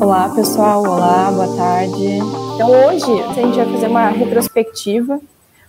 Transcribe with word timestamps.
Olá, 0.00 0.28
pessoal. 0.28 0.82
Olá, 0.82 1.28
boa 1.32 1.56
tarde. 1.56 2.18
Então, 2.54 2.70
hoje 2.70 3.20
a 3.20 3.32
gente 3.32 3.56
vai 3.56 3.72
fazer 3.72 3.88
uma 3.88 4.08
retrospectiva 4.10 5.20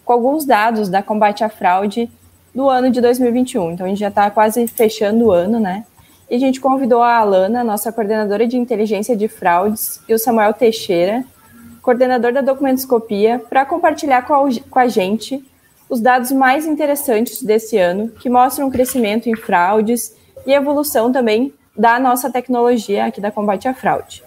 com 0.06 0.14
alguns 0.14 0.46
dados 0.46 0.88
da 0.88 1.02
combate 1.02 1.44
à 1.44 1.50
fraude 1.50 2.08
do 2.54 2.70
ano 2.70 2.92
de 2.92 3.02
2021. 3.02 3.72
Então, 3.72 3.88
a 3.88 3.90
gente 3.90 3.98
já 3.98 4.10
está 4.10 4.30
quase 4.30 4.68
fechando 4.68 5.26
o 5.26 5.32
ano, 5.32 5.60
né? 5.60 5.84
E 6.30 6.36
a 6.36 6.40
gente 6.40 6.62
convidou 6.62 7.02
a 7.02 7.18
Alana, 7.18 7.64
nossa 7.64 7.92
coordenadora 7.92 8.46
de 8.46 8.56
inteligência 8.56 9.18
de 9.18 9.28
fraudes, 9.28 10.00
e 10.08 10.14
o 10.14 10.20
Samuel 10.20 10.54
Teixeira, 10.54 11.26
coordenador 11.82 12.32
da 12.32 12.42
documentoscopia, 12.42 13.44
para 13.50 13.66
compartilhar 13.66 14.22
com 14.28 14.80
a, 14.80 14.88
gente 14.88 15.44
os 15.90 16.00
dados 16.00 16.32
mais 16.32 16.68
interessantes 16.68 17.42
desse 17.42 17.80
ano, 17.80 18.10
que 18.10 18.30
mostram 18.30 18.68
o 18.68 18.72
crescimento 18.72 19.28
em 19.28 19.36
fraudes 19.36 20.16
e 20.46 20.54
evolução 20.54 21.12
também 21.12 21.52
da 21.76 22.00
nossa 22.00 22.30
tecnologia 22.30 23.06
aqui 23.06 23.22
da 23.22 23.32
combate 23.32 23.68
à 23.68 23.74
fraude. 23.74 24.24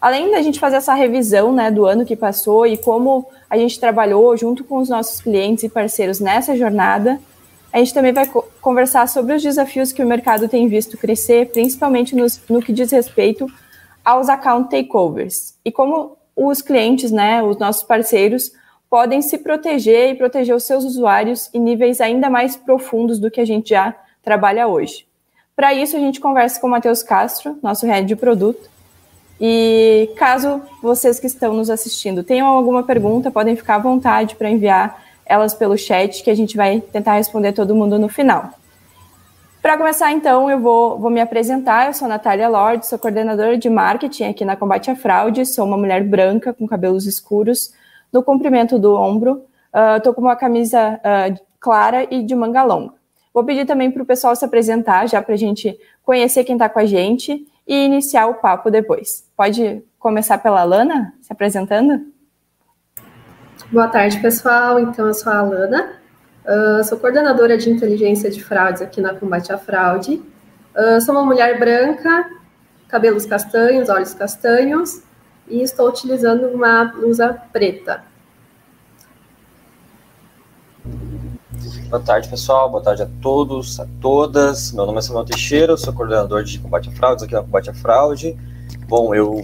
Além 0.00 0.30
da 0.30 0.40
gente 0.40 0.58
fazer 0.58 0.76
essa 0.76 0.94
revisão 0.94 1.52
né, 1.52 1.70
do 1.70 1.84
ano 1.84 2.06
que 2.06 2.16
passou 2.16 2.66
e 2.66 2.76
como 2.76 3.26
a 3.50 3.58
gente 3.58 3.78
trabalhou 3.78 4.34
junto 4.36 4.64
com 4.64 4.78
os 4.78 4.88
nossos 4.88 5.20
clientes 5.20 5.64
e 5.64 5.68
parceiros 5.68 6.20
nessa 6.20 6.56
jornada, 6.56 7.20
a 7.72 7.78
gente 7.78 7.92
também 7.92 8.12
vai 8.12 8.26
co 8.26 8.42
conversar 8.60 9.06
sobre 9.08 9.34
os 9.34 9.42
desafios 9.42 9.92
que 9.92 10.02
o 10.02 10.06
mercado 10.06 10.48
tem 10.48 10.68
visto 10.68 10.96
crescer, 10.96 11.50
principalmente 11.50 12.16
nos, 12.16 12.40
no 12.48 12.60
que 12.60 12.72
diz 12.72 12.90
respeito 12.90 13.46
aos 14.04 14.28
account 14.28 14.70
takeovers 14.70 15.54
e 15.64 15.70
como 15.70 16.16
os 16.34 16.62
clientes, 16.62 17.10
né, 17.10 17.42
os 17.42 17.58
nossos 17.58 17.82
parceiros, 17.82 18.50
podem 18.88 19.20
se 19.20 19.38
proteger 19.38 20.10
e 20.10 20.14
proteger 20.14 20.54
os 20.54 20.64
seus 20.64 20.84
usuários 20.84 21.50
em 21.52 21.60
níveis 21.60 22.00
ainda 22.00 22.30
mais 22.30 22.56
profundos 22.56 23.18
do 23.18 23.30
que 23.30 23.40
a 23.40 23.44
gente 23.44 23.70
já 23.70 23.94
trabalha 24.22 24.66
hoje. 24.66 25.09
Para 25.54 25.74
isso, 25.74 25.96
a 25.96 26.00
gente 26.00 26.20
conversa 26.20 26.60
com 26.60 26.66
o 26.66 26.70
Matheus 26.70 27.02
Castro, 27.02 27.58
nosso 27.62 27.86
head 27.86 28.06
de 28.06 28.16
produto. 28.16 28.68
E 29.40 30.10
caso 30.16 30.60
vocês 30.82 31.18
que 31.18 31.26
estão 31.26 31.54
nos 31.54 31.70
assistindo 31.70 32.22
tenham 32.22 32.46
alguma 32.46 32.82
pergunta, 32.82 33.30
podem 33.30 33.56
ficar 33.56 33.76
à 33.76 33.78
vontade 33.78 34.36
para 34.36 34.50
enviar 34.50 35.02
elas 35.24 35.54
pelo 35.54 35.78
chat, 35.78 36.22
que 36.22 36.30
a 36.30 36.34
gente 36.34 36.56
vai 36.56 36.80
tentar 36.80 37.14
responder 37.14 37.52
todo 37.52 37.74
mundo 37.74 37.98
no 37.98 38.08
final. 38.08 38.50
Para 39.62 39.76
começar, 39.76 40.10
então, 40.10 40.50
eu 40.50 40.58
vou, 40.58 40.98
vou, 40.98 41.10
me 41.10 41.20
apresentar. 41.20 41.86
Eu 41.86 41.92
sou 41.92 42.08
Natália 42.08 42.48
Lorde, 42.48 42.86
sou 42.86 42.98
coordenadora 42.98 43.58
de 43.58 43.68
marketing 43.68 44.24
aqui 44.24 44.44
na 44.44 44.56
Combate 44.56 44.90
à 44.90 44.96
Fraude. 44.96 45.44
Sou 45.44 45.66
uma 45.66 45.76
mulher 45.76 46.02
branca 46.02 46.52
com 46.54 46.66
cabelos 46.66 47.06
escuros, 47.06 47.72
no 48.10 48.22
comprimento 48.22 48.78
do 48.78 48.94
ombro. 48.94 49.44
Estou 49.98 50.12
uh, 50.12 50.14
com 50.14 50.22
uma 50.22 50.34
camisa 50.34 50.98
uh, 50.98 51.40
clara 51.60 52.06
e 52.10 52.22
de 52.22 52.34
manga 52.34 52.64
longa. 52.64 52.99
Vou 53.32 53.44
pedir 53.44 53.64
também 53.64 53.90
para 53.90 54.02
o 54.02 54.06
pessoal 54.06 54.34
se 54.34 54.44
apresentar, 54.44 55.08
já 55.08 55.22
para 55.22 55.34
a 55.34 55.38
gente 55.38 55.78
conhecer 56.02 56.42
quem 56.42 56.56
está 56.56 56.68
com 56.68 56.80
a 56.80 56.86
gente 56.86 57.46
e 57.66 57.84
iniciar 57.84 58.26
o 58.26 58.34
papo 58.34 58.70
depois. 58.70 59.24
Pode 59.36 59.82
começar 59.98 60.38
pela 60.38 60.64
Lana, 60.64 61.14
se 61.20 61.32
apresentando? 61.32 62.06
Boa 63.70 63.86
tarde, 63.86 64.18
pessoal. 64.18 64.80
Então, 64.80 65.06
eu 65.06 65.14
sou 65.14 65.32
a 65.32 65.38
Alana, 65.38 65.92
uh, 66.44 66.82
sou 66.82 66.98
coordenadora 66.98 67.56
de 67.56 67.70
inteligência 67.70 68.28
de 68.28 68.42
fraudes 68.42 68.82
aqui 68.82 69.00
na 69.00 69.14
Combate 69.14 69.52
à 69.52 69.58
Fraude. 69.58 70.20
Uh, 70.74 71.00
sou 71.00 71.14
uma 71.14 71.24
mulher 71.24 71.56
branca, 71.60 72.28
cabelos 72.88 73.26
castanhos, 73.26 73.88
olhos 73.88 74.12
castanhos, 74.12 75.02
e 75.46 75.62
estou 75.62 75.88
utilizando 75.88 76.48
uma 76.48 76.84
blusa 76.86 77.40
preta. 77.52 78.02
Boa 81.90 82.00
tarde, 82.00 82.28
pessoal. 82.28 82.70
Boa 82.70 82.80
tarde 82.80 83.02
a 83.02 83.08
todos, 83.20 83.80
a 83.80 83.86
todas. 84.00 84.70
Meu 84.70 84.86
nome 84.86 84.98
é 84.98 85.02
Samuel 85.02 85.24
Teixeira, 85.24 85.72
eu 85.72 85.76
sou 85.76 85.92
coordenador 85.92 86.44
de 86.44 86.56
combate 86.60 86.88
a 86.88 86.92
fraudes 86.92 87.24
aqui 87.24 87.34
na 87.34 87.42
Combate 87.42 87.68
a 87.68 87.74
Fraude. 87.74 88.38
Bom, 88.86 89.12
eu 89.12 89.42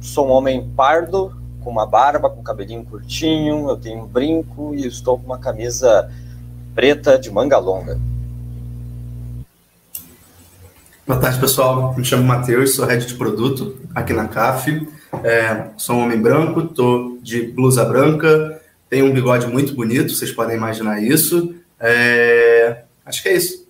sou 0.00 0.26
um 0.26 0.30
homem 0.30 0.66
pardo, 0.74 1.36
com 1.60 1.68
uma 1.68 1.84
barba, 1.84 2.30
com 2.30 2.42
cabelinho 2.42 2.82
curtinho, 2.82 3.68
eu 3.68 3.76
tenho 3.76 4.04
um 4.04 4.06
brinco 4.06 4.74
e 4.74 4.86
estou 4.86 5.18
com 5.18 5.26
uma 5.26 5.36
camisa 5.36 6.10
preta 6.74 7.18
de 7.18 7.30
manga 7.30 7.58
longa. 7.58 8.00
Boa 11.06 11.20
tarde, 11.20 11.38
pessoal. 11.38 11.94
Me 11.94 12.02
chamo 12.06 12.24
Matheus, 12.24 12.74
sou 12.74 12.86
head 12.86 13.04
de 13.04 13.16
produto 13.16 13.76
aqui 13.94 14.14
na 14.14 14.28
CAF. 14.28 14.88
É, 15.22 15.66
sou 15.76 15.96
um 15.96 16.04
homem 16.04 16.18
branco, 16.18 16.60
estou 16.60 17.18
de 17.20 17.42
blusa 17.42 17.84
branca, 17.84 18.62
tenho 18.88 19.04
um 19.04 19.12
bigode 19.12 19.46
muito 19.46 19.74
bonito, 19.74 20.14
vocês 20.14 20.32
podem 20.32 20.56
imaginar 20.56 21.02
isso. 21.02 21.54
É... 21.82 22.84
Acho 23.04 23.22
que 23.22 23.28
é 23.28 23.34
isso. 23.34 23.66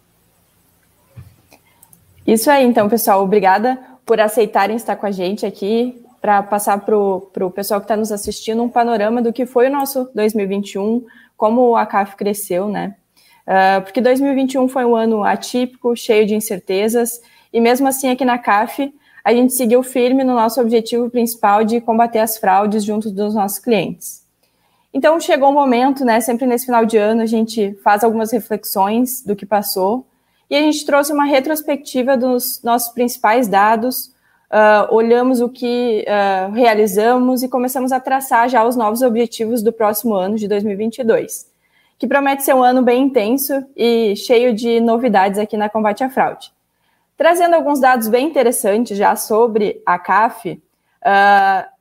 Isso 2.27 2.51
aí, 2.51 2.65
então, 2.65 2.89
pessoal. 2.89 3.23
Obrigada 3.25 3.79
por 4.07 4.21
aceitarem 4.21 4.77
estar 4.77 4.97
com 4.97 5.07
a 5.07 5.11
gente 5.11 5.47
aqui, 5.47 6.03
para 6.21 6.41
passar 6.41 6.79
para 6.79 6.97
o 6.97 7.51
pessoal 7.53 7.81
que 7.81 7.85
está 7.85 7.97
nos 7.97 8.13
assistindo 8.13 8.63
um 8.63 8.69
panorama 8.69 9.21
do 9.21 9.33
que 9.33 9.45
foi 9.45 9.67
o 9.69 9.73
nosso 9.73 10.09
2021, 10.15 11.05
como 11.37 11.75
a 11.75 11.85
CAF 11.85 12.15
cresceu, 12.15 12.69
né? 12.69 12.95
Uh, 13.43 13.83
porque 13.83 14.01
2021 14.01 14.69
foi 14.69 14.85
um 14.85 14.95
ano 14.95 15.25
atípico, 15.25 15.97
cheio 15.97 16.25
de 16.25 16.37
incertezas, 16.37 17.21
e 17.53 17.61
mesmo 17.61 17.89
assim, 17.89 18.09
aqui 18.09 18.25
na 18.25 18.39
CAF, 18.39 18.95
a 19.25 19.33
gente 19.33 19.53
seguiu 19.53 19.83
firme 19.83 20.23
no 20.23 20.35
nosso 20.35 20.61
objetivo 20.61 21.11
principal 21.11 21.65
de 21.65 21.81
combater 21.81 22.21
as 22.21 22.39
fraudes 22.39 22.85
junto 22.85 23.11
dos 23.11 23.35
nossos 23.35 23.59
clientes. 23.59 24.22
Então 24.93 25.19
chegou 25.19 25.49
o 25.49 25.53
um 25.53 25.55
momento, 25.55 26.05
né? 26.05 26.21
Sempre 26.21 26.47
nesse 26.47 26.67
final 26.67 26.85
de 26.85 26.99
ano 26.99 27.23
a 27.23 27.27
gente 27.27 27.75
faz 27.83 28.05
algumas 28.05 28.31
reflexões 28.31 29.23
do 29.23 29.35
que 29.35 29.47
passou 29.47 30.07
e 30.53 30.57
a 30.57 30.61
gente 30.61 30.85
trouxe 30.85 31.13
uma 31.15 31.25
retrospectiva 31.25 32.15
dos 32.15 32.63
nossos 32.63 32.93
principais 32.93 33.49
dados, 33.49 34.13
uh, 34.51 34.95
olhamos 34.95 35.41
o 35.41 35.49
que 35.49 36.05
uh, 36.07 36.53
realizamos 36.53 37.43
e 37.43 37.49
começamos 37.49 37.91
a 37.91 37.99
traçar 37.99 38.51
já 38.51 38.63
os 38.63 38.77
novos 38.77 39.01
objetivos 39.01 39.63
do 39.63 39.73
próximo 39.73 40.15
ano 40.15 40.37
de 40.37 40.47
2022, 40.47 41.51
que 41.99 42.07
promete 42.07 42.45
ser 42.45 42.55
um 42.55 42.63
ano 42.63 42.83
bem 42.83 43.05
intenso 43.05 43.65
e 43.75 44.15
cheio 44.15 44.55
de 44.55 44.79
novidades 44.79 45.39
aqui 45.39 45.57
na 45.57 45.71
combate 45.71 46.05
à 46.05 46.11
fraude. 46.11 46.53
Trazendo 47.17 47.55
alguns 47.55 47.81
dados 47.81 48.09
bem 48.09 48.27
interessantes 48.27 48.99
já 48.99 49.17
sobre 49.17 49.81
a 49.87 49.99
CAF, 49.99 50.51
uh, 50.51 51.73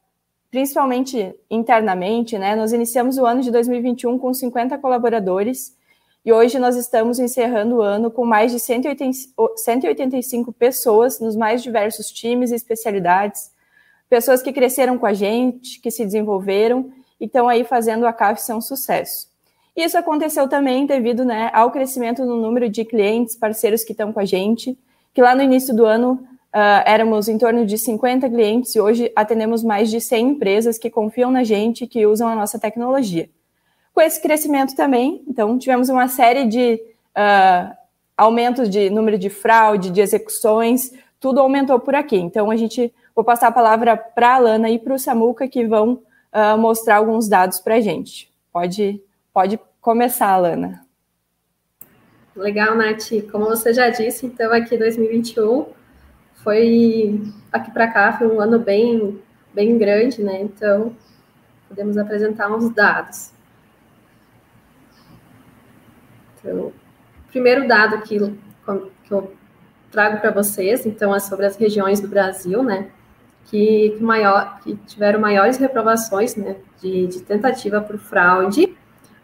principalmente 0.51 1.33
internamente, 1.49 2.37
né, 2.37 2.55
nós 2.55 2.73
iniciamos 2.73 3.17
o 3.17 3.25
ano 3.25 3.41
de 3.41 3.49
2021 3.49 4.19
com 4.19 4.33
50 4.33 4.77
colaboradores 4.77 5.75
e 6.23 6.31
hoje 6.31 6.59
nós 6.59 6.75
estamos 6.75 7.17
encerrando 7.17 7.77
o 7.77 7.81
ano 7.81 8.11
com 8.11 8.25
mais 8.25 8.51
de 8.51 8.59
185 8.59 10.51
pessoas 10.51 11.19
nos 11.19 11.35
mais 11.35 11.63
diversos 11.63 12.11
times 12.11 12.51
e 12.51 12.55
especialidades, 12.55 13.49
pessoas 14.09 14.43
que 14.43 14.51
cresceram 14.51 14.97
com 14.99 15.05
a 15.05 15.13
gente, 15.13 15.79
que 15.79 15.89
se 15.89 16.03
desenvolveram 16.03 16.91
e 17.19 17.25
estão 17.25 17.47
aí 17.47 17.63
fazendo 17.63 18.05
a 18.05 18.13
CAF 18.13 18.41
ser 18.41 18.53
um 18.53 18.61
sucesso. 18.61 19.31
Isso 19.75 19.97
aconteceu 19.97 20.49
também 20.49 20.85
devido 20.85 21.23
né, 21.23 21.49
ao 21.53 21.71
crescimento 21.71 22.25
no 22.25 22.35
número 22.35 22.69
de 22.69 22.83
clientes, 22.83 23.37
parceiros 23.37 23.83
que 23.83 23.93
estão 23.93 24.11
com 24.11 24.19
a 24.19 24.25
gente, 24.25 24.77
que 25.13 25.21
lá 25.21 25.33
no 25.33 25.41
início 25.41 25.73
do 25.73 25.85
ano 25.85 26.27
Uh, 26.53 26.83
éramos 26.85 27.29
em 27.29 27.37
torno 27.37 27.65
de 27.65 27.77
50 27.77 28.29
clientes 28.29 28.75
e 28.75 28.79
hoje 28.81 29.09
atendemos 29.15 29.63
mais 29.63 29.89
de 29.89 30.01
100 30.01 30.31
empresas 30.31 30.77
que 30.77 30.89
confiam 30.89 31.31
na 31.31 31.45
gente, 31.45 31.87
que 31.87 32.05
usam 32.05 32.27
a 32.27 32.35
nossa 32.35 32.59
tecnologia. 32.59 33.29
Com 33.93 34.01
esse 34.01 34.21
crescimento 34.21 34.75
também, 34.75 35.23
então, 35.27 35.57
tivemos 35.57 35.87
uma 35.87 36.09
série 36.09 36.45
de 36.45 36.81
uh, 37.15 37.73
aumentos 38.17 38.69
de 38.69 38.89
número 38.89 39.17
de 39.17 39.29
fraude, 39.29 39.89
de 39.89 40.01
execuções, 40.01 40.91
tudo 41.21 41.39
aumentou 41.39 41.79
por 41.79 41.95
aqui. 41.95 42.17
Então, 42.17 42.51
a 42.51 42.57
gente 42.57 42.93
vou 43.15 43.23
passar 43.23 43.47
a 43.47 43.51
palavra 43.51 43.95
para 43.95 44.29
a 44.29 44.35
Alana 44.35 44.69
e 44.69 44.77
para 44.77 44.93
o 44.93 44.99
Samuca, 44.99 45.47
que 45.47 45.65
vão 45.65 46.01
uh, 46.33 46.57
mostrar 46.57 46.97
alguns 46.97 47.29
dados 47.29 47.59
para 47.59 47.75
a 47.75 47.81
gente. 47.81 48.29
Pode, 48.51 49.01
pode 49.33 49.57
começar, 49.79 50.27
Alana. 50.27 50.85
Legal, 52.35 52.75
Nath. 52.75 53.09
Como 53.31 53.45
você 53.45 53.73
já 53.73 53.89
disse, 53.89 54.25
então, 54.25 54.51
aqui 54.51 54.77
2021 54.77 55.79
foi 56.43 57.21
aqui 57.51 57.71
para 57.71 57.87
cá 57.87 58.17
foi 58.17 58.27
um 58.27 58.39
ano 58.39 58.59
bem 58.59 59.19
bem 59.53 59.77
grande, 59.77 60.23
né? 60.23 60.41
Então 60.41 60.95
podemos 61.67 61.97
apresentar 61.97 62.51
uns 62.51 62.69
dados. 62.73 63.31
Então, 66.43 66.73
primeiro 67.29 67.67
dado 67.67 68.01
que, 68.01 68.17
que 68.19 69.11
eu 69.11 69.33
trago 69.91 70.19
para 70.19 70.31
vocês, 70.31 70.85
então, 70.85 71.13
é 71.13 71.19
sobre 71.19 71.45
as 71.45 71.55
regiões 71.55 71.99
do 71.99 72.07
Brasil, 72.07 72.63
né? 72.63 72.89
Que, 73.45 73.95
que, 73.97 74.03
maior, 74.03 74.59
que 74.61 74.75
tiveram 74.87 75.19
maiores 75.19 75.57
reprovações, 75.57 76.35
né? 76.35 76.57
De, 76.81 77.07
de 77.07 77.21
tentativa 77.21 77.81
por 77.81 77.97
fraude, 77.97 78.75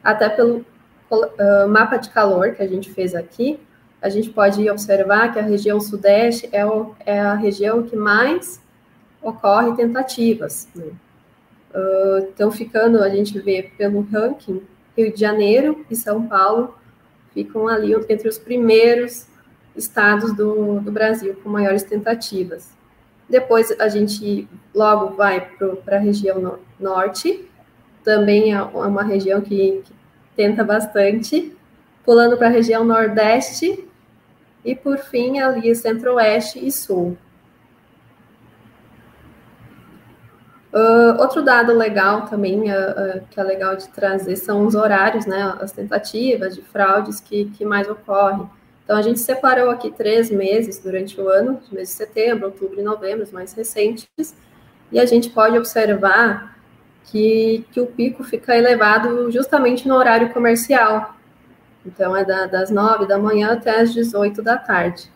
até 0.03 0.29
pelo 0.29 0.65
uh, 1.11 1.67
mapa 1.67 1.97
de 1.97 2.09
calor 2.09 2.53
que 2.53 2.61
a 2.61 2.67
gente 2.67 2.91
fez 2.91 3.15
aqui, 3.15 3.59
a 4.01 4.09
gente 4.09 4.29
pode 4.29 4.69
observar 4.69 5.33
que 5.33 5.39
a 5.39 5.43
região 5.43 5.79
sudeste 5.79 6.47
é, 6.51 6.65
o, 6.65 6.93
é 7.05 7.19
a 7.19 7.33
região 7.33 7.83
que 7.83 7.95
mais 7.95 8.61
ocorre 9.21 9.75
tentativas. 9.75 10.67
Né? 10.75 10.85
Uh, 11.73 12.29
então, 12.33 12.51
ficando, 12.51 13.01
a 13.01 13.09
gente 13.09 13.39
vê 13.39 13.71
pelo 13.77 14.01
ranking, 14.01 14.61
Rio 14.95 15.13
de 15.13 15.19
Janeiro 15.19 15.85
e 15.89 15.95
São 15.95 16.27
Paulo 16.27 16.75
ficam 17.33 17.67
ali 17.67 17.93
entre 18.09 18.27
os 18.27 18.37
primeiros 18.37 19.27
estados 19.75 20.35
do, 20.35 20.79
do 20.79 20.91
Brasil 20.91 21.35
com 21.43 21.49
maiores 21.49 21.83
tentativas. 21.83 22.71
Depois 23.29 23.71
a 23.79 23.89
gente 23.89 24.47
logo 24.73 25.15
vai 25.15 25.41
para 25.85 25.97
a 25.97 25.99
região 25.99 26.39
no, 26.39 26.59
norte, 26.79 27.47
também 28.03 28.53
é 28.53 28.61
uma 28.61 29.03
região 29.03 29.41
que, 29.41 29.81
que 29.83 29.93
tenta 30.35 30.63
bastante, 30.63 31.55
pulando 32.05 32.37
para 32.37 32.47
a 32.47 32.51
região 32.51 32.85
nordeste 32.85 33.86
e 34.67 34.75
por 34.75 34.97
fim 34.97 35.39
ali 35.39 35.73
centro-oeste 35.73 36.59
e 36.59 36.69
sul. 36.69 37.17
Uh, 40.73 41.21
outro 41.21 41.41
dado 41.41 41.71
legal 41.73 42.25
também, 42.25 42.59
uh, 42.63 42.65
uh, 42.65 43.21
que 43.31 43.39
é 43.39 43.43
legal 43.43 43.77
de 43.77 43.87
trazer, 43.87 44.35
são 44.35 44.65
os 44.65 44.75
horários, 44.75 45.25
né, 45.25 45.55
as 45.61 45.71
tentativas 45.71 46.53
de 46.53 46.61
fraudes 46.61 47.21
que, 47.21 47.45
que 47.45 47.63
mais 47.63 47.89
ocorrem. 47.89 48.47
Então, 48.83 48.97
a 48.97 49.01
gente 49.01 49.21
separou 49.21 49.69
aqui 49.69 49.89
três 49.89 50.29
meses 50.29 50.77
durante 50.79 51.19
o 51.19 51.29
ano, 51.29 51.61
meses 51.71 51.95
de 51.95 52.03
setembro, 52.03 52.47
outubro 52.47 52.79
e 52.81 52.83
novembro, 52.83 53.23
os 53.23 53.31
mais 53.31 53.53
recentes, 53.53 54.35
e 54.91 54.99
a 54.99 55.05
gente 55.05 55.29
pode 55.29 55.57
observar 55.57 56.57
que, 57.05 57.65
que 57.71 57.79
o 57.79 57.87
pico 57.87 58.21
fica 58.21 58.55
elevado 58.55 59.31
justamente 59.31 59.87
no 59.87 59.95
horário 59.95 60.33
comercial. 60.33 61.16
Então, 61.87 62.15
é 62.15 62.25
da, 62.25 62.45
das 62.45 62.69
nove 62.69 63.07
da 63.07 63.17
manhã 63.17 63.53
até 63.53 63.79
as 63.79 63.93
18 63.93 64.43
da 64.43 64.57
tarde. 64.57 65.09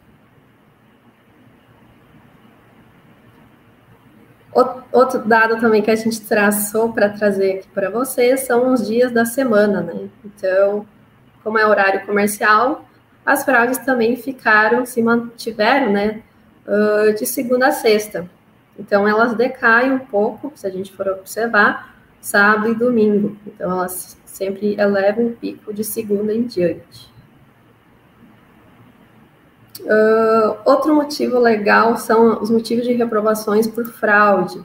Outro 4.91 5.19
dado 5.25 5.59
também 5.59 5.81
que 5.81 5.91
a 5.91 5.95
gente 5.95 6.21
traçou 6.21 6.91
para 6.91 7.09
trazer 7.09 7.59
aqui 7.59 7.67
para 7.69 7.89
vocês 7.89 8.41
são 8.41 8.73
os 8.73 8.85
dias 8.85 9.11
da 9.11 9.25
semana, 9.25 9.81
né? 9.81 10.09
Então, 10.25 10.85
como 11.43 11.57
é 11.57 11.65
horário 11.65 12.05
comercial, 12.05 12.85
as 13.25 13.45
fraudes 13.45 13.77
também 13.77 14.15
ficaram, 14.17 14.85
se 14.85 15.01
mantiveram, 15.01 15.91
né, 15.91 16.21
de 17.17 17.25
segunda 17.25 17.67
a 17.67 17.71
sexta. 17.71 18.29
Então, 18.77 19.07
elas 19.07 19.35
decaem 19.35 19.93
um 19.93 19.99
pouco, 19.99 20.51
se 20.55 20.67
a 20.67 20.69
gente 20.69 20.91
for 20.91 21.07
observar, 21.07 21.95
sábado 22.19 22.69
e 22.69 22.75
domingo. 22.75 23.37
Então, 23.47 23.71
elas 23.71 24.17
sempre 24.31 24.75
elevam 24.79 25.25
um 25.25 25.33
pico 25.33 25.73
de 25.73 25.83
segunda 25.83 26.33
em 26.33 26.43
diante. 26.43 27.11
Uh, 29.81 30.57
outro 30.63 30.95
motivo 30.95 31.37
legal 31.37 31.97
são 31.97 32.41
os 32.41 32.49
motivos 32.49 32.85
de 32.85 32.93
reprovações 32.93 33.67
por 33.67 33.85
fraude, 33.85 34.63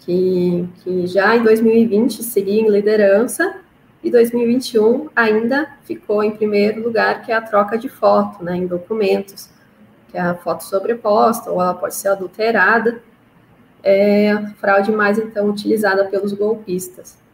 que, 0.00 0.68
que 0.82 1.06
já 1.06 1.36
em 1.36 1.44
2020 1.44 2.24
seguia 2.24 2.60
em 2.60 2.68
liderança 2.68 3.60
e 4.02 4.10
2021 4.10 5.08
ainda 5.14 5.68
ficou 5.84 6.22
em 6.22 6.32
primeiro 6.32 6.82
lugar, 6.82 7.22
que 7.24 7.30
é 7.30 7.36
a 7.36 7.42
troca 7.42 7.78
de 7.78 7.88
foto 7.88 8.42
né, 8.42 8.56
em 8.56 8.66
documentos, 8.66 9.48
que 10.10 10.16
é 10.16 10.20
a 10.20 10.34
foto 10.34 10.64
sobreposta 10.64 11.50
ou 11.52 11.62
ela 11.62 11.74
pode 11.74 11.94
ser 11.94 12.08
adulterada, 12.08 13.00
é 13.82 14.32
a 14.32 14.46
fraude 14.54 14.90
mais 14.90 15.18
então 15.18 15.48
utilizada 15.48 16.04
pelos 16.06 16.32
golpistas. 16.32 17.27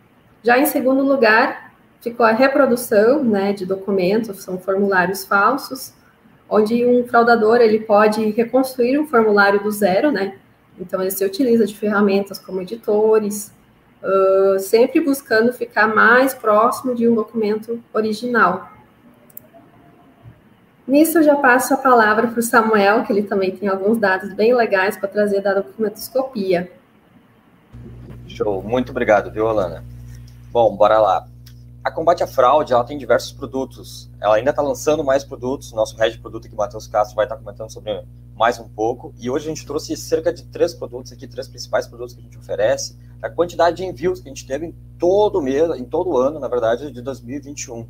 Já 0.45 0.59
em 0.59 0.67
segundo 0.67 1.03
lugar, 1.03 1.73
ficou 2.03 2.27
a 2.27 2.33
reprodução 2.33 3.25
né, 3.25 3.55
de 3.55 3.65
documentos, 3.65 4.43
são 4.43 4.59
formulários 4.59 5.25
falsos, 5.25 5.95
onde 6.47 6.85
um 6.85 7.09
fraudador 7.09 7.63
ele 7.63 7.81
pode 7.81 8.23
reconstruir 8.31 8.99
um 8.99 9.07
formulário 9.07 9.63
do 9.63 9.71
zero, 9.71 10.13
né? 10.13 10.37
Então 10.79 11.01
ele 11.01 11.11
se 11.11 11.25
utiliza 11.25 11.65
de 11.65 11.75
ferramentas 11.75 12.39
como 12.39 12.61
editores, 12.61 13.51
uh, 14.03 14.59
sempre 14.59 15.01
buscando 15.01 15.51
ficar 15.51 15.87
mais 15.87 16.35
próximo 16.35 16.95
de 16.95 17.09
um 17.09 17.15
documento 17.15 17.83
original. 17.95 18.71
Nisso 20.87 21.19
eu 21.19 21.23
já 21.23 21.37
passo 21.37 21.73
a 21.73 21.79
palavra 21.79 22.29
para 22.29 22.39
o 22.39 22.43
Samuel, 22.43 23.05
que 23.05 23.13
ele 23.15 23.23
também 23.23 23.57
tem 23.57 23.67
alguns 23.67 23.97
dados 23.97 24.35
bem 24.35 24.55
legais 24.55 24.99
para 24.99 25.09
trazer 25.09 25.41
da 25.41 25.55
documentoscopia. 25.55 26.71
Show, 28.27 28.63
muito 28.63 28.91
obrigado, 28.91 29.31
viu, 29.31 29.49
Alana? 29.49 29.94
Bom, 30.55 30.77
bora 30.77 31.01
lá. 31.01 31.27
A 31.83 31.91
Combate 31.91 32.23
à 32.23 32.29
Fraude, 32.29 32.73
ela 32.73 32.85
tem 32.85 32.97
diversos 32.97 33.33
produtos. 33.33 34.09
Ela 34.21 34.37
ainda 34.37 34.51
está 34.51 34.63
lançando 34.63 35.03
mais 35.03 35.25
produtos. 35.25 35.73
Nosso 35.73 35.97
head 35.97 36.17
produto 36.21 36.47
aqui, 36.47 36.55
Matheus 36.55 36.87
Castro, 36.87 37.17
vai 37.17 37.25
estar 37.25 37.35
tá 37.35 37.43
comentando 37.43 37.73
sobre 37.73 38.05
mais 38.37 38.61
um 38.61 38.69
pouco. 38.69 39.13
E 39.19 39.29
hoje 39.29 39.47
a 39.47 39.49
gente 39.49 39.67
trouxe 39.67 39.97
cerca 39.97 40.33
de 40.33 40.45
três 40.45 40.73
produtos 40.73 41.11
aqui, 41.11 41.27
três 41.27 41.49
principais 41.49 41.89
produtos 41.89 42.15
que 42.15 42.21
a 42.21 42.23
gente 42.23 42.39
oferece. 42.39 42.97
A 43.21 43.29
quantidade 43.29 43.79
de 43.79 43.85
envios 43.85 44.21
que 44.21 44.29
a 44.29 44.33
gente 44.33 44.47
teve 44.47 44.67
em 44.67 44.77
todo 44.97 45.43
mês, 45.43 45.69
em 45.77 45.85
todo 45.85 46.17
ano, 46.17 46.39
na 46.39 46.47
verdade, 46.47 46.89
de 46.93 47.03
2021. 47.03 47.89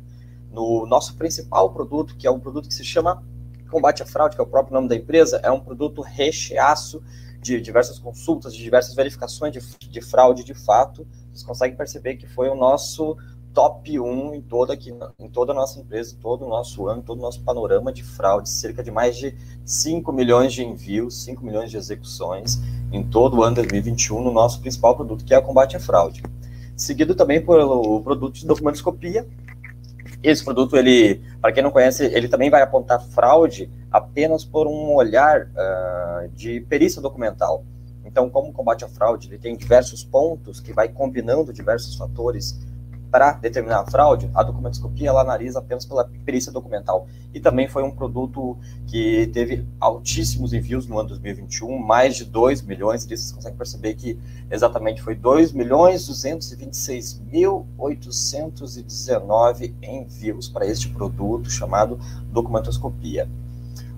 No 0.51 0.87
nosso 0.87 1.15
principal 1.15 1.71
produto, 1.71 2.17
que 2.17 2.25
é 2.25 2.31
um 2.31 2.39
produto 2.39 2.67
que 2.67 2.73
se 2.73 2.83
chama 2.83 3.23
Combate 3.69 4.01
à 4.01 4.07
Fraude, 4.07 4.35
que 4.35 4.41
é 4.41 4.43
o 4.43 4.47
próprio 4.47 4.73
nome 4.73 4.87
da 4.87 4.95
empresa, 4.95 5.39
é 5.43 5.51
um 5.51 5.59
produto 5.59 6.01
recheaço 6.01 7.03
de 7.39 7.61
diversas 7.61 7.99
consultas, 7.99 8.55
de 8.55 8.63
diversas 8.63 8.95
verificações 8.95 9.53
de, 9.53 9.59
de 9.87 10.01
fraude 10.01 10.43
de 10.43 10.55
fato. 10.55 11.05
Vocês 11.35 11.43
conseguem 11.43 11.75
perceber 11.75 12.15
que 12.15 12.25
foi 12.25 12.47
o 12.47 12.55
nosso 12.55 13.17
top 13.53 13.99
1 13.99 14.33
em 14.35 14.41
toda, 14.41 14.73
aqui, 14.73 14.93
em 15.19 15.29
toda 15.29 15.51
a 15.51 15.55
nossa 15.55 15.79
empresa, 15.81 16.15
todo 16.21 16.45
o 16.45 16.49
nosso 16.49 16.87
ano, 16.87 17.01
todo 17.01 17.19
o 17.19 17.21
nosso 17.21 17.43
panorama 17.43 17.91
de 17.91 18.03
fraude, 18.03 18.49
cerca 18.49 18.81
de 18.81 18.89
mais 18.89 19.17
de 19.17 19.35
5 19.65 20.13
milhões 20.13 20.53
de 20.53 20.63
envios, 20.63 21.23
5 21.23 21.43
milhões 21.43 21.69
de 21.69 21.75
execuções 21.75 22.57
em 22.89 23.03
todo 23.03 23.37
o 23.37 23.43
ano 23.43 23.57
2021 23.57 24.21
no 24.21 24.31
nosso 24.31 24.61
principal 24.61 24.95
produto, 24.95 25.25
que 25.25 25.33
é 25.33 25.37
a 25.37 25.41
combate 25.41 25.75
à 25.75 25.79
fraude. 25.79 26.23
Seguido 26.75 27.13
também 27.13 27.45
pelo 27.45 28.01
produto 28.01 28.35
de 28.35 28.45
documentoscopia. 28.45 29.27
Esse 30.23 30.43
produto, 30.43 30.77
ele, 30.77 31.21
para 31.41 31.51
quem 31.51 31.61
não 31.61 31.71
conhece, 31.71 32.05
ele 32.05 32.29
também 32.29 32.49
vai 32.49 32.61
apontar 32.61 33.01
fraude 33.01 33.69
apenas 33.91 34.45
por 34.45 34.67
um 34.67 34.93
olhar 34.93 35.47
uh, 35.47 36.29
de 36.29 36.61
perícia 36.61 37.01
documental. 37.01 37.65
Então, 38.15 38.29
como 38.29 38.53
combate 38.53 38.85
à 38.85 38.87
fraude, 38.87 39.27
ele 39.27 39.37
tem 39.37 39.57
diversos 39.57 40.01
pontos 40.01 40.61
que 40.61 40.71
vai 40.71 40.87
combinando 40.87 41.51
diversos 41.51 41.95
fatores 41.95 42.57
para 43.11 43.33
determinar 43.33 43.81
a 43.81 43.85
fraude, 43.85 44.31
a 44.33 44.41
documentoscopia 44.41 45.09
ela 45.09 45.19
analisa 45.19 45.59
apenas 45.59 45.85
pela 45.85 46.09
perícia 46.23 46.49
documental. 46.49 47.09
E 47.33 47.41
também 47.41 47.67
foi 47.67 47.83
um 47.83 47.91
produto 47.91 48.57
que 48.87 49.27
teve 49.33 49.67
altíssimos 49.81 50.53
envios 50.53 50.87
no 50.87 50.97
ano 50.97 51.09
2021, 51.09 51.77
mais 51.77 52.15
de 52.15 52.23
2 52.23 52.61
milhões, 52.61 53.03
e 53.03 53.07
vocês 53.09 53.33
conseguem 53.33 53.57
perceber 53.57 53.95
que 53.95 54.17
exatamente 54.49 55.01
foi 55.01 55.13
2 55.13 55.51
milhões 55.51 56.07
226 56.07 57.19
mil 57.29 57.67
819 57.77 59.75
envios 59.83 60.47
para 60.47 60.65
este 60.65 60.87
produto 60.87 61.49
chamado 61.49 61.99
documentoscopia. 62.31 63.27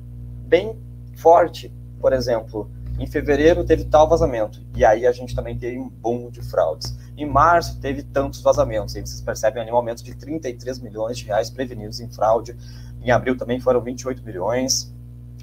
bem 0.47 0.79
forte, 1.15 1.73
por 1.99 2.13
exemplo, 2.13 2.69
Em 2.97 3.05
fevereiro 3.05 3.65
teve 3.65 3.83
tal 3.85 4.07
vazamento, 4.07 4.61
e 4.73 4.85
aí 4.85 5.05
a 5.05 5.11
gente 5.11 5.35
também 5.35 5.57
teve 5.57 5.77
um 5.77 5.89
boom 5.89 6.29
de 6.29 6.41
fraudes. 6.41 6.97
Em 7.17 7.25
março 7.25 7.79
teve 7.81 8.03
tantos 8.03 8.41
vazamentos, 8.41 8.95
e 8.95 9.01
vocês 9.01 9.21
percebem 9.21 9.61
ali 9.61 9.71
um 9.71 9.75
aumento 9.75 10.01
de 10.01 10.15
33 10.15 10.79
milhões 10.79 11.17
de 11.17 11.25
reais 11.25 11.49
prevenidos 11.49 11.99
em 11.99 12.09
fraude. 12.09 12.55
Em 13.01 13.11
abril 13.11 13.37
também 13.37 13.59
foram 13.59 13.81
28 13.81 14.23
milhões. 14.23 14.93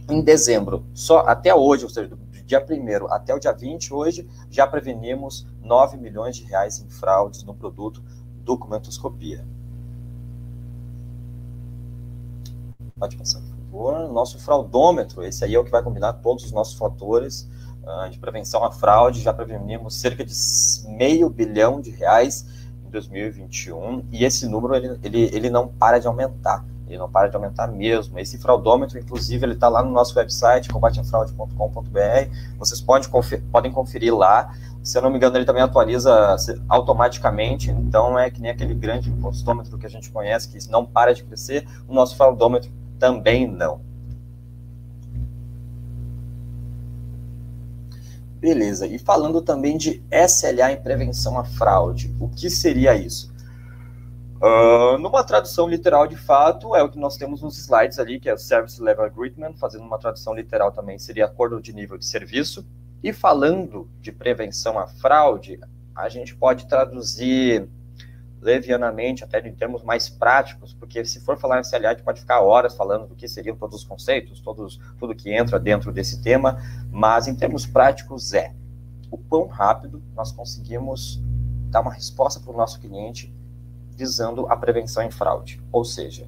Em 0.08 0.22
dezembro, 0.22 0.84
só 0.94 1.20
até 1.20 1.54
hoje, 1.54 1.84
ou 1.84 1.90
seja, 1.90 2.08
do 2.08 2.18
dia 2.46 2.64
1 2.68 3.12
até 3.12 3.34
o 3.34 3.38
dia 3.38 3.52
20, 3.52 3.92
hoje, 3.94 4.28
já 4.50 4.66
prevenimos 4.66 5.46
9 5.62 5.96
milhões 5.96 6.36
de 6.36 6.44
reais 6.44 6.80
em 6.80 6.88
fraudes 6.88 7.44
no 7.44 7.54
produto 7.54 8.02
documentoscopia. 8.44 9.44
Pode 12.98 13.16
passar, 13.16 13.42
Nosso 13.72 14.38
fraudômetro, 14.38 15.24
esse 15.24 15.44
aí 15.44 15.54
é 15.54 15.58
o 15.58 15.64
que 15.64 15.70
vai 15.70 15.82
combinar 15.82 16.12
todos 16.14 16.44
os 16.44 16.52
nossos 16.52 16.74
fatores 16.74 17.48
uh, 17.82 18.10
de 18.10 18.18
prevenção 18.18 18.62
à 18.64 18.70
fraude. 18.70 19.22
Já 19.22 19.32
prevenimos 19.32 19.94
cerca 19.98 20.24
de 20.24 20.34
meio 20.88 21.30
bilhão 21.30 21.80
de 21.80 21.90
reais 21.90 22.46
em 22.86 22.90
2021 22.90 24.04
e 24.12 24.24
esse 24.24 24.46
número 24.46 24.74
ele, 24.74 24.98
ele, 25.02 25.30
ele 25.32 25.50
não 25.50 25.68
para 25.68 25.98
de 25.98 26.06
aumentar. 26.06 26.64
Ele 26.86 26.98
não 26.98 27.10
para 27.10 27.28
de 27.28 27.36
aumentar 27.36 27.66
mesmo. 27.68 28.18
Esse 28.18 28.36
fraudômetro, 28.36 28.98
inclusive, 28.98 29.46
ele 29.46 29.54
está 29.54 29.70
lá 29.70 29.82
no 29.82 29.90
nosso 29.90 30.18
website, 30.18 30.68
combateafraude.com.br. 30.68 32.58
Vocês 32.58 32.82
podem 32.82 33.08
conferir, 33.08 33.42
podem 33.50 33.72
conferir 33.72 34.14
lá. 34.14 34.52
Se 34.82 34.98
eu 34.98 35.02
não 35.02 35.08
me 35.08 35.16
engano, 35.16 35.38
ele 35.38 35.46
também 35.46 35.62
atualiza 35.62 36.36
automaticamente. 36.68 37.70
Então, 37.70 38.18
é 38.18 38.30
que 38.30 38.42
nem 38.42 38.50
aquele 38.50 38.74
grande 38.74 39.08
impostômetro 39.08 39.78
que 39.78 39.86
a 39.86 39.88
gente 39.88 40.10
conhece, 40.10 40.48
que 40.50 40.70
não 40.70 40.84
para 40.84 41.14
de 41.14 41.24
crescer. 41.24 41.66
O 41.88 41.94
nosso 41.94 42.14
fraudômetro 42.14 42.70
também 43.02 43.48
não. 43.48 43.80
Beleza. 48.38 48.86
E 48.86 48.96
falando 48.96 49.42
também 49.42 49.76
de 49.76 50.04
SLA 50.08 50.70
em 50.70 50.80
prevenção 50.80 51.36
à 51.36 51.42
fraude, 51.42 52.14
o 52.20 52.28
que 52.28 52.48
seria 52.48 52.94
isso? 52.94 53.34
Uh, 54.40 54.98
numa 54.98 55.24
tradução 55.24 55.66
literal 55.66 56.06
de 56.06 56.14
fato, 56.14 56.76
é 56.76 56.82
o 56.84 56.88
que 56.88 56.98
nós 56.98 57.16
temos 57.16 57.42
nos 57.42 57.58
slides 57.58 57.98
ali, 57.98 58.20
que 58.20 58.28
é 58.28 58.34
o 58.34 58.38
Service 58.38 58.80
Level 58.80 59.04
Agreement, 59.04 59.54
fazendo 59.54 59.84
uma 59.84 59.98
tradução 59.98 60.32
literal 60.32 60.70
também 60.70 60.96
seria 60.96 61.24
acordo 61.24 61.60
de 61.60 61.72
nível 61.72 61.98
de 61.98 62.06
serviço. 62.06 62.64
E 63.02 63.12
falando 63.12 63.90
de 64.00 64.12
prevenção 64.12 64.78
à 64.78 64.86
fraude, 64.86 65.58
a 65.92 66.08
gente 66.08 66.36
pode 66.36 66.68
traduzir 66.68 67.68
levianamente, 68.42 69.22
até 69.22 69.38
em 69.46 69.54
termos 69.54 69.84
mais 69.84 70.08
práticos, 70.08 70.74
porque 70.74 71.04
se 71.04 71.20
for 71.20 71.38
falar 71.38 71.60
em 71.60 71.62
CLA, 71.62 71.90
a 71.90 71.92
gente 71.92 72.02
pode 72.02 72.20
ficar 72.20 72.40
horas 72.40 72.74
falando 72.74 73.06
do 73.06 73.14
que 73.14 73.28
seriam 73.28 73.56
todos 73.56 73.76
os 73.78 73.84
conceitos, 73.84 74.40
todos, 74.40 74.80
tudo 74.98 75.14
que 75.14 75.32
entra 75.32 75.60
dentro 75.60 75.92
desse 75.92 76.20
tema, 76.20 76.60
mas 76.90 77.28
em 77.28 77.34
termos 77.36 77.64
práticos 77.64 78.34
é 78.34 78.52
o 79.10 79.16
quão 79.16 79.46
rápido 79.46 80.02
nós 80.16 80.32
conseguimos 80.32 81.22
dar 81.70 81.82
uma 81.82 81.92
resposta 81.92 82.40
para 82.40 82.52
o 82.52 82.56
nosso 82.56 82.80
cliente 82.80 83.32
visando 83.96 84.46
a 84.48 84.56
prevenção 84.56 85.04
em 85.04 85.10
fraude. 85.10 85.62
Ou 85.70 85.84
seja, 85.84 86.26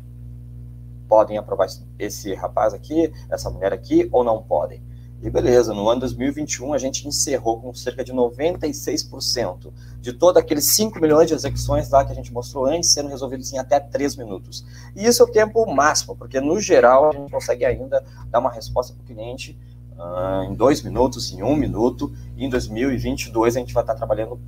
podem 1.08 1.36
aprovar 1.36 1.66
esse 1.98 2.32
rapaz 2.34 2.72
aqui, 2.72 3.12
essa 3.28 3.50
mulher 3.50 3.72
aqui, 3.72 4.08
ou 4.12 4.22
não 4.22 4.42
podem. 4.42 4.82
E 5.24 5.30
beleza, 5.30 5.72
no 5.72 5.88
ano 5.88 6.00
2021 6.00 6.74
a 6.74 6.76
gente 6.76 7.08
encerrou 7.08 7.58
com 7.58 7.72
cerca 7.72 8.04
de 8.04 8.12
96% 8.12 9.72
de 9.98 10.12
todos 10.12 10.36
aqueles 10.36 10.66
5 10.66 11.00
milhões 11.00 11.26
de 11.28 11.32
execuções 11.32 11.88
lá 11.88 12.04
que 12.04 12.12
a 12.12 12.14
gente 12.14 12.30
mostrou 12.30 12.66
antes 12.66 12.92
sendo 12.92 13.08
resolvidos 13.08 13.50
em 13.50 13.56
até 13.56 13.80
3 13.80 14.16
minutos. 14.16 14.66
E 14.94 15.06
isso 15.06 15.22
é 15.22 15.24
o 15.24 15.32
tempo 15.32 15.64
máximo, 15.64 16.14
porque 16.14 16.38
no 16.42 16.60
geral 16.60 17.08
a 17.08 17.12
gente 17.14 17.30
consegue 17.32 17.64
ainda 17.64 18.04
dar 18.28 18.38
uma 18.38 18.52
resposta 18.52 18.92
para 18.92 19.02
o 19.02 19.06
cliente 19.06 19.58
uh, 19.96 20.44
em 20.44 20.52
2 20.52 20.82
minutos, 20.82 21.32
em 21.32 21.42
1 21.42 21.46
um 21.46 21.56
minuto. 21.56 22.12
E 22.36 22.44
em 22.44 22.50
2022 22.50 23.56
a 23.56 23.60
gente 23.60 23.72
vai 23.72 23.82
estar 23.82 23.94
trabalhando 23.94 24.38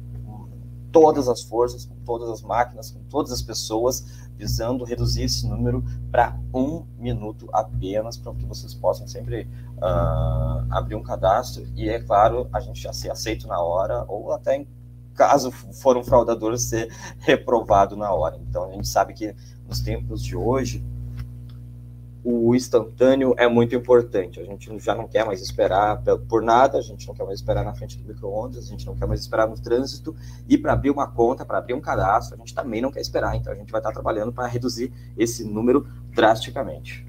todas 0.92 1.26
as 1.26 1.42
forças, 1.42 1.86
com 1.86 1.94
todas 2.04 2.28
as 2.28 2.42
máquinas, 2.42 2.90
com 2.90 3.00
todas 3.08 3.32
as 3.32 3.40
pessoas, 3.40 4.04
visando 4.36 4.84
reduzir 4.84 5.24
esse 5.24 5.46
número 5.46 5.84
para 6.10 6.38
um 6.52 6.84
minuto 6.98 7.48
apenas, 7.52 8.16
para 8.16 8.34
que 8.34 8.44
vocês 8.44 8.74
possam 8.74 9.06
sempre 9.08 9.48
uh, 9.78 10.66
abrir 10.70 10.94
um 10.94 11.02
cadastro 11.02 11.66
e, 11.74 11.88
é 11.88 12.00
claro, 12.00 12.48
a 12.52 12.60
gente 12.60 12.80
já 12.80 12.92
ser 12.92 13.10
aceito 13.10 13.46
na 13.46 13.60
hora, 13.60 14.04
ou 14.08 14.32
até 14.32 14.56
em 14.56 14.68
caso 15.14 15.50
for 15.50 15.96
um 15.96 16.04
fraudador 16.04 16.56
ser 16.58 16.92
reprovado 17.18 17.96
na 17.96 18.12
hora. 18.12 18.38
Então, 18.48 18.68
a 18.68 18.72
gente 18.72 18.86
sabe 18.86 19.14
que 19.14 19.34
nos 19.66 19.80
tempos 19.80 20.22
de 20.22 20.36
hoje, 20.36 20.84
o 22.28 22.56
instantâneo 22.56 23.36
é 23.38 23.46
muito 23.46 23.76
importante. 23.76 24.40
A 24.40 24.44
gente 24.44 24.68
já 24.80 24.96
não 24.96 25.06
quer 25.06 25.24
mais 25.24 25.40
esperar 25.40 26.02
por 26.28 26.42
nada, 26.42 26.76
a 26.76 26.82
gente 26.82 27.06
não 27.06 27.14
quer 27.14 27.24
mais 27.24 27.38
esperar 27.38 27.64
na 27.64 27.72
frente 27.72 27.96
do 27.96 28.04
micro-ondas, 28.04 28.64
a 28.64 28.68
gente 28.68 28.84
não 28.84 28.96
quer 28.96 29.06
mais 29.06 29.20
esperar 29.20 29.46
no 29.48 29.54
trânsito. 29.54 30.12
E 30.48 30.58
para 30.58 30.72
abrir 30.72 30.90
uma 30.90 31.06
conta, 31.06 31.44
para 31.44 31.58
abrir 31.58 31.74
um 31.74 31.80
cadastro, 31.80 32.34
a 32.34 32.38
gente 32.38 32.52
também 32.52 32.82
não 32.82 32.90
quer 32.90 33.00
esperar. 33.00 33.36
Então 33.36 33.52
a 33.52 33.56
gente 33.56 33.70
vai 33.70 33.78
estar 33.78 33.92
trabalhando 33.92 34.32
para 34.32 34.48
reduzir 34.48 34.92
esse 35.16 35.44
número 35.44 35.86
drasticamente. 36.10 37.06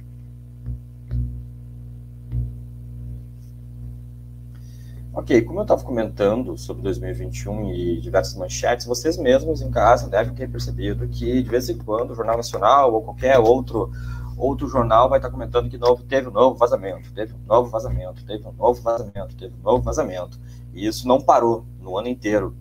Ok, 5.12 5.42
como 5.42 5.58
eu 5.58 5.64
estava 5.64 5.84
comentando 5.84 6.56
sobre 6.60 6.84
2021 6.84 7.74
e 7.74 8.00
diversas 8.00 8.36
manchetes, 8.36 8.86
vocês 8.86 9.18
mesmos 9.18 9.64
em 9.64 9.72
casa 9.72 10.08
devem 10.08 10.36
ter 10.36 10.48
percebido 10.48 11.08
que 11.08 11.42
de 11.42 11.50
vez 11.50 11.68
em 11.70 11.78
quando 11.80 12.12
o 12.12 12.16
Jornal 12.16 12.38
Nacional 12.38 12.94
ou 12.94 13.02
qualquer 13.02 13.40
outro 13.40 13.92
outro 14.38 14.67
jornal 14.67 15.10
vai 15.10 15.17
estar 15.20 15.32
comentando 15.32 15.70
que 15.70 15.77
novo, 15.77 16.03
teve 16.03 16.27
um 16.27 16.32
novo 16.32 16.56
vazamento, 16.56 17.12
teve 17.13 17.34
um 17.34 17.48
novo 17.48 17.70
vazamento, 17.70 18.24
teve 18.24 18.48
um 18.48 18.53
novo 18.53 18.82
vazamento, 18.82 19.36
teve 19.36 19.53
um 19.56 19.63
novo 19.63 19.84
vazamento. 19.84 20.39
E 20.74 20.86
isso 20.86 21.08
não 21.08 21.20
parou 21.20 21.65
no 21.82 21.98
ano 21.98 22.08
inteiro. 22.08 22.56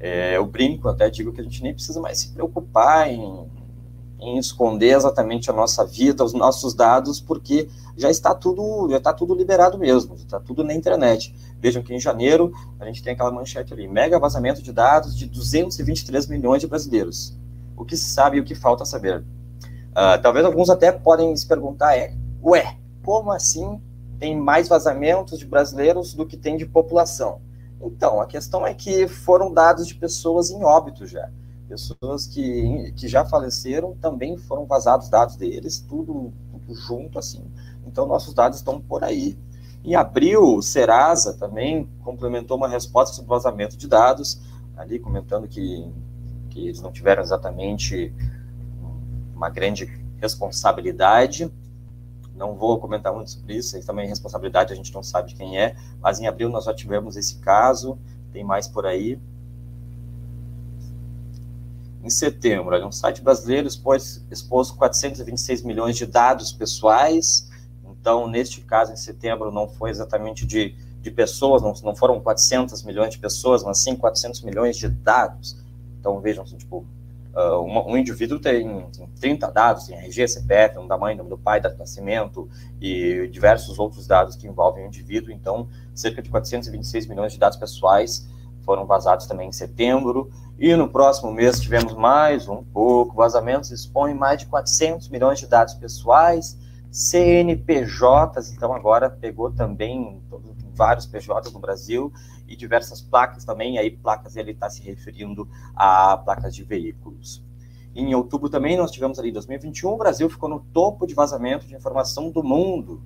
É, 0.00 0.36
eu 0.36 0.44
brinco, 0.44 0.88
até 0.88 1.08
digo 1.08 1.32
que 1.32 1.40
a 1.40 1.44
gente 1.44 1.62
nem 1.62 1.72
precisa 1.72 2.00
mais 2.00 2.18
se 2.18 2.28
preocupar 2.30 3.08
em, 3.08 3.46
em 4.20 4.38
esconder 4.38 4.96
exatamente 4.96 5.48
a 5.50 5.52
nossa 5.52 5.84
vida, 5.84 6.24
os 6.24 6.34
nossos 6.34 6.74
dados, 6.74 7.20
porque 7.20 7.68
já 7.96 8.10
está 8.10 8.34
tudo, 8.34 8.88
já 8.90 8.96
está 8.96 9.12
tudo 9.12 9.34
liberado 9.34 9.78
mesmo, 9.78 10.14
está 10.16 10.40
tudo 10.40 10.64
na 10.64 10.74
internet. 10.74 11.34
Vejam 11.60 11.82
que 11.82 11.94
em 11.94 12.00
janeiro 12.00 12.52
a 12.80 12.84
gente 12.86 13.02
tem 13.02 13.12
aquela 13.12 13.30
manchete 13.30 13.72
ali, 13.72 13.86
mega 13.86 14.18
vazamento 14.18 14.62
de 14.62 14.72
dados 14.72 15.16
de 15.16 15.26
223 15.26 16.26
milhões 16.26 16.60
de 16.60 16.66
brasileiros. 16.66 17.36
O 17.76 17.84
que 17.84 17.96
se 17.96 18.10
sabe 18.10 18.36
e 18.36 18.40
o 18.40 18.44
que 18.44 18.54
falta 18.54 18.84
saber? 18.84 19.24
Uh, 19.94 20.20
talvez 20.20 20.44
alguns 20.44 20.68
até 20.68 20.90
podem 20.90 21.36
se 21.36 21.46
perguntar, 21.46 21.96
é, 21.96 22.12
ué, 22.42 22.76
como 23.04 23.30
assim 23.30 23.80
tem 24.18 24.36
mais 24.36 24.66
vazamentos 24.66 25.38
de 25.38 25.46
brasileiros 25.46 26.14
do 26.14 26.26
que 26.26 26.36
tem 26.36 26.56
de 26.56 26.66
população? 26.66 27.40
Então, 27.80 28.20
a 28.20 28.26
questão 28.26 28.66
é 28.66 28.74
que 28.74 29.06
foram 29.06 29.52
dados 29.52 29.86
de 29.86 29.94
pessoas 29.94 30.50
em 30.50 30.64
óbito 30.64 31.06
já. 31.06 31.30
Pessoas 31.68 32.26
que, 32.26 32.92
que 32.96 33.06
já 33.06 33.24
faleceram 33.24 33.94
também 34.00 34.36
foram 34.36 34.64
vazados 34.66 35.08
dados 35.08 35.36
deles, 35.36 35.80
tudo, 35.80 36.32
tudo 36.50 36.74
junto 36.74 37.18
assim. 37.18 37.44
Então, 37.86 38.06
nossos 38.06 38.34
dados 38.34 38.58
estão 38.58 38.80
por 38.80 39.04
aí. 39.04 39.38
Em 39.84 39.94
abril, 39.94 40.56
o 40.56 40.62
Serasa 40.62 41.34
também 41.34 41.88
complementou 42.02 42.56
uma 42.56 42.68
resposta 42.68 43.14
sobre 43.14 43.28
vazamento 43.28 43.76
de 43.76 43.86
dados, 43.86 44.40
ali 44.76 44.98
comentando 44.98 45.46
que, 45.46 45.86
que 46.50 46.68
eles 46.68 46.80
não 46.80 46.90
tiveram 46.90 47.22
exatamente 47.22 48.12
uma 49.44 49.50
grande 49.50 49.86
responsabilidade. 50.20 51.52
Não 52.34 52.54
vou 52.54 52.80
comentar 52.80 53.12
muito 53.12 53.30
sobre 53.30 53.56
isso, 53.56 53.80
também 53.86 54.08
responsabilidade 54.08 54.72
a 54.72 54.76
gente 54.76 54.92
não 54.92 55.02
sabe 55.02 55.34
quem 55.34 55.58
é, 55.58 55.76
mas 56.00 56.18
em 56.18 56.26
abril 56.26 56.48
nós 56.48 56.64
já 56.64 56.74
tivemos 56.74 57.16
esse 57.16 57.36
caso, 57.38 57.96
tem 58.32 58.42
mais 58.42 58.66
por 58.66 58.86
aí. 58.86 59.18
Em 62.02 62.10
setembro, 62.10 62.76
um 62.86 62.92
site 62.92 63.22
brasileiro 63.22 63.68
expôs, 63.68 64.24
expôs 64.30 64.70
426 64.70 65.62
milhões 65.62 65.96
de 65.96 66.06
dados 66.06 66.52
pessoais, 66.52 67.48
então, 68.04 68.28
neste 68.28 68.60
caso, 68.60 68.92
em 68.92 68.96
setembro, 68.96 69.50
não 69.50 69.66
foi 69.66 69.88
exatamente 69.88 70.44
de, 70.44 70.74
de 71.00 71.10
pessoas, 71.10 71.62
não, 71.62 71.72
não 71.82 71.96
foram 71.96 72.20
400 72.20 72.82
milhões 72.82 73.12
de 73.12 73.18
pessoas, 73.18 73.62
mas 73.62 73.78
sim 73.78 73.96
400 73.96 74.42
milhões 74.42 74.76
de 74.76 74.88
dados. 74.88 75.56
Então, 75.98 76.20
vejam, 76.20 76.44
assim, 76.44 76.58
tipo, 76.58 76.84
Uh, 77.36 77.90
um 77.90 77.96
indivíduo 77.96 78.38
tem, 78.38 78.86
tem 78.96 79.08
30 79.20 79.50
dados, 79.50 79.86
tem 79.86 79.96
RG, 79.96 80.28
CPF, 80.28 80.76
nome 80.76 80.88
da 80.88 80.96
mãe, 80.96 81.16
nome 81.16 81.28
do 81.28 81.36
pai, 81.36 81.60
data 81.60 81.74
de 81.74 81.80
nascimento 81.80 82.48
e 82.80 83.26
diversos 83.28 83.76
outros 83.78 84.06
dados 84.06 84.36
que 84.36 84.46
envolvem 84.46 84.84
o 84.84 84.86
indivíduo. 84.86 85.32
Então, 85.32 85.68
cerca 85.92 86.22
de 86.22 86.30
426 86.30 87.08
milhões 87.08 87.32
de 87.32 87.38
dados 87.40 87.58
pessoais 87.58 88.28
foram 88.64 88.86
vazados 88.86 89.26
também 89.26 89.48
em 89.48 89.52
setembro. 89.52 90.30
E 90.58 90.74
no 90.76 90.88
próximo 90.88 91.32
mês 91.32 91.60
tivemos 91.60 91.92
mais 91.94 92.48
um 92.48 92.62
pouco. 92.62 93.16
Vazamentos 93.16 93.72
expõem 93.72 94.14
mais 94.14 94.38
de 94.38 94.46
400 94.46 95.08
milhões 95.08 95.40
de 95.40 95.48
dados 95.48 95.74
pessoais, 95.74 96.56
CNPJs, 96.90 98.52
então 98.52 98.72
agora 98.72 99.10
pegou 99.10 99.50
também 99.50 100.22
vários 100.74 101.06
PJs 101.06 101.52
no 101.52 101.58
Brasil 101.58 102.12
e 102.46 102.56
diversas 102.56 103.00
placas 103.00 103.44
também, 103.44 103.78
aí 103.78 103.90
placas 103.90 104.36
ele 104.36 104.52
está 104.52 104.68
se 104.68 104.82
referindo 104.82 105.48
a 105.74 106.16
placas 106.16 106.54
de 106.54 106.62
veículos. 106.62 107.42
Em 107.94 108.14
outubro 108.14 108.48
também 108.48 108.76
nós 108.76 108.90
tivemos 108.90 109.18
ali, 109.18 109.30
2021, 109.30 109.90
o 109.90 109.96
Brasil 109.96 110.28
ficou 110.28 110.48
no 110.48 110.60
topo 110.72 111.06
de 111.06 111.14
vazamento 111.14 111.66
de 111.66 111.74
informação 111.74 112.30
do 112.30 112.42
mundo, 112.42 113.00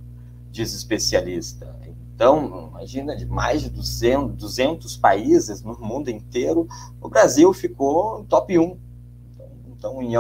diz 0.51 0.73
especialista. 0.73 1.79
Então, 2.15 2.71
imagina, 2.71 3.15
de 3.15 3.27
mais 3.27 3.63
de 3.63 3.71
200, 3.71 4.35
200 4.35 4.97
países 4.97 5.63
no 5.63 5.79
mundo 5.79 6.11
inteiro, 6.11 6.67
o 7.01 7.09
Brasil 7.09 7.53
ficou 7.53 8.21
em 8.21 8.25
top 8.25 8.59
1. 8.59 8.77
Então, 9.69 10.03
em, 10.03 10.15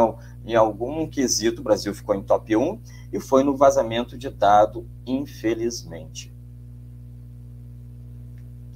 em 0.44 0.54
algum 0.54 1.08
quesito, 1.08 1.60
o 1.60 1.64
Brasil 1.64 1.92
ficou 1.92 2.14
em 2.14 2.22
top 2.22 2.54
1 2.54 2.80
e 3.12 3.18
foi 3.18 3.42
no 3.42 3.56
vazamento 3.56 4.16
de 4.16 4.30
dado, 4.30 4.86
infelizmente. 5.04 6.32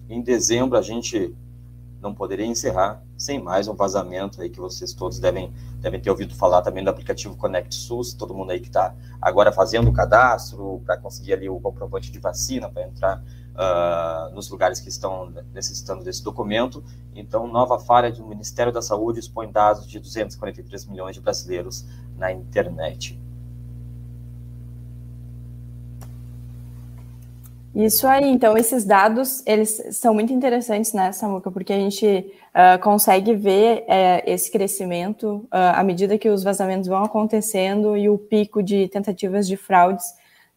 Em 0.09 0.21
dezembro, 0.21 0.77
a 0.77 0.83
gente 0.83 1.35
não 2.01 2.13
poderia 2.13 2.45
encerrar 2.45 3.03
sem 3.17 3.41
mais 3.41 3.69
um 3.69 3.75
vazamento 3.75 4.43
aí 4.43 4.51
que 4.51 4.59
vocês 4.59 4.93
todos 4.93 5.21
devem, 5.21 5.53
devem 5.79 6.01
ter 6.01 6.11
ouvido 6.11 6.35
falar 6.35 6.61
também 6.61 6.83
do 6.83 6.91
aplicativo 6.91 7.37
Connect 7.37 7.73
SUS, 7.73 8.13
todo 8.13 8.35
mundo 8.35 8.51
aí 8.51 8.59
que 8.59 8.67
está 8.67 8.93
agora 9.21 9.53
fazendo 9.53 9.89
o 9.89 9.93
cadastro 9.93 10.83
para 10.85 10.97
conseguir 10.97 11.35
ali 11.35 11.49
o 11.49 11.61
comprovante 11.61 12.11
de 12.11 12.19
vacina 12.19 12.69
para 12.69 12.83
entrar 12.83 13.23
uh, 13.53 14.35
nos 14.35 14.51
lugares 14.51 14.81
que 14.81 14.89
estão 14.89 15.33
necessitando 15.55 16.03
desse 16.03 16.25
documento. 16.25 16.83
Então, 17.15 17.47
nova 17.47 17.79
falha 17.79 18.11
do 18.11 18.27
Ministério 18.27 18.73
da 18.73 18.83
Saúde 18.83 19.21
expõe 19.21 19.51
dados 19.51 19.87
de 19.87 20.01
243 20.01 20.87
milhões 20.87 21.15
de 21.15 21.21
brasileiros 21.21 21.87
na 22.17 22.33
internet. 22.33 23.21
Isso 27.75 28.07
aí, 28.07 28.29
então 28.29 28.57
esses 28.57 28.85
dados, 28.85 29.43
eles 29.47 29.83
são 29.93 30.13
muito 30.13 30.31
interessantes, 30.31 30.93
né, 30.93 31.11
Samuca, 31.11 31.51
porque 31.51 31.73
a 31.73 31.79
gente 31.79 32.07
uh, 32.07 32.79
consegue 32.83 33.35
ver 33.35 33.79
uh, 33.81 34.23
esse 34.27 34.53
crescimento 34.53 35.37
uh, 35.47 35.49
à 35.75 35.83
medida 35.83 36.19
que 36.19 36.29
os 36.29 36.43
vazamentos 36.43 36.87
vão 36.87 37.03
acontecendo 37.03 37.97
e 37.97 38.11
o 38.11 38.19
pico 38.19 38.63
de 38.63 38.89
tentativas 38.89 39.47
de 39.49 39.57
fraudes 39.57 40.05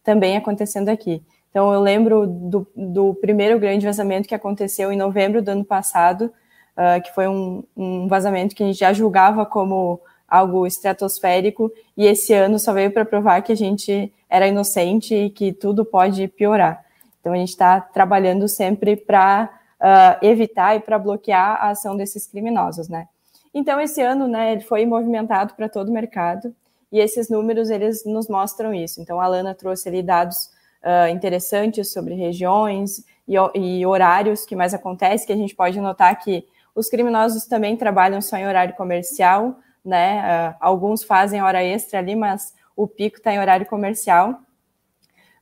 também 0.04 0.36
acontecendo 0.36 0.90
aqui. 0.90 1.22
Então 1.50 1.72
eu 1.72 1.80
lembro 1.80 2.26
do, 2.26 2.66
do 2.76 3.14
primeiro 3.14 3.58
grande 3.58 3.86
vazamento 3.86 4.28
que 4.28 4.34
aconteceu 4.34 4.92
em 4.92 4.96
novembro 4.96 5.40
do 5.40 5.48
ano 5.48 5.64
passado, 5.64 6.30
ah, 6.76 7.00
que 7.00 7.14
foi 7.14 7.26
um, 7.26 7.64
um 7.74 8.06
vazamento 8.06 8.54
que 8.54 8.62
a 8.62 8.66
gente 8.66 8.78
já 8.78 8.92
julgava 8.92 9.46
como 9.46 9.98
algo 10.28 10.66
estratosférico, 10.66 11.72
e 11.96 12.04
esse 12.04 12.34
ano 12.34 12.58
só 12.58 12.74
veio 12.74 12.90
para 12.90 13.06
provar 13.06 13.40
que 13.40 13.52
a 13.52 13.56
gente 13.56 14.12
era 14.28 14.46
inocente 14.46 15.14
e 15.14 15.30
que 15.30 15.52
tudo 15.52 15.84
pode 15.84 16.28
piorar. 16.28 16.84
Então, 17.26 17.34
a 17.34 17.38
gente 17.38 17.48
está 17.48 17.80
trabalhando 17.80 18.46
sempre 18.46 18.94
para 18.94 19.50
uh, 19.50 19.84
ah, 19.84 20.18
evitar 20.22 20.76
e 20.76 20.80
para 20.80 20.96
bloquear 20.96 21.60
a 21.60 21.70
ação 21.70 21.96
desses 21.96 22.24
criminosos, 22.24 22.88
né? 22.88 23.08
Então, 23.52 23.80
esse 23.80 24.00
ano, 24.00 24.28
né, 24.28 24.52
ele 24.52 24.60
foi 24.60 24.86
movimentado 24.86 25.52
para 25.54 25.68
todo 25.68 25.88
o 25.88 25.92
mercado 25.92 26.54
e 26.92 27.00
esses 27.00 27.28
números, 27.28 27.68
eles 27.68 28.04
nos 28.04 28.28
mostram 28.28 28.72
isso. 28.72 29.00
Então, 29.00 29.20
a 29.20 29.26
Lana 29.26 29.56
trouxe 29.56 29.88
ali 29.88 30.04
dados 30.04 30.52
uh, 30.84 31.08
interessantes 31.08 31.92
sobre 31.92 32.14
regiões 32.14 33.04
e, 33.26 33.34
e, 33.56 33.84
horários 33.84 34.46
que 34.46 34.54
mais 34.54 34.72
acontece, 34.72 35.26
que 35.26 35.32
a 35.32 35.36
gente 35.36 35.52
pode 35.52 35.80
notar 35.80 36.16
que 36.20 36.46
os 36.76 36.88
criminosos 36.88 37.44
também 37.46 37.76
trabalham 37.76 38.20
só 38.20 38.36
em 38.36 38.46
horário 38.46 38.76
comercial, 38.76 39.58
né? 39.84 40.52
Uh, 40.52 40.56
alguns 40.60 41.02
fazem 41.02 41.42
hora 41.42 41.64
extra 41.64 41.98
ali, 41.98 42.14
mas 42.14 42.54
o 42.76 42.86
pico 42.86 43.16
está 43.16 43.34
em 43.34 43.40
horário 43.40 43.66
comercial. 43.66 44.45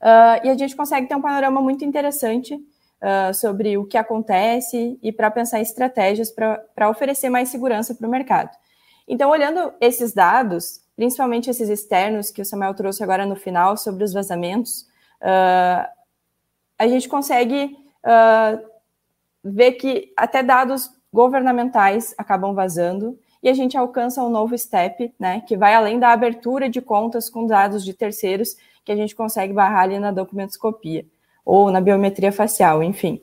Uh, 0.05 0.37
e 0.45 0.51
a 0.51 0.55
gente 0.55 0.77
consegue 0.77 1.09
ter 1.09 1.15
um 1.15 1.23
panorama 1.23 1.63
muito 1.63 1.83
interessante 1.83 2.55
uh, 2.55 3.33
sobre 3.33 3.79
o 3.79 3.87
que 3.87 3.97
acontece 3.97 4.99
e 5.03 5.11
para 5.11 5.31
pensar 5.31 5.63
estratégias 5.63 6.31
para 6.31 6.91
oferecer 6.91 7.31
mais 7.31 7.49
segurança 7.49 7.95
para 7.95 8.07
o 8.07 8.11
mercado. 8.11 8.51
Então, 9.09 9.31
olhando 9.31 9.73
esses 9.81 10.13
dados, 10.13 10.83
principalmente 10.95 11.49
esses 11.49 11.71
externos 11.71 12.31
que 12.31 12.43
o 12.43 12.45
Samuel 12.45 12.75
trouxe 12.75 13.03
agora 13.03 13.25
no 13.25 13.35
final 13.35 13.79
sobre 13.79 14.05
os 14.05 14.13
vazamentos, 14.13 14.83
uh, 15.23 15.89
a 16.79 16.87
gente 16.87 17.09
consegue 17.09 17.79
ver 19.43 19.73
que 19.73 20.13
até 20.15 20.43
dados 20.43 20.91
governamentais 21.11 22.15
acabam 22.19 22.53
vazando 22.53 23.19
e 23.43 23.49
a 23.49 23.55
gente 23.55 23.79
alcança 23.79 24.23
um 24.23 24.29
novo 24.29 24.57
step, 24.59 25.15
né, 25.19 25.41
que 25.47 25.57
vai 25.57 25.75
além 25.75 25.99
da 25.99 26.09
abertura 26.09 26.69
de 26.69 26.83
contas 26.83 27.31
com 27.31 27.47
dados 27.47 27.83
de 27.83 27.95
terceiros 27.95 28.57
que 28.85 28.93
a 28.93 28.97
gente 28.97 29.15
consegue 29.15 29.53
barrar 29.53 29.83
ali 29.83 29.99
na 29.99 30.11
documentoscopia 30.11 31.05
ou 31.45 31.71
na 31.71 31.81
biometria 31.81 32.33
facial, 32.33 32.83
enfim. 32.83 33.21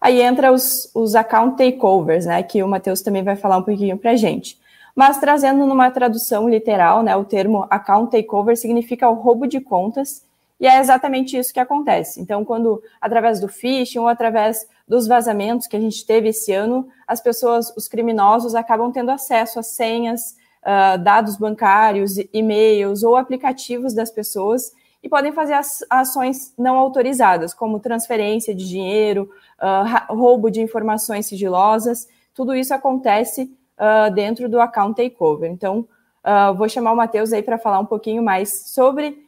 Aí 0.00 0.20
entra 0.20 0.52
os, 0.52 0.90
os 0.94 1.14
account 1.14 1.56
takeovers, 1.56 2.26
né, 2.26 2.42
que 2.42 2.62
o 2.62 2.68
Matheus 2.68 3.02
também 3.02 3.22
vai 3.22 3.36
falar 3.36 3.58
um 3.58 3.62
pouquinho 3.62 3.96
para 3.96 4.12
a 4.12 4.16
gente. 4.16 4.58
Mas 4.94 5.18
trazendo 5.18 5.64
numa 5.64 5.90
tradução 5.90 6.48
literal, 6.48 7.02
né, 7.02 7.14
o 7.16 7.24
termo 7.24 7.66
account 7.70 8.10
takeover 8.10 8.56
significa 8.56 9.08
o 9.08 9.14
roubo 9.14 9.46
de 9.46 9.60
contas, 9.60 10.24
e 10.60 10.66
é 10.66 10.78
exatamente 10.78 11.36
isso 11.36 11.52
que 11.52 11.58
acontece. 11.58 12.20
Então, 12.20 12.44
quando 12.44 12.82
através 13.00 13.40
do 13.40 13.48
phishing 13.48 13.98
ou 13.98 14.06
através 14.06 14.66
dos 14.86 15.08
vazamentos 15.08 15.66
que 15.66 15.76
a 15.76 15.80
gente 15.80 16.06
teve 16.06 16.28
esse 16.28 16.52
ano, 16.52 16.88
as 17.06 17.20
pessoas, 17.20 17.72
os 17.76 17.88
criminosos, 17.88 18.54
acabam 18.54 18.92
tendo 18.92 19.10
acesso 19.10 19.58
às 19.58 19.68
senhas, 19.68 20.36
uh, 20.62 20.98
dados 21.02 21.36
bancários, 21.36 22.16
e-mails 22.32 23.02
ou 23.02 23.16
aplicativos 23.16 23.92
das 23.92 24.10
pessoas 24.10 24.72
e 25.02 25.08
podem 25.08 25.32
fazer 25.32 25.58
ações 25.90 26.54
não 26.56 26.76
autorizadas, 26.76 27.52
como 27.52 27.80
transferência 27.80 28.54
de 28.54 28.68
dinheiro, 28.68 29.30
uh, 29.60 30.14
roubo 30.14 30.50
de 30.50 30.60
informações 30.60 31.26
sigilosas. 31.26 32.06
Tudo 32.32 32.54
isso 32.54 32.72
acontece 32.72 33.52
uh, 33.76 34.12
dentro 34.14 34.48
do 34.48 34.60
account 34.60 34.94
takeover. 34.94 35.50
Então, 35.50 35.86
uh, 36.24 36.54
vou 36.54 36.68
chamar 36.68 36.92
o 36.92 36.96
Matheus 36.96 37.32
aí 37.32 37.42
para 37.42 37.58
falar 37.58 37.80
um 37.80 37.86
pouquinho 37.86 38.22
mais 38.22 38.70
sobre 38.70 39.20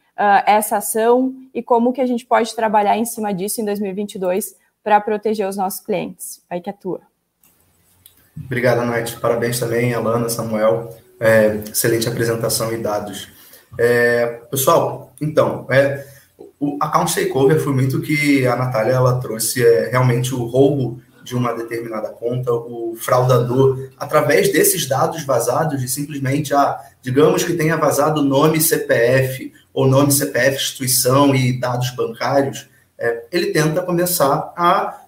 essa 0.45 0.77
ação 0.77 1.35
e 1.53 1.61
como 1.61 1.91
que 1.91 1.99
a 1.99 2.05
gente 2.05 2.25
pode 2.25 2.55
trabalhar 2.55 2.95
em 2.95 3.03
cima 3.03 3.33
disso 3.33 3.59
em 3.59 3.65
2022 3.65 4.55
para 4.81 5.01
proteger 5.01 5.45
os 5.45 5.57
nossos 5.57 5.81
clientes. 5.81 6.41
Aí 6.49 6.61
que 6.61 6.69
atua. 6.69 7.01
Obrigado, 8.45 8.85
Nath. 8.85 9.19
Parabéns 9.19 9.59
também, 9.59 9.93
Alana, 9.93 10.29
Samuel. 10.29 10.95
É, 11.19 11.55
excelente 11.69 12.07
apresentação 12.07 12.71
e 12.71 12.77
dados. 12.77 13.34
É, 13.77 14.41
pessoal, 14.49 15.13
então, 15.21 15.65
é, 15.69 16.05
o 16.59 16.77
account 16.81 17.13
takeover 17.13 17.59
foi 17.59 17.73
muito 17.73 18.01
que 18.01 18.45
a 18.47 18.55
Natália 18.55 18.93
ela 18.93 19.19
trouxe 19.19 19.65
é, 19.65 19.89
realmente 19.89 20.33
o 20.33 20.45
roubo 20.45 21.01
de 21.23 21.35
uma 21.35 21.53
determinada 21.53 22.09
conta, 22.09 22.53
o 22.53 22.95
fraudador, 22.97 23.89
através 23.97 24.51
desses 24.51 24.87
dados 24.87 25.23
vazados, 25.25 25.81
de 25.81 25.87
simplesmente, 25.87 26.53
ah, 26.53 26.79
digamos 27.01 27.43
que 27.43 27.53
tenha 27.53 27.75
vazado 27.75 28.21
nome 28.21 28.61
CPF, 28.61 29.51
ou 29.73 29.87
nome 29.87 30.11
CPF, 30.11 30.55
instituição 30.55 31.35
e 31.35 31.59
dados 31.59 31.89
bancários, 31.95 32.69
é, 32.97 33.25
ele 33.31 33.47
tenta 33.47 33.81
começar 33.81 34.53
a 34.55 35.01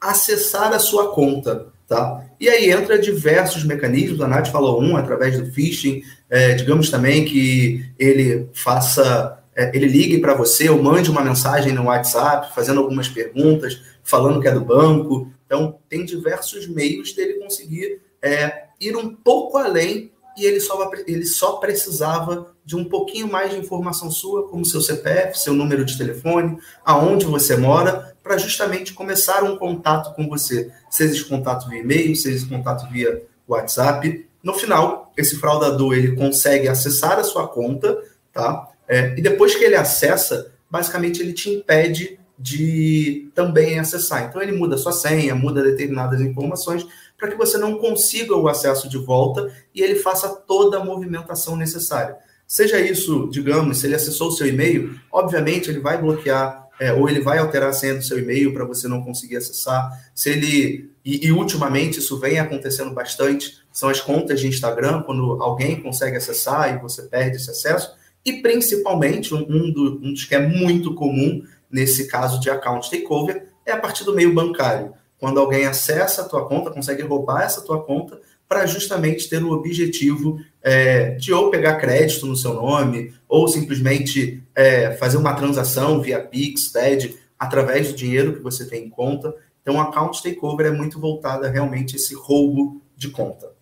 acessar 0.00 0.72
a 0.72 0.78
sua 0.80 1.12
conta. 1.12 1.68
Tá? 1.88 2.24
E 2.40 2.48
aí 2.48 2.70
entra 2.70 2.98
diversos 2.98 3.64
mecanismos, 3.64 4.20
a 4.20 4.26
Nath 4.26 4.48
falou 4.48 4.82
um, 4.82 4.96
através 4.96 5.38
do 5.38 5.46
phishing, 5.52 6.02
é, 6.28 6.54
digamos 6.54 6.90
também 6.90 7.24
que 7.24 7.88
ele 7.98 8.48
faça, 8.52 9.42
é, 9.54 9.74
ele 9.76 9.86
ligue 9.86 10.18
para 10.18 10.34
você 10.34 10.68
ou 10.68 10.82
mande 10.82 11.10
uma 11.10 11.22
mensagem 11.22 11.72
no 11.72 11.84
WhatsApp, 11.84 12.54
fazendo 12.54 12.80
algumas 12.80 13.08
perguntas, 13.08 13.80
falando 14.02 14.40
que 14.40 14.48
é 14.48 14.52
do 14.52 14.64
banco. 14.64 15.30
Então, 15.46 15.78
tem 15.88 16.04
diversos 16.04 16.66
meios 16.66 17.12
dele 17.12 17.34
conseguir 17.34 18.00
é, 18.20 18.64
ir 18.80 18.96
um 18.96 19.14
pouco 19.14 19.56
além 19.56 20.10
e 20.36 20.44
ele 20.44 20.60
só, 20.60 20.90
ele 21.06 21.24
só 21.24 21.52
precisava 21.54 22.54
de 22.64 22.76
um 22.76 22.84
pouquinho 22.84 23.30
mais 23.30 23.52
de 23.52 23.58
informação 23.58 24.10
sua, 24.10 24.48
como 24.48 24.64
seu 24.64 24.82
CPF, 24.82 25.38
seu 25.38 25.54
número 25.54 25.84
de 25.84 25.96
telefone, 25.96 26.58
aonde 26.84 27.24
você 27.24 27.56
mora, 27.56 28.14
para 28.22 28.36
justamente 28.36 28.92
começar 28.92 29.44
um 29.44 29.56
contato 29.56 30.14
com 30.14 30.28
você, 30.28 30.70
seja 30.90 31.14
esse 31.14 31.24
contato 31.24 31.68
via 31.68 31.80
e-mail, 31.80 32.14
seja 32.16 32.36
esse 32.36 32.46
contato 32.46 32.90
via 32.90 33.22
WhatsApp. 33.48 34.26
No 34.46 34.54
final, 34.54 35.12
esse 35.16 35.40
fraudador 35.40 35.94
ele 35.94 36.14
consegue 36.14 36.68
acessar 36.68 37.18
a 37.18 37.24
sua 37.24 37.48
conta, 37.48 37.98
tá? 38.32 38.68
É, 38.86 39.12
e 39.18 39.20
depois 39.20 39.56
que 39.56 39.64
ele 39.64 39.74
acessa, 39.74 40.52
basicamente 40.70 41.20
ele 41.20 41.32
te 41.32 41.50
impede 41.50 42.16
de 42.38 43.28
também 43.34 43.80
acessar. 43.80 44.22
Então 44.22 44.40
ele 44.40 44.52
muda 44.52 44.78
sua 44.78 44.92
senha, 44.92 45.34
muda 45.34 45.64
determinadas 45.64 46.20
informações 46.20 46.86
para 47.18 47.28
que 47.28 47.34
você 47.34 47.58
não 47.58 47.78
consiga 47.78 48.36
o 48.36 48.46
acesso 48.46 48.88
de 48.88 48.98
volta 48.98 49.52
e 49.74 49.82
ele 49.82 49.96
faça 49.96 50.28
toda 50.28 50.76
a 50.76 50.84
movimentação 50.84 51.56
necessária. 51.56 52.14
Seja 52.46 52.78
isso, 52.78 53.28
digamos, 53.28 53.78
se 53.78 53.88
ele 53.88 53.96
acessou 53.96 54.28
o 54.28 54.32
seu 54.32 54.46
e-mail, 54.46 54.96
obviamente 55.10 55.70
ele 55.70 55.80
vai 55.80 56.00
bloquear 56.00 56.68
é, 56.78 56.92
ou 56.92 57.08
ele 57.08 57.20
vai 57.20 57.38
alterar 57.38 57.70
a 57.70 57.72
senha 57.72 57.96
do 57.96 58.04
seu 58.04 58.16
e-mail 58.16 58.52
para 58.52 58.64
você 58.64 58.86
não 58.86 59.02
conseguir 59.02 59.38
acessar. 59.38 59.90
Se 60.14 60.30
ele 60.30 60.90
e, 61.06 61.28
e, 61.28 61.30
ultimamente 61.30 62.00
isso 62.00 62.18
vem 62.18 62.40
acontecendo 62.40 62.92
bastante, 62.92 63.58
são 63.76 63.90
as 63.90 64.00
contas 64.00 64.40
de 64.40 64.48
Instagram, 64.48 65.02
quando 65.02 65.36
alguém 65.42 65.82
consegue 65.82 66.16
acessar 66.16 66.74
e 66.74 66.78
você 66.78 67.02
perde 67.02 67.36
esse 67.36 67.50
acesso. 67.50 67.94
E 68.24 68.40
principalmente, 68.40 69.34
um, 69.34 69.70
do, 69.70 70.00
um 70.02 70.14
dos 70.14 70.24
que 70.24 70.34
é 70.34 70.38
muito 70.38 70.94
comum 70.94 71.42
nesse 71.70 72.08
caso 72.08 72.40
de 72.40 72.48
account 72.48 72.90
takeover 72.90 73.48
é 73.66 73.72
a 73.72 73.76
partir 73.76 74.02
do 74.04 74.14
meio 74.14 74.32
bancário. 74.32 74.94
Quando 75.18 75.38
alguém 75.38 75.66
acessa 75.66 76.22
a 76.22 76.24
tua 76.24 76.48
conta, 76.48 76.70
consegue 76.70 77.02
roubar 77.02 77.42
essa 77.42 77.60
tua 77.60 77.82
conta 77.82 78.18
para 78.48 78.64
justamente 78.64 79.28
ter 79.28 79.44
o 79.44 79.52
objetivo 79.52 80.40
é, 80.62 81.10
de 81.10 81.34
ou 81.34 81.50
pegar 81.50 81.76
crédito 81.76 82.24
no 82.24 82.34
seu 82.34 82.54
nome, 82.54 83.12
ou 83.28 83.46
simplesmente 83.46 84.42
é, 84.54 84.92
fazer 84.92 85.18
uma 85.18 85.34
transação 85.34 86.00
via 86.00 86.18
Pix, 86.18 86.72
TED, 86.72 87.14
através 87.38 87.88
do 87.88 87.94
dinheiro 87.94 88.36
que 88.36 88.42
você 88.42 88.64
tem 88.64 88.86
em 88.86 88.88
conta. 88.90 89.34
Então, 89.60 89.74
o 89.74 89.80
account 89.80 90.22
takeover 90.22 90.68
é 90.68 90.70
muito 90.70 90.98
voltado 90.98 91.44
a 91.44 91.50
realmente 91.50 91.96
esse 91.96 92.14
roubo 92.14 92.80
de 92.96 93.10
conta. 93.10 93.55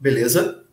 Beleza? 0.00 0.64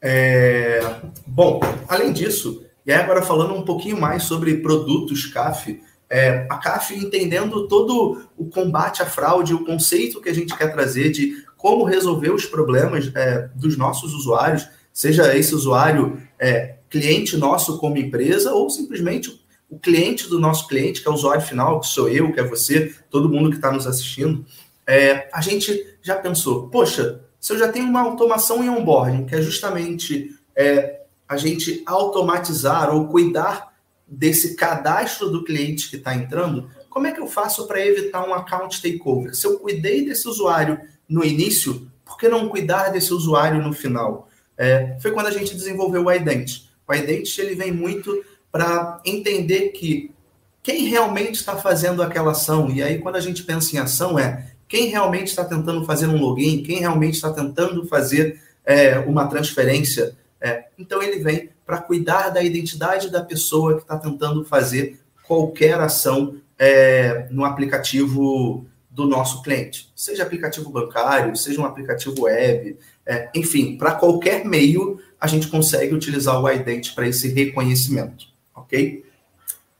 É... 0.00 0.80
Bom, 1.26 1.60
além 1.88 2.12
disso, 2.12 2.64
e 2.86 2.92
aí 2.92 3.00
agora 3.00 3.22
falando 3.22 3.54
um 3.54 3.64
pouquinho 3.64 4.00
mais 4.00 4.22
sobre 4.22 4.58
produtos 4.58 5.26
CAF, 5.26 5.82
é, 6.08 6.46
a 6.50 6.58
CAF 6.58 6.94
entendendo 6.94 7.66
todo 7.66 8.22
o 8.36 8.44
combate 8.44 9.02
à 9.02 9.06
fraude, 9.06 9.54
o 9.54 9.64
conceito 9.64 10.20
que 10.20 10.28
a 10.28 10.34
gente 10.34 10.56
quer 10.56 10.72
trazer 10.72 11.10
de 11.10 11.44
como 11.56 11.84
resolver 11.84 12.30
os 12.30 12.44
problemas 12.44 13.10
é, 13.14 13.48
dos 13.54 13.76
nossos 13.76 14.12
usuários, 14.12 14.68
seja 14.92 15.34
esse 15.36 15.54
usuário 15.54 16.20
é, 16.38 16.76
cliente 16.90 17.36
nosso 17.36 17.78
como 17.78 17.96
empresa 17.96 18.52
ou 18.52 18.68
simplesmente 18.68 19.42
o 19.70 19.78
cliente 19.78 20.28
do 20.28 20.38
nosso 20.38 20.68
cliente, 20.68 21.00
que 21.00 21.08
é 21.08 21.10
o 21.10 21.14
usuário 21.14 21.40
final, 21.40 21.80
que 21.80 21.86
sou 21.86 22.10
eu, 22.10 22.30
que 22.30 22.38
é 22.38 22.44
você, 22.44 22.94
todo 23.08 23.28
mundo 23.28 23.48
que 23.48 23.56
está 23.56 23.72
nos 23.72 23.86
assistindo, 23.86 24.44
é, 24.86 25.30
a 25.32 25.40
gente 25.40 25.96
já 26.02 26.16
pensou, 26.16 26.68
poxa, 26.68 27.20
se 27.42 27.52
eu 27.52 27.58
já 27.58 27.66
tenho 27.66 27.86
uma 27.86 28.00
automação 28.00 28.62
em 28.62 28.70
onboarding, 28.70 29.26
que 29.26 29.34
é 29.34 29.42
justamente 29.42 30.32
é, 30.54 31.00
a 31.28 31.36
gente 31.36 31.82
automatizar 31.84 32.94
ou 32.94 33.08
cuidar 33.08 33.72
desse 34.06 34.54
cadastro 34.54 35.28
do 35.28 35.42
cliente 35.42 35.90
que 35.90 35.96
está 35.96 36.14
entrando, 36.14 36.70
como 36.88 37.08
é 37.08 37.10
que 37.10 37.18
eu 37.18 37.26
faço 37.26 37.66
para 37.66 37.84
evitar 37.84 38.24
um 38.24 38.32
account 38.32 38.80
takeover? 38.80 39.34
Se 39.34 39.44
eu 39.44 39.58
cuidei 39.58 40.04
desse 40.04 40.28
usuário 40.28 40.80
no 41.08 41.24
início, 41.24 41.90
por 42.04 42.16
que 42.16 42.28
não 42.28 42.48
cuidar 42.48 42.90
desse 42.90 43.12
usuário 43.12 43.60
no 43.60 43.72
final? 43.72 44.28
É, 44.56 44.96
foi 45.00 45.10
quando 45.10 45.26
a 45.26 45.32
gente 45.32 45.52
desenvolveu 45.52 46.04
o 46.04 46.12
Ident. 46.12 46.66
O 46.86 46.94
Ident 46.94 47.36
ele 47.38 47.56
vem 47.56 47.72
muito 47.72 48.24
para 48.52 49.00
entender 49.04 49.70
que 49.70 50.14
quem 50.62 50.84
realmente 50.84 51.40
está 51.40 51.56
fazendo 51.56 52.04
aquela 52.04 52.30
ação, 52.30 52.70
e 52.70 52.80
aí 52.80 53.00
quando 53.00 53.16
a 53.16 53.20
gente 53.20 53.42
pensa 53.42 53.74
em 53.74 53.80
ação 53.80 54.16
é 54.16 54.51
quem 54.72 54.86
realmente 54.86 55.26
está 55.26 55.44
tentando 55.44 55.84
fazer 55.84 56.06
um 56.06 56.18
login, 56.18 56.62
quem 56.62 56.78
realmente 56.78 57.16
está 57.16 57.30
tentando 57.30 57.86
fazer 57.86 58.40
é, 58.64 58.98
uma 59.00 59.26
transferência. 59.26 60.16
É, 60.40 60.64
então 60.78 61.02
ele 61.02 61.22
vem 61.22 61.50
para 61.66 61.76
cuidar 61.76 62.30
da 62.30 62.42
identidade 62.42 63.10
da 63.10 63.22
pessoa 63.22 63.74
que 63.74 63.82
está 63.82 63.98
tentando 63.98 64.42
fazer 64.46 64.98
qualquer 65.26 65.78
ação 65.78 66.36
é, 66.58 67.28
no 67.30 67.44
aplicativo 67.44 68.64
do 68.88 69.06
nosso 69.06 69.42
cliente, 69.42 69.92
seja 69.94 70.22
aplicativo 70.22 70.70
bancário, 70.70 71.36
seja 71.36 71.60
um 71.60 71.66
aplicativo 71.66 72.22
web, 72.22 72.78
é, 73.04 73.28
enfim, 73.34 73.76
para 73.76 73.92
qualquer 73.92 74.42
meio 74.46 74.98
a 75.20 75.26
gente 75.26 75.48
consegue 75.48 75.94
utilizar 75.94 76.42
o 76.42 76.50
ident 76.50 76.94
para 76.94 77.06
esse 77.06 77.28
reconhecimento 77.28 78.32
ok? 78.72 79.04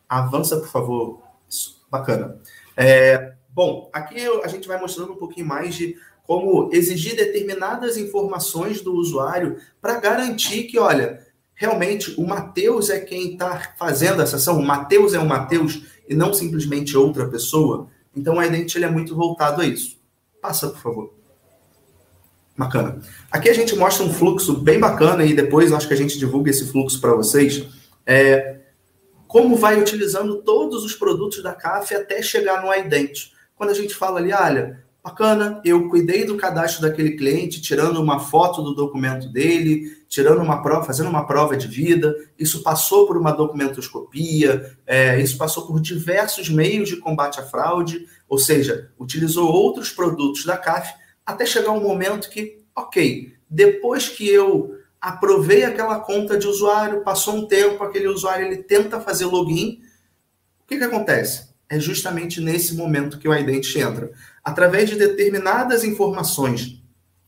Avança, 0.09 0.59
por 0.59 0.69
favor. 0.69 1.23
Isso, 1.49 1.81
bacana. 1.91 2.37
É, 2.77 3.33
bom, 3.53 3.91
aqui 3.93 4.17
a 4.43 4.49
gente 4.49 4.67
vai 4.67 4.81
mostrando 4.81 5.12
um 5.12 5.17
pouquinho 5.17 5.47
mais 5.47 5.75
de 5.75 5.97
como 6.25 6.71
exigir 6.73 7.17
determinadas 7.17 7.97
informações 7.97 8.81
do 8.81 8.95
usuário 8.95 9.57
para 9.81 10.01
garantir 10.01 10.65
que, 10.65 10.79
olha, 10.79 11.21
realmente 11.55 12.15
o 12.19 12.27
Mateus 12.27 12.91
é 12.91 13.01
quem 13.01 13.33
está 13.33 13.75
fazendo 13.79 14.23
essa 14.23 14.37
ação, 14.37 14.59
o 14.59 14.65
Mateus 14.65 15.15
é 15.15 15.19
o 15.19 15.27
Mateus 15.27 15.83
e 16.09 16.15
não 16.15 16.33
simplesmente 16.33 16.97
outra 16.97 17.29
pessoa. 17.29 17.88
Então, 18.15 18.38
a 18.38 18.47
Ident 18.47 18.77
é 18.77 18.91
muito 18.91 19.17
voltado 19.17 19.62
a 19.62 19.67
isso. 19.67 19.99
Passa, 20.41 20.69
por 20.69 20.79
favor. 20.79 21.15
Bacana. 22.57 23.01
Aqui 23.31 23.49
a 23.49 23.55
gente 23.55 23.75
mostra 23.75 24.05
um 24.05 24.12
fluxo 24.12 24.59
bem 24.59 24.79
bacana 24.79 25.25
e 25.25 25.35
depois 25.35 25.73
acho 25.73 25.88
que 25.88 25.95
a 25.95 25.97
gente 25.97 26.19
divulga 26.19 26.51
esse 26.51 26.71
fluxo 26.71 27.01
para 27.01 27.15
vocês. 27.15 27.67
É, 28.05 28.59
como 29.27 29.57
vai 29.57 29.81
utilizando 29.81 30.43
todos 30.43 30.85
os 30.85 30.95
produtos 30.95 31.43
da 31.43 31.55
CAF 31.55 31.95
até 31.95 32.21
chegar 32.21 32.62
no 32.62 32.73
ident. 32.75 33.32
Quando 33.62 33.70
a 33.70 33.75
gente 33.75 33.94
fala 33.94 34.18
ali, 34.18 34.33
olha, 34.33 34.83
bacana, 35.05 35.61
eu 35.64 35.88
cuidei 35.88 36.25
do 36.25 36.37
cadastro 36.37 36.83
daquele 36.83 37.12
cliente, 37.12 37.62
tirando 37.62 38.03
uma 38.03 38.18
foto 38.18 38.61
do 38.61 38.75
documento 38.75 39.29
dele, 39.29 40.03
tirando 40.09 40.42
uma 40.42 40.61
prova, 40.61 40.85
fazendo 40.85 41.09
uma 41.09 41.29
prova 41.29 41.57
de 41.57 41.68
vida, 41.68 42.12
isso 42.37 42.64
passou 42.64 43.07
por 43.07 43.16
uma 43.16 43.31
documentoscopia, 43.31 44.77
é, 44.85 45.20
isso 45.20 45.38
passou 45.38 45.64
por 45.64 45.81
diversos 45.81 46.48
meios 46.48 46.88
de 46.88 46.96
combate 46.96 47.38
à 47.38 47.44
fraude, 47.44 48.05
ou 48.29 48.37
seja, 48.37 48.90
utilizou 48.98 49.48
outros 49.48 49.92
produtos 49.92 50.44
da 50.44 50.57
CAF 50.57 50.92
até 51.25 51.46
chegar 51.46 51.70
um 51.70 51.85
momento 51.85 52.29
que, 52.31 52.64
ok, 52.75 53.33
depois 53.48 54.09
que 54.09 54.29
eu 54.29 54.77
aprovei 55.01 55.62
aquela 55.62 56.01
conta 56.01 56.37
de 56.37 56.48
usuário, 56.48 57.05
passou 57.05 57.37
um 57.37 57.46
tempo, 57.46 57.85
aquele 57.85 58.09
usuário 58.09 58.44
ele 58.44 58.64
tenta 58.64 58.98
fazer 58.98 59.27
login. 59.27 59.83
O 60.64 60.66
que, 60.66 60.79
que 60.79 60.85
acontece? 60.85 61.52
É 61.73 61.81
justamente 61.81 62.39
nesse 62.39 62.75
momento 62.75 63.19
que 63.19 63.27
o 63.27 63.35
ident 63.35 63.77
entra. 63.77 64.13
Através 64.45 64.91
de 64.91 64.97
determinadas 64.97 65.85
informações 65.85 66.83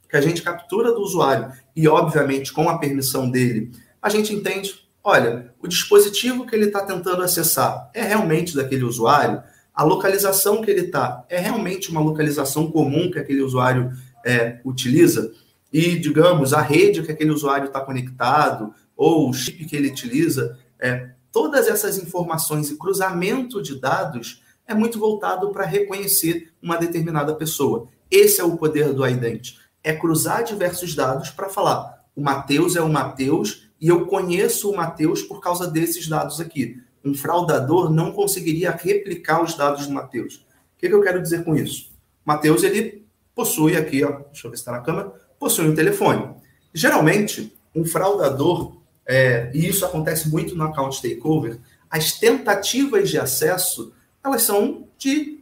que 0.07 0.15
a 0.19 0.21
gente 0.21 0.43
captura 0.43 0.93
do 0.93 1.01
usuário 1.01 1.51
e, 1.75 1.89
obviamente, 1.89 2.53
com 2.53 2.69
a 2.69 2.77
permissão 2.77 3.31
dele, 3.31 3.73
a 4.03 4.11
gente 4.11 4.35
entende, 4.35 4.87
olha, 5.03 5.51
o 5.59 5.67
dispositivo 5.67 6.45
que 6.45 6.55
ele 6.55 6.67
está 6.67 6.85
tentando 6.85 7.23
acessar 7.23 7.91
é 7.95 8.03
realmente 8.03 8.55
daquele 8.55 8.85
usuário, 8.85 9.43
a 9.75 9.83
localização 9.83 10.61
que 10.61 10.71
ele 10.71 10.83
está 10.83 11.25
é 11.31 11.39
realmente 11.39 11.91
uma 11.91 12.03
localização 12.03 12.71
comum 12.71 13.11
que 13.11 13.19
aquele 13.19 13.41
usuário 13.41 13.93
é, 14.27 14.61
utiliza 14.63 15.33
e, 15.73 15.99
digamos, 15.99 16.53
a 16.53 16.61
rede 16.61 17.03
que 17.03 17.11
aquele 17.11 17.31
usuário 17.31 17.69
está 17.69 17.81
conectado 17.81 18.75
ou 18.95 19.31
o 19.31 19.33
chip 19.33 19.65
que 19.65 19.75
ele 19.75 19.89
utiliza, 19.89 20.59
é, 20.79 21.14
todas 21.35 21.67
essas 21.67 21.99
informações 21.99 22.71
e 22.71 22.79
cruzamento 22.79 23.61
de 23.61 23.75
dados 23.81 24.41
é 24.69 24.73
muito 24.73 25.01
voltado 25.01 25.51
para 25.51 25.67
reconhecer 25.67 26.53
uma 26.63 26.77
determinada 26.77 27.35
pessoa. 27.35 27.89
Esse 28.09 28.41
é 28.41 28.45
o 28.45 28.57
poder 28.57 28.93
do 28.93 29.05
ident. 29.05 29.57
É 29.83 29.93
cruzar 29.93 30.45
diversos 30.45 30.95
dados 30.95 31.31
para 31.31 31.49
falar: 31.49 32.07
o 32.15 32.23
Mateus 32.23 32.77
é 32.77 32.81
o 32.81 32.89
Mateus 32.89 33.69
e 33.81 33.89
eu 33.89 34.07
conheço 34.07 34.71
o 34.71 34.77
Mateus 34.77 35.23
por 35.23 35.41
causa 35.41 35.67
desses 35.67 36.07
dados 36.07 36.41
aqui. 36.41 36.81
Um 37.05 37.13
fraudador 37.13 37.93
não 37.93 38.13
conseguiria 38.13 38.71
replicar 38.71 39.43
os 39.43 39.55
dados 39.55 39.89
do 39.89 39.93
Mateus. 39.93 40.37
O 40.37 40.79
que, 40.79 40.89
que 40.89 40.95
eu 40.95 41.03
quero 41.03 41.21
dizer 41.21 41.43
com 41.43 41.57
isso? 41.57 41.91
Mateus 42.25 42.63
ele 42.63 43.05
possui 43.35 43.77
aqui, 43.77 44.05
ó, 44.05 44.21
deixa 44.31 44.47
eu 44.47 44.51
ver 44.53 44.57
se 44.57 44.63
está 44.63 44.71
na 44.71 44.81
câmera, 44.81 45.13
possui 45.39 45.69
um 45.69 45.75
telefone. 45.75 46.33
Geralmente, 46.73 47.53
um 47.75 47.85
fraudador, 47.85 48.84
é, 49.07 49.51
e 49.55 49.69
isso 49.69 49.85
acontece 49.85 50.29
muito 50.29 50.55
no 50.55 50.65
account 50.65 51.01
takeover, 51.03 51.59
as 51.91 52.13
tentativas 52.13 53.11
de 53.11 53.19
acesso, 53.19 53.93
elas 54.23 54.43
são 54.43 54.89
de 54.99 55.41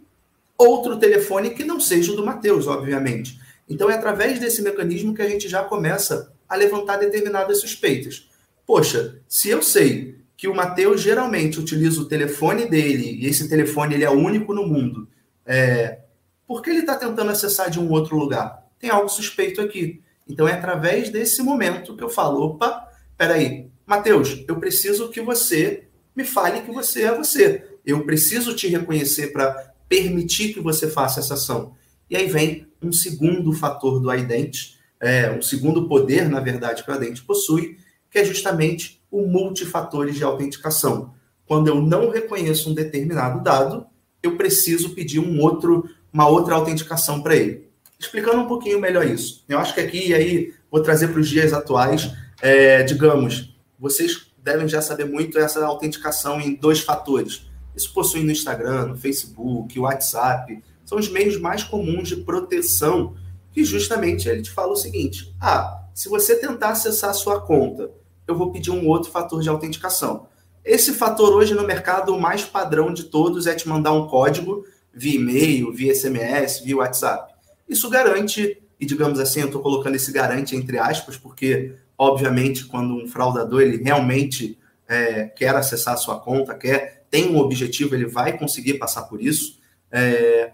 outro 0.59 0.99
telefone 0.99 1.51
que 1.51 1.65
não 1.65 1.81
seja 1.81 2.13
o 2.13 2.17
do 2.17 2.27
Matheus, 2.27 2.67
obviamente. 2.67 3.41
Então, 3.69 3.91
é 3.91 3.95
através 3.95 4.39
desse 4.39 4.61
mecanismo 4.63 5.15
que 5.15 5.23
a 5.23 5.29
gente 5.29 5.49
já 5.49 5.63
começa 5.63 6.33
a 6.49 6.57
levantar 6.57 6.97
determinadas 6.97 7.61
suspeitas. 7.61 8.29
Poxa, 8.67 9.21
se 9.29 9.49
eu 9.49 9.63
sei 9.63 10.17
que 10.37 10.49
o 10.49 10.55
Matheus 10.55 11.01
geralmente 11.01 11.59
utiliza 11.59 12.01
o 12.01 12.07
telefone 12.07 12.69
dele, 12.69 13.19
e 13.21 13.27
esse 13.27 13.49
telefone 13.49 13.95
ele 13.95 14.05
é 14.05 14.11
único 14.11 14.53
no 14.53 14.67
mundo, 14.67 15.09
é, 15.47 16.01
por 16.47 16.61
que 16.61 16.71
ele 16.71 16.81
está 16.81 16.97
tentando 16.97 17.31
acessar 17.31 17.71
de 17.71 17.81
um 17.81 17.91
outro 17.91 18.17
lugar? 18.17 18.63
tem 18.83 18.91
algo 18.91 19.09
suspeito 19.09 19.61
aqui. 19.61 20.03
Então 20.29 20.47
é 20.49 20.53
através 20.55 21.09
desse 21.09 21.41
momento 21.41 21.97
que 21.97 22.03
eu 22.03 22.11
falo, 22.11 22.43
opa, 22.43 22.89
peraí, 23.23 23.71
Mateus, 23.87 24.45
eu 24.49 24.57
preciso 24.57 25.09
que 25.09 25.21
você 25.21 25.85
me 26.15 26.25
fale 26.25 26.63
que 26.63 26.73
você 26.73 27.03
é 27.03 27.17
você. 27.17 27.79
Eu 27.87 28.05
preciso 28.05 28.53
te 28.53 28.67
reconhecer 28.67 29.29
para 29.29 29.73
permitir 29.89 30.53
que 30.53 30.59
você 30.59 30.89
faça 30.89 31.21
essa 31.21 31.35
ação. 31.35 31.73
E 32.11 32.17
aí 32.17 32.27
vem 32.27 32.67
um 32.83 32.91
segundo 32.91 33.53
fator 33.53 34.01
do 34.01 34.13
ident, 34.13 34.73
é, 34.99 35.31
um 35.31 35.41
segundo 35.41 35.87
poder, 35.87 36.29
na 36.29 36.41
verdade, 36.41 36.83
que 36.83 36.91
o 36.91 36.95
ident 36.97 37.21
possui, 37.23 37.77
que 38.11 38.19
é 38.19 38.25
justamente 38.25 39.01
o 39.09 39.25
multifatores 39.25 40.17
de 40.17 40.25
autenticação. 40.25 41.15
Quando 41.47 41.69
eu 41.69 41.81
não 41.81 42.11
reconheço 42.11 42.71
um 42.71 42.75
determinado 42.75 43.41
dado, 43.41 43.87
eu 44.21 44.37
preciso 44.37 44.97
pedir 44.97 45.21
um 45.21 45.41
outro, 45.41 45.89
uma 46.13 46.27
outra 46.27 46.57
autenticação 46.57 47.23
para 47.23 47.37
ele 47.37 47.71
explicando 48.03 48.43
um 48.43 48.49
pouquinho 48.49 48.81
melhor 48.81 49.07
isso. 49.07 49.45
Eu 49.49 49.61
acho 49.61 49.75
que 49.75 49.81
aqui, 49.81 50.09
e 50.09 50.13
aí, 50.13 50.53
vou 50.69 50.83
trazer 50.83 51.09
para 51.09 51.21
os 51.21 51.29
dias 51.29 51.53
atuais, 51.53 52.13
é, 52.43 52.83
digamos, 52.83 53.57
vocês 53.79 54.27
devem 54.43 54.69
já 54.69 54.83
saber 54.83 55.07
muito 55.07 55.39
essa 55.39 55.65
autenticação 55.65 56.41
em 56.41 56.55
dois 56.55 56.81
fatores. 56.81 57.47
Isso 57.75 57.93
possui 57.95 58.23
no 58.23 58.33
Instagram, 58.33 58.89
no 58.89 58.97
Facebook, 58.97 59.79
WhatsApp, 59.79 60.63
são 60.85 60.99
os 60.99 61.09
meios 61.09 61.41
mais 61.41 61.63
comuns 61.63 62.09
de 62.09 62.17
proteção, 62.17 63.15
que 63.53 63.65
justamente 63.65 64.29
ele 64.29 64.43
te 64.43 64.51
fala 64.51 64.73
o 64.73 64.77
seguinte: 64.77 65.35
ah, 65.41 65.85
se 65.95 66.09
você 66.09 66.37
tentar 66.37 66.71
acessar 66.71 67.11
a 67.11 67.15
sua 67.15 67.41
conta, 67.41 67.91
eu 68.27 68.37
vou 68.37 68.51
pedir 68.51 68.71
um 68.71 68.87
outro 68.89 69.11
fator 69.11 69.41
de 69.41 69.49
autenticação. 69.49 70.27
Esse 70.65 70.93
fator 70.93 71.33
hoje 71.33 71.55
no 71.55 71.67
mercado, 71.67 72.15
o 72.15 72.21
mais 72.21 72.45
padrão 72.45 72.93
de 72.93 73.05
todos 73.05 73.47
é 73.47 73.55
te 73.55 73.69
mandar 73.69 73.93
um 73.93 74.07
código 74.07 74.65
via 74.93 75.15
e-mail, 75.15 75.73
via 75.73 75.95
SMS, 75.95 76.61
via 76.61 76.77
WhatsApp. 76.77 77.33
Isso 77.69 77.89
garante, 77.89 78.63
e 78.79 78.85
digamos 78.85 79.19
assim, 79.19 79.41
eu 79.41 79.47
estou 79.47 79.63
colocando 79.63 79.95
esse 79.95 80.13
garante 80.13 80.55
entre 80.55 80.79
aspas, 80.79 81.17
porque, 81.17 81.75
obviamente, 82.03 82.65
quando 82.65 82.97
um 82.97 83.07
fraudador 83.07 83.63
ele 83.63 83.77
realmente 83.77 84.59
é, 84.89 85.27
quer 85.27 85.55
acessar 85.55 85.95
a 85.95 85.97
sua 85.97 86.19
conta, 86.19 86.53
quer 86.53 87.05
tem 87.09 87.31
um 87.31 87.39
objetivo, 87.39 87.95
ele 87.95 88.07
vai 88.07 88.37
conseguir 88.37 88.75
passar 88.75 89.03
por 89.03 89.23
isso. 89.23 89.61
É, 89.91 90.51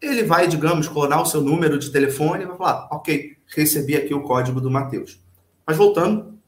ele 0.00 0.24
vai, 0.24 0.48
digamos, 0.48 0.88
clonar 0.88 1.22
o 1.22 1.26
seu 1.26 1.40
número 1.40 1.78
de 1.78 1.90
telefone 1.90 2.42
e 2.42 2.46
vai 2.46 2.56
falar, 2.56 2.88
ok, 2.90 3.36
recebi 3.54 3.94
aqui 3.94 4.12
o 4.12 4.22
código 4.22 4.60
do 4.60 4.70
Matheus. 4.70 5.20
Mas 5.64 5.76
voltando, 5.76 6.38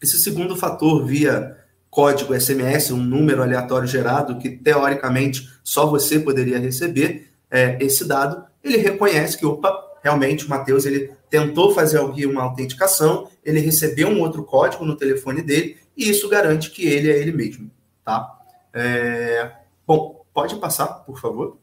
esse 0.00 0.18
segundo 0.18 0.54
fator 0.54 1.04
via 1.04 1.56
código 1.90 2.38
SMS, 2.38 2.92
um 2.92 3.02
número 3.02 3.42
aleatório 3.42 3.88
gerado 3.88 4.38
que 4.38 4.50
teoricamente 4.50 5.48
só 5.64 5.86
você 5.86 6.20
poderia 6.20 6.58
receber 6.58 7.30
é, 7.50 7.78
esse 7.80 8.06
dado, 8.06 8.44
ele 8.62 8.76
reconhece 8.76 9.38
que, 9.38 9.46
opa, 9.46 9.74
realmente 10.02 10.44
o 10.44 10.48
Matheus 10.48 10.84
ele 10.86 11.10
tentou 11.30 11.74
fazer 11.74 12.00
aqui 12.00 12.26
uma 12.26 12.42
autenticação, 12.42 13.28
ele 13.48 13.60
recebeu 13.60 14.08
um 14.08 14.20
outro 14.20 14.44
código 14.44 14.84
no 14.84 14.96
telefone 14.96 15.40
dele 15.40 15.78
e 15.96 16.10
isso 16.10 16.28
garante 16.28 16.70
que 16.70 16.86
ele 16.86 17.10
é 17.10 17.18
ele 17.18 17.32
mesmo, 17.32 17.70
tá? 18.04 18.38
É... 18.74 19.50
Bom, 19.86 20.24
pode 20.34 20.56
passar, 20.56 20.86
por 20.86 21.18
favor. 21.18 21.56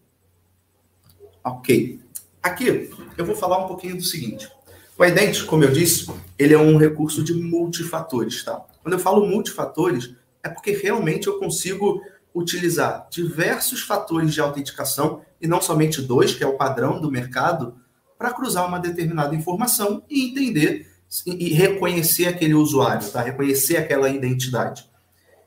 Ok. 1.43 1.99
Aqui 2.41 2.89
eu 3.17 3.25
vou 3.25 3.35
falar 3.35 3.63
um 3.63 3.67
pouquinho 3.67 3.97
do 3.97 4.03
seguinte. 4.03 4.49
O 4.97 5.05
ident, 5.05 5.45
como 5.45 5.63
eu 5.63 5.71
disse, 5.71 6.11
ele 6.39 6.53
é 6.53 6.57
um 6.57 6.77
recurso 6.77 7.23
de 7.23 7.33
multifatores, 7.33 8.43
tá? 8.43 8.65
Quando 8.81 8.93
eu 8.93 8.99
falo 8.99 9.27
multifatores, 9.27 10.15
é 10.41 10.49
porque 10.49 10.71
realmente 10.71 11.27
eu 11.27 11.37
consigo 11.37 12.01
utilizar 12.33 13.07
diversos 13.11 13.81
fatores 13.81 14.33
de 14.33 14.41
autenticação 14.41 15.21
e 15.39 15.47
não 15.47 15.61
somente 15.61 16.01
dois, 16.01 16.33
que 16.33 16.43
é 16.43 16.47
o 16.47 16.57
padrão 16.57 16.99
do 16.99 17.11
mercado, 17.11 17.75
para 18.17 18.33
cruzar 18.33 18.67
uma 18.67 18.79
determinada 18.79 19.35
informação 19.35 20.03
e 20.09 20.29
entender 20.29 20.94
e 21.25 21.53
reconhecer 21.53 22.27
aquele 22.27 22.53
usuário, 22.53 23.09
tá? 23.09 23.21
Reconhecer 23.21 23.77
aquela 23.77 24.09
identidade. 24.09 24.89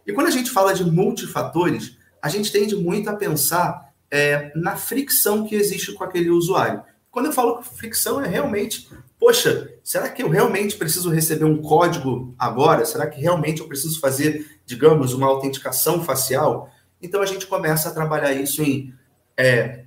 E 0.07 0.12
quando 0.12 0.28
a 0.28 0.31
gente 0.31 0.50
fala 0.50 0.72
de 0.72 0.85
multifatores, 0.85 1.96
a 2.22 2.28
gente 2.28 2.50
tende 2.50 2.74
muito 2.74 3.11
a 3.11 3.16
pensar 3.16 3.92
é, 4.11 4.50
na 4.54 4.76
fricção 4.76 5.46
que 5.46 5.54
existe 5.54 5.92
com 5.92 6.04
aquele 6.04 6.31
usuário. 6.31 6.83
Quando 7.11 7.26
eu 7.26 7.33
falo 7.33 7.62
fricção, 7.62 8.22
é 8.22 8.28
realmente, 8.28 8.88
poxa, 9.18 9.70
será 9.83 10.09
que 10.09 10.22
eu 10.22 10.28
realmente 10.28 10.76
preciso 10.76 11.11
receber 11.11 11.44
um 11.44 11.61
código 11.61 12.35
agora? 12.38 12.85
Será 12.85 13.07
que 13.07 13.20
realmente 13.20 13.61
eu 13.61 13.68
preciso 13.68 14.00
fazer, 14.00 14.61
digamos, 14.64 15.12
uma 15.12 15.26
autenticação 15.26 16.02
facial? 16.02 16.70
Então 17.02 17.20
a 17.20 17.26
gente 17.26 17.46
começa 17.46 17.88
a 17.88 17.92
trabalhar 17.92 18.33
isso 18.33 18.62
em 18.62 18.94
é, 19.37 19.85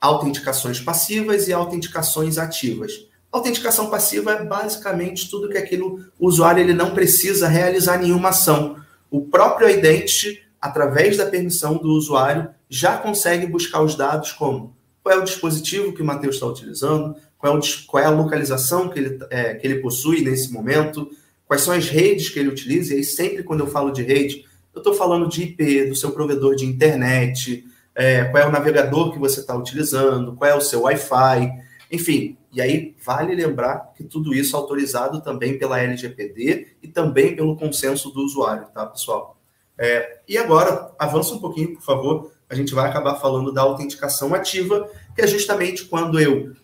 autenticações 0.00 0.80
passivas 0.80 1.48
e 1.48 1.52
autenticações 1.52 2.38
ativas. 2.38 3.09
Autenticação 3.32 3.88
passiva 3.88 4.32
é 4.32 4.44
basicamente 4.44 5.30
tudo 5.30 5.48
que 5.48 5.58
aquele 5.58 5.84
usuário 6.18 6.62
ele 6.62 6.74
não 6.74 6.92
precisa 6.92 7.46
realizar 7.46 7.98
nenhuma 7.98 8.30
ação. 8.30 8.76
O 9.08 9.22
próprio 9.22 9.70
Identity, 9.70 10.42
através 10.60 11.16
da 11.16 11.26
permissão 11.26 11.76
do 11.76 11.90
usuário, 11.90 12.48
já 12.68 12.96
consegue 12.96 13.46
buscar 13.46 13.82
os 13.82 13.94
dados 13.94 14.32
como 14.32 14.74
qual 15.02 15.14
é 15.14 15.18
o 15.18 15.24
dispositivo 15.24 15.92
que 15.92 16.02
o 16.02 16.04
Matheus 16.04 16.36
está 16.36 16.46
utilizando, 16.46 17.16
qual 17.38 17.54
é, 17.54 17.58
o, 17.58 17.60
qual 17.86 18.02
é, 18.02 18.06
a 18.06 18.10
localização 18.10 18.88
que 18.88 18.98
ele, 18.98 19.18
é, 19.30 19.54
que 19.54 19.66
ele 19.66 19.80
possui 19.80 20.22
nesse 20.22 20.52
momento, 20.52 21.10
quais 21.46 21.62
são 21.62 21.72
as 21.72 21.88
redes 21.88 22.28
que 22.28 22.38
ele 22.38 22.48
utiliza, 22.48 22.92
e 22.92 22.98
aí 22.98 23.04
sempre 23.04 23.42
quando 23.42 23.60
eu 23.60 23.66
falo 23.66 23.90
de 23.90 24.02
rede, 24.02 24.44
eu 24.74 24.78
estou 24.78 24.94
falando 24.94 25.28
de 25.28 25.42
IP, 25.42 25.86
do 25.86 25.96
seu 25.96 26.12
provedor 26.12 26.54
de 26.54 26.66
internet, 26.66 27.64
é, 27.94 28.24
qual 28.24 28.42
é 28.42 28.46
o 28.46 28.52
navegador 28.52 29.12
que 29.12 29.18
você 29.18 29.40
está 29.40 29.56
utilizando, 29.56 30.34
qual 30.34 30.50
é 30.50 30.54
o 30.54 30.60
seu 30.60 30.82
Wi-Fi, 30.82 31.50
enfim. 31.90 32.36
E 32.52 32.60
aí 32.60 32.96
vale 33.04 33.34
lembrar 33.34 33.92
que 33.94 34.02
tudo 34.02 34.34
isso 34.34 34.56
é 34.56 34.58
autorizado 34.58 35.20
também 35.20 35.58
pela 35.58 35.80
LGPD 35.80 36.76
e 36.82 36.88
também 36.88 37.36
pelo 37.36 37.56
consenso 37.56 38.10
do 38.10 38.22
usuário, 38.22 38.66
tá, 38.74 38.84
pessoal? 38.86 39.36
É, 39.78 40.20
e 40.28 40.36
agora, 40.36 40.92
avança 40.98 41.32
um 41.32 41.38
pouquinho, 41.38 41.74
por 41.74 41.82
favor. 41.82 42.32
A 42.48 42.54
gente 42.54 42.74
vai 42.74 42.88
acabar 42.88 43.14
falando 43.16 43.52
da 43.52 43.62
autenticação 43.62 44.34
ativa, 44.34 44.90
que 45.14 45.22
é 45.22 45.26
justamente 45.26 45.84
quando 45.84 46.18
eu 46.18 46.54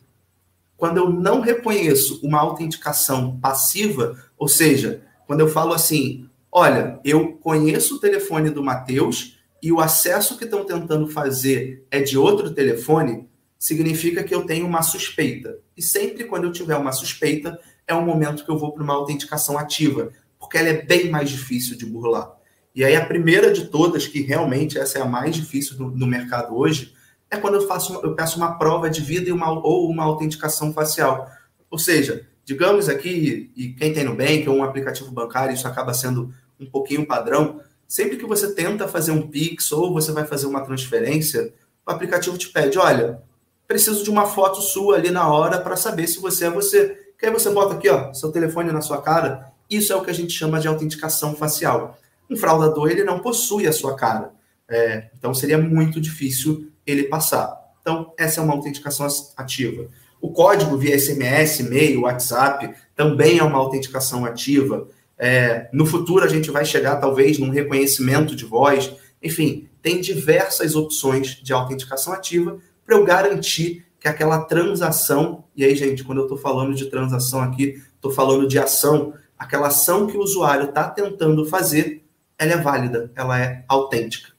quando 0.77 0.99
eu 0.99 1.09
não 1.09 1.41
reconheço 1.41 2.21
uma 2.23 2.39
autenticação 2.39 3.39
passiva, 3.41 4.23
ou 4.37 4.47
seja, 4.47 5.01
quando 5.27 5.41
eu 5.41 5.49
falo 5.49 5.73
assim, 5.73 6.29
olha, 6.53 7.01
eu 7.03 7.33
conheço 7.39 7.97
o 7.97 7.99
telefone 7.99 8.51
do 8.51 8.63
Matheus, 8.63 9.39
e 9.63 9.73
o 9.73 9.81
acesso 9.81 10.37
que 10.37 10.45
estão 10.45 10.65
tentando 10.65 11.09
fazer 11.09 11.87
é 11.91 12.01
de 12.01 12.19
outro 12.19 12.51
telefone, 12.53 13.27
significa 13.59 14.23
que 14.23 14.35
eu 14.35 14.45
tenho 14.45 14.67
uma 14.67 14.83
suspeita. 14.83 15.59
E 15.77 15.83
sempre 15.83 16.25
quando 16.25 16.45
eu 16.45 16.53
tiver 16.53 16.77
uma 16.77 16.93
suspeita, 16.93 17.59
é 17.87 17.95
o 17.95 18.03
momento 18.03 18.45
que 18.45 18.51
eu 18.51 18.59
vou 18.59 18.73
para 18.73 18.83
uma 18.83 18.95
autenticação 18.95 19.59
ativa, 19.59 20.11
porque 20.39 20.59
ela 20.59 20.69
é 20.69 20.83
bem 20.83 21.11
mais 21.11 21.31
difícil 21.31 21.77
de 21.77 21.87
burlar. 21.87 22.33
E 22.75 22.85
aí 22.85 22.95
a 22.95 23.07
primeira 23.07 23.53
de 23.53 23.67
todas, 23.67 24.07
que 24.07 24.21
realmente 24.21 24.79
essa 24.79 24.99
é 24.99 25.03
a 25.03 25.07
mais 25.07 25.35
difícil 25.35 25.79
no, 25.79 26.07
mercado 26.07 26.57
hoje, 26.57 26.93
é 27.31 27.37
quando 27.37 27.55
eu 27.55 27.67
faço 27.67 27.95
eu 28.05 28.15
peço 28.15 28.37
uma 28.37 28.59
prova 28.59 28.91
de 28.91 29.01
vida 29.01 29.33
uma, 29.33 29.51
ou 29.51 29.89
uma 29.89 30.05
autenticação 30.05 30.73
facial. 30.73 31.29
Ou 31.71 31.79
seja, 31.79 32.27
digamos 32.45 32.89
aqui, 32.89 33.51
e 33.57 33.69
quem 33.73 33.93
tem 33.93 34.05
no 34.05 34.15
Bank 34.15 34.49
ou 34.49 34.57
um 34.57 34.63
aplicativo 34.63 35.11
bancário, 35.11 35.55
isso 35.55 35.67
acaba 35.67 35.95
sendo 35.95 36.33
um 36.61 36.67
pouquinho 36.67 37.07
padrão, 37.07 37.61
Sempre 37.89 38.17
que 38.17 38.27
você 38.27 38.53
tenta 38.53 38.89
fazer 38.89 39.13
um 39.13 39.29
Pix 39.29 39.71
ou 39.71 39.93
você 39.93 40.11
vai 40.11 40.25
fazer 40.27 40.47
uma 40.47 40.65
transferência, 40.65 41.55
o 41.87 41.91
aplicativo 41.91 42.37
te 42.37 42.49
pede: 42.49 42.79
olha, 42.79 43.23
preciso 43.67 44.03
de 44.03 44.11
uma 44.11 44.27
foto 44.27 44.61
sua 44.61 44.97
ali 44.97 45.11
na 45.11 45.29
hora 45.29 45.61
para 45.61 45.77
saber 45.77 46.07
se 46.07 46.21
você 46.21 46.47
é 46.47 46.51
você. 46.51 47.13
Que 47.19 47.27
aí 47.27 47.33
você 47.33 47.51
bota 47.51 47.75
aqui, 47.75 47.89
ó, 47.89 48.13
seu 48.13 48.31
telefone 48.31 48.71
na 48.73 48.81
sua 48.81 49.01
cara. 49.01 49.53
Isso 49.69 49.93
é 49.93 49.97
o 49.97 50.03
que 50.03 50.11
a 50.11 50.15
gente 50.15 50.33
chama 50.33 50.61
de 50.61 50.69
autenticação 50.69 51.35
facial. 51.35 51.99
Um 52.31 52.37
fraudador, 52.37 52.91
ele 52.91 53.05
não 53.05 53.21
possui 53.21 53.67
a 53.67 53.73
sua 53.73 53.97
cara. 53.97 54.33
É, 54.69 55.09
então, 55.17 55.33
seria 55.33 55.59
muito 55.59 56.01
difícil 56.01 56.71
ele 56.87 57.05
passar. 57.05 57.57
Então, 57.81 58.13
essa 58.19 58.41
é 58.41 58.43
uma 58.43 58.53
autenticação 58.53 59.07
ativa. 59.37 59.89
O 60.21 60.31
código 60.33 60.77
via 60.77 60.99
SMS, 60.99 61.61
e-mail, 61.61 62.03
WhatsApp 62.03 62.75
também 62.95 63.39
é 63.39 63.45
uma 63.45 63.59
autenticação 63.59 64.25
ativa. 64.25 64.89
É, 65.19 65.69
no 65.73 65.87
futuro 65.87 66.25
a 66.25 66.29
gente 66.29 66.51
vai 66.51 66.65
chegar 66.65 66.97
talvez 66.97 67.39
num 67.39 67.51
reconhecimento 67.51 68.35
de 68.35 68.45
voz. 68.45 68.93
Enfim, 69.23 69.69
tem 69.81 70.01
diversas 70.01 70.75
opções 70.75 71.29
de 71.29 71.53
autenticação 71.53 72.13
ativa 72.13 72.59
para 72.87 72.97
eu 72.97 73.05
garantir 73.05 73.85
que 73.99 74.07
aquela 74.07 74.43
transação, 74.43 75.45
e 75.57 75.65
aí, 75.65 75.75
gente, 75.75 76.05
quando 76.05 76.19
eu 76.19 76.25
estou 76.25 76.39
falando 76.39 76.75
de 76.75 76.87
transação 76.87 77.41
aqui, 77.41 77.83
estou 77.95 78.13
falando 78.13 78.47
de 78.47 78.59
ação, 78.59 79.13
aquela 79.37 79.67
ação 79.67 80.07
que 80.07 80.17
o 80.17 80.21
usuário 80.21 80.69
está 80.69 80.89
tentando 80.89 81.45
fazer, 81.45 82.05
ela 82.39 82.53
é 82.53 82.57
válida, 82.57 83.11
ela 83.17 83.41
é 83.41 83.65
autêntica. 83.67 84.33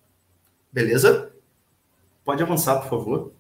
Beleza? 0.72 1.32
Pode 2.24 2.42
avançar, 2.42 2.80
por 2.80 2.90
favor. 2.90 3.32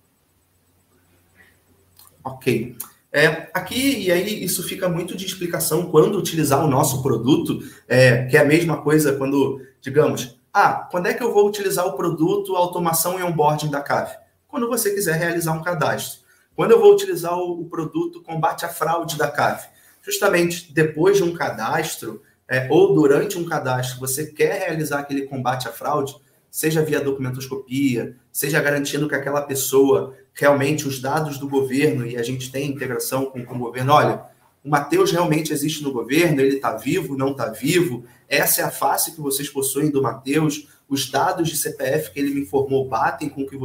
Ok. 2.23 2.75
É, 3.11 3.49
aqui, 3.53 3.99
e 3.99 4.11
aí 4.11 4.43
isso 4.43 4.61
fica 4.63 4.89
muito 4.89 5.15
de 5.15 5.25
explicação 5.25 5.89
quando 5.89 6.17
utilizar 6.17 6.63
o 6.63 6.67
nosso 6.67 7.01
produto, 7.01 7.59
é, 7.87 8.25
que 8.25 8.35
é 8.35 8.41
a 8.41 8.45
mesma 8.45 8.81
coisa 8.81 9.15
quando, 9.15 9.61
digamos, 9.81 10.37
ah, 10.53 10.87
quando 10.91 11.07
é 11.07 11.13
que 11.13 11.23
eu 11.23 11.33
vou 11.33 11.47
utilizar 11.47 11.85
o 11.87 11.93
produto 11.93 12.55
automação 12.55 13.19
e 13.19 13.23
onboarding 13.23 13.69
da 13.69 13.81
CAF? 13.81 14.26
Quando 14.57 14.69
você 14.69 14.89
quiser 14.89 15.19
realizar 15.19 15.51
um 15.51 15.61
cadastro. 15.61 16.21
Quando 16.55 16.71
eu 16.71 16.79
vou 16.79 16.91
utilizar 16.91 17.37
o, 17.37 17.63
produto 17.65 18.23
combate 18.23 18.65
à 18.65 18.67
fraude 18.67 19.15
da 19.15 19.29
CAF? 19.29 19.69
Justamente 20.01 20.73
depois 20.73 21.17
de 21.17 21.23
um 21.23 21.31
cadastro, 21.31 22.23
é, 22.49 22.67
ou 22.67 22.91
durante 22.95 23.37
um 23.37 23.45
cadastro, 23.45 23.99
você 23.99 24.25
quer 24.25 24.61
realizar 24.67 25.01
aquele 25.01 25.27
combate 25.27 25.67
à 25.67 25.71
fraude, 25.71 26.15
seja 26.49 26.81
via 26.81 26.99
documentoscopia, 26.99 28.15
seja 28.31 28.59
garantindo 28.59 29.07
que 29.07 29.13
aquela 29.13 29.43
pessoa 29.43 30.15
realmente 30.33 30.87
os 30.87 30.99
dados 30.99 31.37
do 31.37 31.47
governo, 31.47 32.03
e 32.03 32.17
a 32.17 32.23
gente 32.23 32.51
tem 32.51 32.67
integração 32.67 33.27
com, 33.27 33.45
com 33.45 33.57
o 33.57 33.59
governo, 33.59 33.93
olha, 33.93 34.23
o 34.65 34.69
Mateus 34.69 35.11
realmente 35.11 35.53
existe 35.53 35.83
no 35.83 35.93
governo, 35.93 36.41
ele 36.41 36.55
está 36.55 36.75
vivo, 36.75 37.15
não 37.15 37.29
está 37.29 37.45
vivo, 37.45 38.05
essa 38.27 38.61
é 38.61 38.63
a 38.63 38.71
face 38.71 39.11
que 39.11 39.21
vocês 39.21 39.47
possuem 39.47 39.91
do 39.91 40.01
Mateus, 40.01 40.67
os 40.89 41.09
dados 41.09 41.47
de 41.47 41.57
CPF 41.57 42.11
que 42.11 42.19
ele 42.19 42.33
me 42.33 42.41
informou 42.41 42.87
batem 42.87 43.29
com 43.29 43.43
o 43.43 43.47
que, 43.47 43.57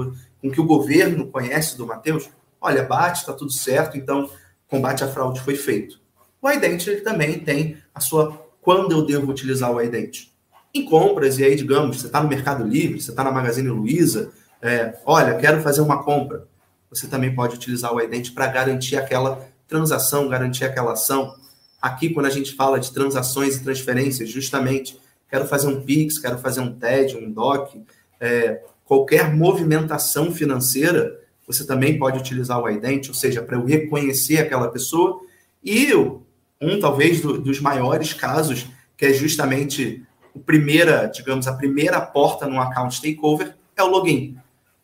com 0.42 0.50
que 0.50 0.60
o 0.60 0.66
governo 0.66 1.28
conhece 1.28 1.78
do 1.78 1.86
Mateus? 1.86 2.28
Olha, 2.60 2.82
bate, 2.82 3.20
está 3.20 3.32
tudo 3.32 3.52
certo, 3.52 3.96
então 3.96 4.28
combate 4.68 5.04
à 5.04 5.08
fraude 5.08 5.40
foi 5.40 5.54
feito. 5.54 6.00
O 6.40 6.50
Identity 6.50 7.00
também 7.02 7.38
tem 7.38 7.78
a 7.94 8.00
sua 8.00 8.42
quando 8.60 8.92
eu 8.92 9.06
devo 9.06 9.30
utilizar 9.30 9.72
o 9.72 9.80
Identity. 9.80 10.32
Em 10.74 10.84
compras, 10.84 11.38
e 11.38 11.44
aí, 11.44 11.54
digamos, 11.56 12.00
você 12.00 12.06
está 12.06 12.22
no 12.22 12.28
Mercado 12.28 12.64
Livre, 12.64 13.00
você 13.00 13.10
está 13.10 13.22
na 13.22 13.30
Magazine 13.30 13.68
Luiza, 13.68 14.32
é, 14.60 14.98
olha, 15.04 15.36
quero 15.36 15.62
fazer 15.62 15.80
uma 15.80 16.02
compra 16.02 16.46
você 16.92 17.06
também 17.06 17.34
pode 17.34 17.54
utilizar 17.54 17.92
o 17.94 18.00
ident 18.00 18.34
para 18.34 18.46
garantir 18.48 18.96
aquela 18.96 19.48
transação, 19.66 20.28
garantir 20.28 20.66
aquela 20.66 20.92
ação. 20.92 21.34
Aqui, 21.80 22.10
quando 22.10 22.26
a 22.26 22.30
gente 22.30 22.54
fala 22.54 22.78
de 22.78 22.92
transações 22.92 23.56
e 23.56 23.64
transferências, 23.64 24.28
justamente, 24.28 25.00
quero 25.26 25.46
fazer 25.46 25.68
um 25.68 25.80
PIX, 25.80 26.18
quero 26.18 26.38
fazer 26.38 26.60
um 26.60 26.74
TED, 26.74 27.16
um 27.16 27.32
DOC, 27.32 27.82
é, 28.20 28.62
qualquer 28.92 29.34
movimentação 29.34 30.30
financeira, 30.34 31.18
você 31.46 31.66
também 31.66 31.98
pode 31.98 32.18
utilizar 32.18 32.60
o 32.60 32.68
ident, 32.68 33.08
ou 33.08 33.14
seja, 33.14 33.40
para 33.40 33.56
eu 33.56 33.64
reconhecer 33.64 34.36
aquela 34.36 34.68
pessoa. 34.68 35.22
E 35.64 35.94
um, 35.94 36.78
talvez, 36.78 37.22
do, 37.22 37.40
dos 37.40 37.58
maiores 37.58 38.12
casos, 38.12 38.66
que 38.94 39.06
é 39.06 39.12
justamente 39.14 40.04
o 40.34 40.40
primeira, 40.40 41.06
digamos, 41.06 41.48
a 41.48 41.54
primeira 41.54 42.02
porta 42.02 42.46
no 42.46 42.60
account 42.60 43.00
takeover 43.00 43.56
é 43.74 43.82
o 43.82 43.88
login. 43.88 44.36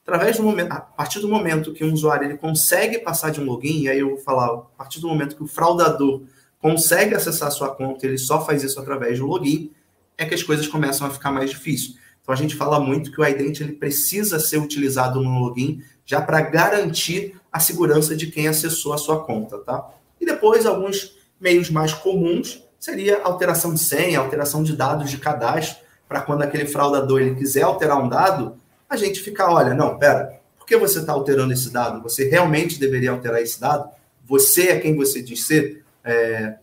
Através 0.06 0.38
do 0.38 0.42
momento, 0.42 0.72
a 0.72 0.80
partir 0.80 1.20
do 1.20 1.28
momento 1.28 1.74
que 1.74 1.84
um 1.84 1.92
usuário 1.92 2.28
ele 2.28 2.38
consegue 2.38 3.00
passar 3.00 3.30
de 3.30 3.42
um 3.42 3.44
login, 3.44 3.82
e 3.82 3.88
aí 3.90 3.98
eu 3.98 4.08
vou 4.08 4.18
falar, 4.18 4.46
a 4.46 4.56
partir 4.78 5.00
do 5.00 5.08
momento 5.08 5.36
que 5.36 5.42
o 5.42 5.46
fraudador 5.46 6.22
consegue 6.62 7.14
acessar 7.14 7.48
a 7.48 7.50
sua 7.50 7.74
conta, 7.74 8.06
ele 8.06 8.16
só 8.16 8.42
faz 8.42 8.64
isso 8.64 8.80
através 8.80 9.18
do 9.18 9.26
login, 9.26 9.70
é 10.16 10.24
que 10.24 10.34
as 10.34 10.42
coisas 10.42 10.66
começam 10.66 11.06
a 11.06 11.10
ficar 11.10 11.30
mais 11.30 11.50
difíceis. 11.50 12.07
Então 12.28 12.34
a 12.34 12.38
gente 12.38 12.56
fala 12.56 12.78
muito 12.78 13.10
que 13.10 13.18
o 13.18 13.26
ident 13.26 13.60
ele 13.60 13.72
precisa 13.72 14.38
ser 14.38 14.58
utilizado 14.58 15.18
no 15.22 15.38
login 15.38 15.82
já 16.04 16.20
para 16.20 16.42
garantir 16.42 17.40
a 17.50 17.58
segurança 17.58 18.14
de 18.14 18.26
quem 18.26 18.46
acessou 18.46 18.92
a 18.92 18.98
sua 18.98 19.24
conta, 19.24 19.56
tá? 19.60 19.88
E 20.20 20.26
depois 20.26 20.66
alguns 20.66 21.16
meios 21.40 21.70
mais 21.70 21.94
comuns 21.94 22.62
seria 22.78 23.22
alteração 23.22 23.72
de 23.72 23.80
senha, 23.80 24.18
alteração 24.18 24.62
de 24.62 24.76
dados 24.76 25.10
de 25.10 25.16
cadastro, 25.16 25.82
para 26.06 26.20
quando 26.20 26.42
aquele 26.42 26.66
fraudador 26.66 27.22
ele 27.22 27.34
quiser 27.34 27.62
alterar 27.62 27.96
um 27.98 28.10
dado, 28.10 28.56
a 28.90 28.96
gente 28.98 29.20
ficar, 29.20 29.50
olha, 29.50 29.72
não, 29.72 29.98
pera, 29.98 30.38
por 30.58 30.66
que 30.66 30.76
você 30.76 30.98
está 30.98 31.14
alterando 31.14 31.54
esse 31.54 31.70
dado? 31.72 32.02
Você 32.02 32.28
realmente 32.28 32.78
deveria 32.78 33.10
alterar 33.10 33.40
esse 33.40 33.58
dado? 33.58 33.88
Você 34.26 34.68
é 34.68 34.78
quem 34.78 34.94
você 34.94 35.22
diz 35.22 35.46
ser? 35.46 35.82
É... 36.04 36.56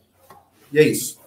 E 0.71 0.78
é 0.78 0.84
isso. 0.84 1.19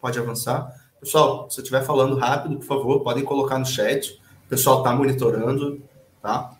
Pode 0.00 0.20
avançar. 0.20 0.72
Pessoal, 1.02 1.50
se 1.50 1.58
eu 1.58 1.62
estiver 1.62 1.84
falando 1.84 2.14
rápido, 2.14 2.58
por 2.58 2.64
favor, 2.64 3.00
podem 3.00 3.24
colocar 3.24 3.58
no 3.58 3.66
chat. 3.66 4.22
O 4.46 4.48
pessoal 4.48 4.78
está 4.78 4.94
monitorando, 4.94 5.82
tá? 6.22 6.56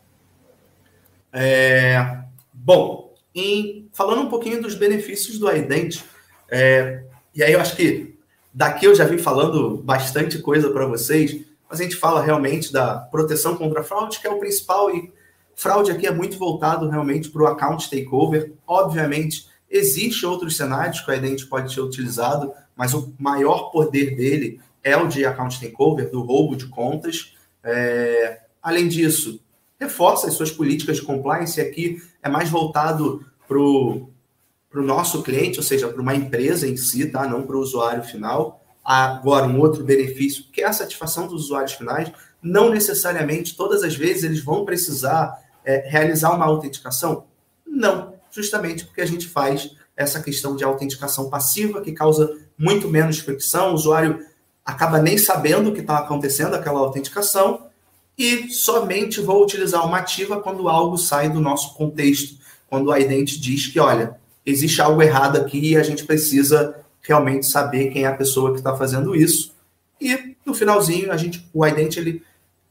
É... 1.32 2.24
Bom, 2.52 3.14
em... 3.32 3.88
falando 3.92 4.22
um 4.22 4.28
pouquinho 4.28 4.60
dos 4.60 4.74
benefícios 4.74 5.38
do 5.38 5.48
iDent, 5.48 6.02
é... 6.50 7.04
e 7.32 7.40
aí 7.40 7.52
eu 7.52 7.60
acho 7.60 7.76
que 7.76 8.18
daqui 8.52 8.84
eu 8.84 8.96
já 8.96 9.04
vim 9.04 9.16
falando 9.16 9.76
bastante 9.76 10.40
coisa 10.40 10.70
para 10.70 10.86
vocês, 10.86 11.46
mas 11.70 11.78
a 11.78 11.84
gente 11.84 11.94
fala 11.94 12.20
realmente 12.20 12.72
da 12.72 12.96
proteção 12.96 13.56
contra 13.56 13.84
fraude, 13.84 14.18
que 14.18 14.26
é 14.26 14.30
o 14.30 14.40
principal, 14.40 14.90
e 14.90 15.12
fraude 15.54 15.92
aqui 15.92 16.04
é 16.04 16.10
muito 16.10 16.36
voltado 16.36 16.88
realmente 16.88 17.30
para 17.30 17.42
o 17.42 17.46
account 17.46 17.88
takeover. 17.88 18.52
Obviamente, 18.66 19.46
existe 19.70 20.26
outros 20.26 20.56
cenários 20.56 21.00
que 21.00 21.08
o 21.12 21.14
Ident 21.14 21.46
pode 21.48 21.72
ser 21.72 21.80
utilizado, 21.80 22.52
mas 22.76 22.94
o 22.94 23.12
maior 23.18 23.70
poder 23.70 24.16
dele 24.16 24.60
é 24.82 24.96
o 24.96 25.06
de 25.06 25.24
account 25.24 25.60
takeover, 25.60 26.10
do 26.10 26.22
roubo 26.22 26.56
de 26.56 26.66
contas. 26.66 27.36
É... 27.62 28.40
Além 28.62 28.88
disso, 28.88 29.40
reforça 29.78 30.26
as 30.26 30.34
suas 30.34 30.50
políticas 30.50 30.96
de 30.96 31.02
compliance, 31.02 31.60
aqui 31.60 32.00
é 32.22 32.28
mais 32.28 32.48
voltado 32.48 33.24
para 33.46 33.58
o 33.58 34.08
nosso 34.74 35.22
cliente, 35.22 35.58
ou 35.58 35.64
seja, 35.64 35.88
para 35.88 36.00
uma 36.00 36.14
empresa 36.14 36.66
em 36.66 36.76
si, 36.76 37.06
tá? 37.06 37.26
não 37.26 37.42
para 37.42 37.56
o 37.56 37.60
usuário 37.60 38.02
final. 38.02 38.64
Agora, 38.84 39.46
um 39.46 39.60
outro 39.60 39.84
benefício, 39.84 40.44
que 40.52 40.62
é 40.62 40.66
a 40.66 40.72
satisfação 40.72 41.26
dos 41.26 41.44
usuários 41.44 41.74
finais, 41.74 42.10
não 42.42 42.70
necessariamente 42.70 43.56
todas 43.56 43.82
as 43.84 43.94
vezes 43.94 44.24
eles 44.24 44.42
vão 44.42 44.64
precisar 44.64 45.40
é, 45.64 45.88
realizar 45.88 46.34
uma 46.34 46.46
autenticação? 46.46 47.26
Não, 47.64 48.14
justamente 48.30 48.84
porque 48.84 49.00
a 49.00 49.06
gente 49.06 49.28
faz 49.28 49.76
essa 49.96 50.20
questão 50.20 50.56
de 50.56 50.64
autenticação 50.64 51.28
passiva, 51.28 51.80
que 51.80 51.92
causa 51.92 52.38
muito 52.58 52.88
menos 52.88 53.18
fricção, 53.18 53.70
o 53.70 53.74
usuário 53.74 54.24
acaba 54.64 55.00
nem 55.00 55.18
sabendo 55.18 55.70
o 55.70 55.74
que 55.74 55.80
está 55.80 55.98
acontecendo, 55.98 56.54
aquela 56.54 56.80
autenticação, 56.80 57.66
e 58.16 58.50
somente 58.50 59.20
vou 59.20 59.42
utilizar 59.42 59.86
uma 59.86 59.98
ativa 59.98 60.40
quando 60.40 60.68
algo 60.68 60.96
sai 60.96 61.28
do 61.28 61.40
nosso 61.40 61.74
contexto, 61.74 62.36
quando 62.68 62.92
a 62.92 63.00
ident 63.00 63.38
diz 63.38 63.66
que, 63.66 63.80
olha, 63.80 64.16
existe 64.44 64.80
algo 64.80 65.02
errado 65.02 65.36
aqui 65.36 65.72
e 65.72 65.76
a 65.76 65.82
gente 65.82 66.04
precisa 66.04 66.76
realmente 67.00 67.46
saber 67.46 67.90
quem 67.90 68.04
é 68.04 68.06
a 68.06 68.16
pessoa 68.16 68.52
que 68.52 68.58
está 68.58 68.76
fazendo 68.76 69.14
isso. 69.14 69.54
E 70.00 70.36
no 70.44 70.54
finalzinho, 70.54 71.10
a 71.10 71.16
gente, 71.16 71.48
o 71.52 71.66
ident 71.66 71.96
ele 71.96 72.22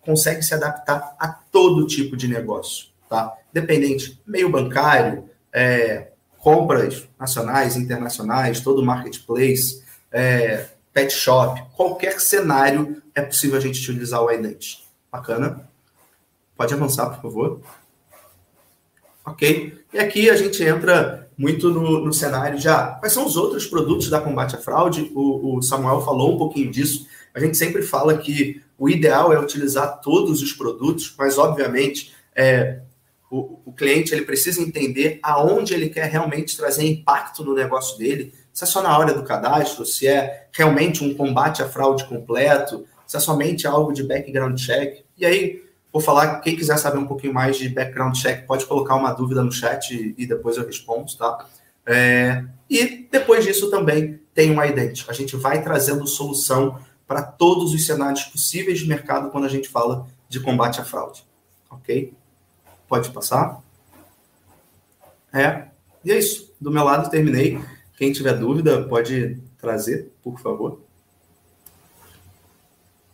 consegue 0.01 0.41
se 0.41 0.53
adaptar 0.53 1.15
a 1.19 1.27
todo 1.27 1.87
tipo 1.87 2.15
de 2.17 2.27
negócio, 2.27 2.87
tá? 3.09 3.33
Dependente, 3.53 4.19
meio 4.25 4.49
bancário, 4.49 5.25
é, 5.53 6.10
compras 6.41 7.07
nacionais, 7.19 7.77
internacionais, 7.77 8.59
todo 8.59 8.83
marketplace, 8.83 9.83
é, 10.11 10.67
pet 10.91 11.13
shop, 11.13 11.61
qualquer 11.75 12.19
cenário 12.19 13.01
é 13.15 13.21
possível 13.21 13.57
a 13.57 13.61
gente 13.61 13.79
utilizar 13.79 14.21
o 14.21 14.31
ident. 14.31 14.79
Bacana? 15.11 15.69
Pode 16.57 16.73
avançar, 16.73 17.09
por 17.11 17.21
favor. 17.21 17.61
Ok? 19.25 19.79
E 19.93 19.99
aqui 19.99 20.29
a 20.29 20.35
gente 20.35 20.63
entra 20.63 21.29
muito 21.37 21.69
no, 21.69 22.05
no 22.05 22.13
cenário 22.13 22.59
já. 22.59 22.87
Quais 22.99 23.13
são 23.13 23.25
os 23.25 23.37
outros 23.37 23.65
produtos 23.65 24.09
da 24.09 24.19
combate 24.19 24.55
à 24.55 24.59
fraude? 24.59 25.11
O, 25.13 25.57
o, 25.57 25.61
Samuel 25.61 26.01
falou 26.01 26.35
um 26.35 26.37
pouquinho 26.37 26.71
disso. 26.71 27.07
A 27.33 27.39
gente 27.39 27.55
sempre 27.55 27.81
fala 27.81 28.17
que 28.17 28.61
o 28.77 28.89
ideal 28.89 29.31
é 29.31 29.39
utilizar 29.39 30.01
todos 30.01 30.41
os 30.41 30.53
produtos, 30.53 31.13
mas 31.17 31.37
obviamente 31.37 32.13
é, 32.35 32.81
o, 33.31 33.59
o, 33.65 33.73
cliente 33.73 34.13
ele 34.13 34.25
precisa 34.25 34.61
entender 34.61 35.19
aonde 35.23 35.73
ele 35.73 35.89
quer 35.89 36.05
realmente 36.05 36.55
trazer 36.55 36.85
impacto 36.85 37.43
no 37.43 37.55
negócio 37.55 37.97
dele. 37.97 38.33
Se 38.53 38.65
é 38.65 38.67
só 38.67 38.81
na 38.83 38.95
hora 38.97 39.13
do 39.13 39.23
cadastro, 39.23 39.85
se 39.85 40.07
é 40.07 40.47
realmente 40.51 41.03
um 41.03 41.15
combate 41.15 41.63
à 41.63 41.69
fraude 41.69 42.03
completo, 42.05 42.85
se 43.07 43.17
é 43.17 43.19
somente 43.19 43.65
algo 43.65 43.93
de 43.93 44.03
background 44.03 44.59
check. 44.59 45.03
E 45.17 45.25
aí, 45.25 45.61
Vou 45.91 46.01
falar, 46.01 46.39
quem 46.39 46.55
quiser 46.55 46.77
saber 46.77 46.99
um 46.99 47.05
pouquinho 47.05 47.33
mais 47.33 47.57
de 47.57 47.67
background 47.67 48.15
check, 48.15 48.45
pode 48.45 48.65
colocar 48.65 48.95
uma 48.95 49.11
dúvida 49.11 49.43
no 49.43 49.51
chat 49.51 49.93
e, 49.93 50.15
e 50.17 50.25
depois 50.25 50.55
eu 50.55 50.65
respondo, 50.65 51.13
tá? 51.17 51.45
É, 51.85 52.45
e 52.69 53.07
depois 53.11 53.43
disso 53.43 53.69
também 53.69 54.21
tem 54.33 54.51
um 54.51 54.63
ident. 54.63 55.03
A 55.09 55.13
gente 55.13 55.35
vai 55.35 55.61
trazendo 55.61 56.07
solução 56.07 56.79
para 57.05 57.21
todos 57.21 57.73
os 57.73 57.85
cenários 57.85 58.23
possíveis 58.23 58.79
de 58.79 58.87
mercado 58.87 59.29
quando 59.31 59.43
a 59.43 59.49
gente 59.49 59.67
fala 59.67 60.07
de 60.29 60.39
combate 60.39 60.79
à 60.79 60.85
fraude. 60.85 61.25
Ok? 61.69 62.13
Pode 62.91 63.09
passar. 63.11 63.63
É. 65.33 65.67
E 66.03 66.11
é 66.11 66.19
isso. 66.19 66.53
Do 66.59 66.69
meu 66.69 66.83
lado, 66.83 67.09
terminei. 67.09 67.57
Quem 67.97 68.11
tiver 68.11 68.33
dúvida, 68.33 68.83
pode 68.83 69.41
trazer, 69.57 70.11
por 70.21 70.37
favor. 70.41 70.81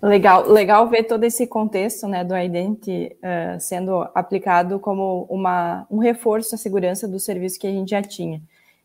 Legal, 0.01 0.49
legal 0.49 0.89
ver 0.89 1.03
todo 1.03 1.23
esse 1.25 1.45
contexto 1.45 2.07
né, 2.07 2.23
do 2.23 2.35
Ident 2.35 2.87
uh, 2.87 3.59
sendo 3.59 4.01
aplicado 4.15 4.79
como 4.79 5.27
uma, 5.29 5.85
um 5.91 5.99
reforço 5.99 6.55
à 6.55 6.57
segurança 6.57 7.07
do 7.07 7.19
serviço 7.19 7.59
que 7.59 7.67
a 7.67 7.71
gente 7.71 7.91
já 7.91 8.01
tinha. 8.01 8.41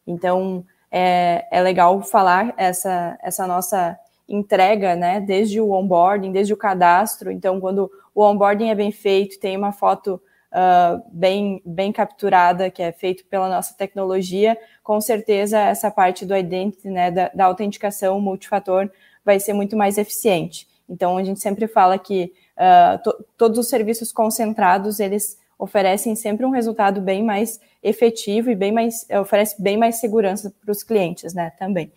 Então, 0.07 0.63
é, 0.91 1.47
é 1.51 1.63
legal 1.63 2.03
falar 2.03 2.53
essa, 2.59 3.19
essa 3.23 3.47
nossa 3.47 3.99
entrega, 4.29 4.95
né, 4.95 5.21
desde 5.21 5.59
o 5.59 5.71
onboarding, 5.71 6.33
desde 6.33 6.53
o 6.53 6.57
cadastro. 6.59 7.31
Então, 7.31 7.59
quando 7.63 7.91
o 8.15 8.23
onboarding 8.23 8.69
é 8.69 8.75
bem 8.75 8.93
feito, 8.93 9.41
tem 9.41 9.57
uma 9.57 9.73
foto 9.73 10.21
uh, 10.53 11.03
bem, 11.11 11.61
bem 11.65 11.91
capturada, 11.91 12.71
que 12.71 12.83
é 12.83 12.93
feito 12.93 13.25
pela 13.27 13.49
nossa 13.49 13.75
tecnologia, 13.75 14.57
com 14.83 15.01
certeza 15.01 15.59
essa 15.59 15.91
parte 15.91 16.25
do 16.27 16.37
Ident, 16.37 16.85
né, 16.85 17.11
da, 17.11 17.31
da 17.35 17.45
autenticação 17.47 18.21
multifator, 18.21 18.91
vai 19.25 19.41
ser 19.41 19.53
muito 19.53 19.77
mais 19.77 19.99
eficiente. 19.99 20.69
Então, 20.89 21.17
a 21.17 21.25
gente 21.25 21.41
sempre 21.41 21.67
fala 21.67 21.99
que 21.99 22.33
uh, 22.57 23.03
to, 23.03 23.25
todos 23.37 23.59
os 23.59 23.69
serviços 23.69 24.13
concentrados, 24.13 25.01
eles 25.01 25.41
oferecem 25.59 26.15
sempre 26.15 26.45
um 26.45 26.51
resultado 26.51 27.01
bem 27.01 27.23
mais 27.23 27.61
efetivo 27.83 28.51
e 28.51 28.55
bem 28.55 28.73
mais, 28.73 29.07
oferece 29.21 29.61
bem 29.63 29.77
mais 29.77 29.97
segurança 29.97 30.53
para 30.61 30.73
os 30.73 30.83
clientes, 30.83 31.35
né, 31.35 31.53
também. 31.59 31.93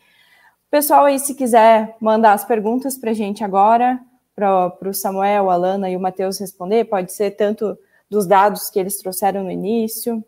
Pessoal 0.69 1.05
aí, 1.05 1.19
se 1.19 1.33
quiser 1.33 1.95
mandar 1.99 2.33
as 2.33 2.45
perguntas 2.45 2.97
para 2.97 3.11
a 3.11 3.13
gente 3.13 3.43
agora, 3.43 3.99
para 4.35 4.89
o 4.89 4.93
Samuel, 4.93 5.49
a 5.49 5.53
Alana 5.53 5.89
e 5.89 5.95
o 5.95 5.99
Matheus 5.99 6.37
responder, 6.39 6.85
pode 6.85 7.13
ser 7.13 7.31
tanto 7.31 7.77
dos 8.09 8.25
dados 8.27 8.69
que 8.69 8.79
eles 8.79 8.97
trouxeram 8.97 9.43
no 9.43 9.51
início. 9.51 10.23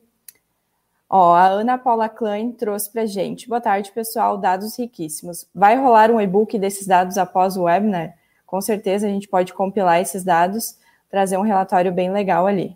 Ó, 1.10 1.34
a 1.34 1.48
Ana 1.48 1.78
Paula 1.78 2.10
Klein 2.10 2.52
trouxe 2.52 2.92
para 2.92 3.06
gente. 3.06 3.48
Boa 3.48 3.62
tarde, 3.62 3.92
pessoal. 3.92 4.38
Dados 4.38 4.78
riquíssimos. 4.78 5.48
Vai 5.54 5.78
rolar 5.78 6.12
um 6.12 6.20
e-book 6.20 6.58
desses 6.60 6.86
dados 6.86 7.18
após 7.18 7.56
o 7.56 7.63
webinar? 7.63 8.13
com 8.48 8.62
certeza 8.62 9.06
a 9.06 9.10
gente 9.10 9.28
pode 9.28 9.54
compilar 9.54 10.00
esses 10.00 10.24
dados, 10.24 10.80
trazer 11.12 11.38
um 11.38 11.42
relatório 11.42 11.92
bem 11.92 12.10
legal 12.10 12.48
ali. 12.48 12.76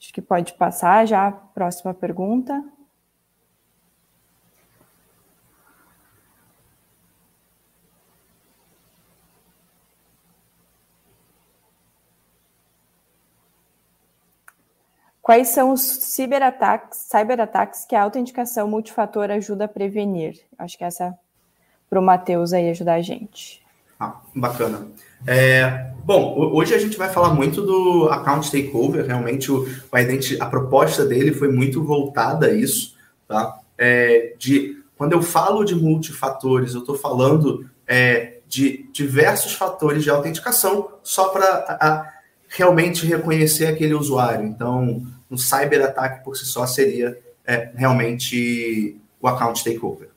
Acho 0.00 0.12
que 0.12 0.22
pode 0.22 0.54
passar 0.54 1.06
já 1.06 1.28
a 1.28 1.32
próxima 1.32 1.92
pergunta. 1.92 2.64
Quais 15.28 15.48
são 15.48 15.74
os 15.74 15.82
ciberataques, 15.82 17.00
cyberataques 17.00 17.84
que 17.84 17.94
a 17.94 18.02
autenticação 18.02 18.66
multifator 18.66 19.30
ajuda 19.30 19.66
a 19.66 19.68
prevenir? 19.68 20.40
Acho 20.58 20.78
que 20.78 20.84
essa 20.84 21.14
para 21.90 22.00
o 22.00 22.02
Matheus 22.02 22.54
aí 22.54 22.70
ajudar 22.70 22.94
a 22.94 23.02
gente. 23.02 23.62
Ah, 24.00 24.22
bacana. 24.34 24.88
É, 25.26 25.92
bom, 26.02 26.34
hoje 26.54 26.74
a 26.74 26.78
gente 26.78 26.96
vai 26.96 27.10
falar 27.10 27.34
muito 27.34 27.60
do 27.60 28.08
account 28.08 28.50
takeover. 28.50 29.04
Realmente, 29.04 29.52
o 29.52 29.66
a 30.40 30.46
proposta 30.46 31.04
dele 31.04 31.34
foi 31.34 31.52
muito 31.52 31.84
voltada 31.84 32.46
a 32.46 32.54
isso, 32.54 32.96
tá? 33.28 33.60
É, 33.76 34.34
de 34.38 34.82
Quando 34.96 35.12
eu 35.12 35.20
falo 35.20 35.62
de 35.62 35.74
multifatores, 35.74 36.72
eu 36.72 36.80
estou 36.80 36.96
falando 36.96 37.68
é, 37.86 38.38
de 38.48 38.88
diversos 38.94 39.52
fatores 39.52 40.02
de 40.02 40.08
autenticação 40.08 40.88
só 41.02 41.28
para 41.28 42.17
realmente 42.48 43.06
reconhecer 43.06 43.66
aquele 43.66 43.94
usuário. 43.94 44.46
Então, 44.46 45.06
um 45.30 45.36
cyber-ataque 45.36 46.24
por 46.24 46.36
si 46.36 46.46
só 46.46 46.66
seria 46.66 47.18
é, 47.46 47.70
realmente 47.74 48.96
o 49.20 49.28
account 49.28 49.62
takeover. 49.62 50.08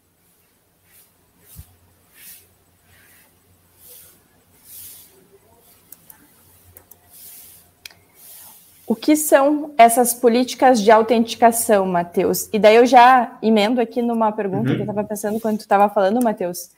O 8.92 8.96
que 8.96 9.16
são 9.16 9.74
essas 9.78 10.14
políticas 10.14 10.82
de 10.82 10.92
autenticação, 10.92 11.86
Matheus? 11.86 12.50
E 12.52 12.60
daí 12.60 12.76
eu 12.76 12.86
já 12.86 13.38
emendo 13.42 13.80
aqui 13.80 14.02
numa 14.02 14.34
pergunta 14.34 14.70
uhum. 14.70 14.76
que 14.76 14.82
eu 14.82 14.86
estava 14.86 15.04
pensando 15.06 15.40
quando 15.40 15.60
tu 15.60 15.62
estava 15.62 15.88
falando, 15.88 16.22
Matheus, 16.22 16.72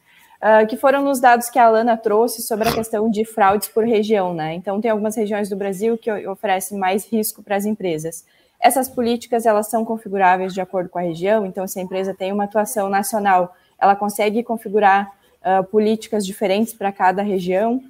uh, 0.44 0.68
que 0.68 0.76
foram 0.76 1.02
nos 1.02 1.22
dados 1.22 1.50
que 1.50 1.58
a 1.58 1.66
Alana 1.66 1.96
trouxe 1.96 2.42
sobre 2.42 2.68
a 2.68 2.74
questão 2.74 3.10
de 3.10 3.24
fraudes 3.24 3.70
por 3.70 3.86
região, 3.86 4.34
né? 4.34 4.54
Então 4.54 4.82
tem 4.82 4.92
algumas 4.92 5.16
regiões 5.16 5.50
do 5.50 5.56
Brasil 5.56 5.98
que 5.98 6.12
oferecem 6.28 6.78
mais 6.78 7.06
risco 7.06 7.42
para 7.42 7.56
as 7.56 7.66
empresas. 7.66 8.26
Essas 8.60 8.90
políticas 8.90 9.46
elas 9.46 9.70
são 9.70 9.86
configuráveis 9.86 10.54
de 10.54 10.62
acordo 10.62 10.90
com 10.90 11.00
a 11.00 11.02
região. 11.02 11.46
Então, 11.46 11.68
se 11.68 11.80
a 11.80 11.82
empresa 11.82 12.14
tem 12.14 12.32
uma 12.32 12.46
atuação 12.46 12.90
nacional, 12.90 13.56
ela 13.80 13.96
consegue 13.96 14.44
configurar 14.44 15.12
uh, 15.42 15.64
políticas 15.66 16.26
diferentes 16.26 16.74
para 16.74 16.92
cada 16.92 17.22
região. 17.22 17.82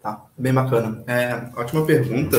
Tá, 0.00 0.24
bem 0.36 0.52
bacana. 0.54 1.04
É, 1.06 1.48
ótima 1.54 1.84
pergunta. 1.84 2.38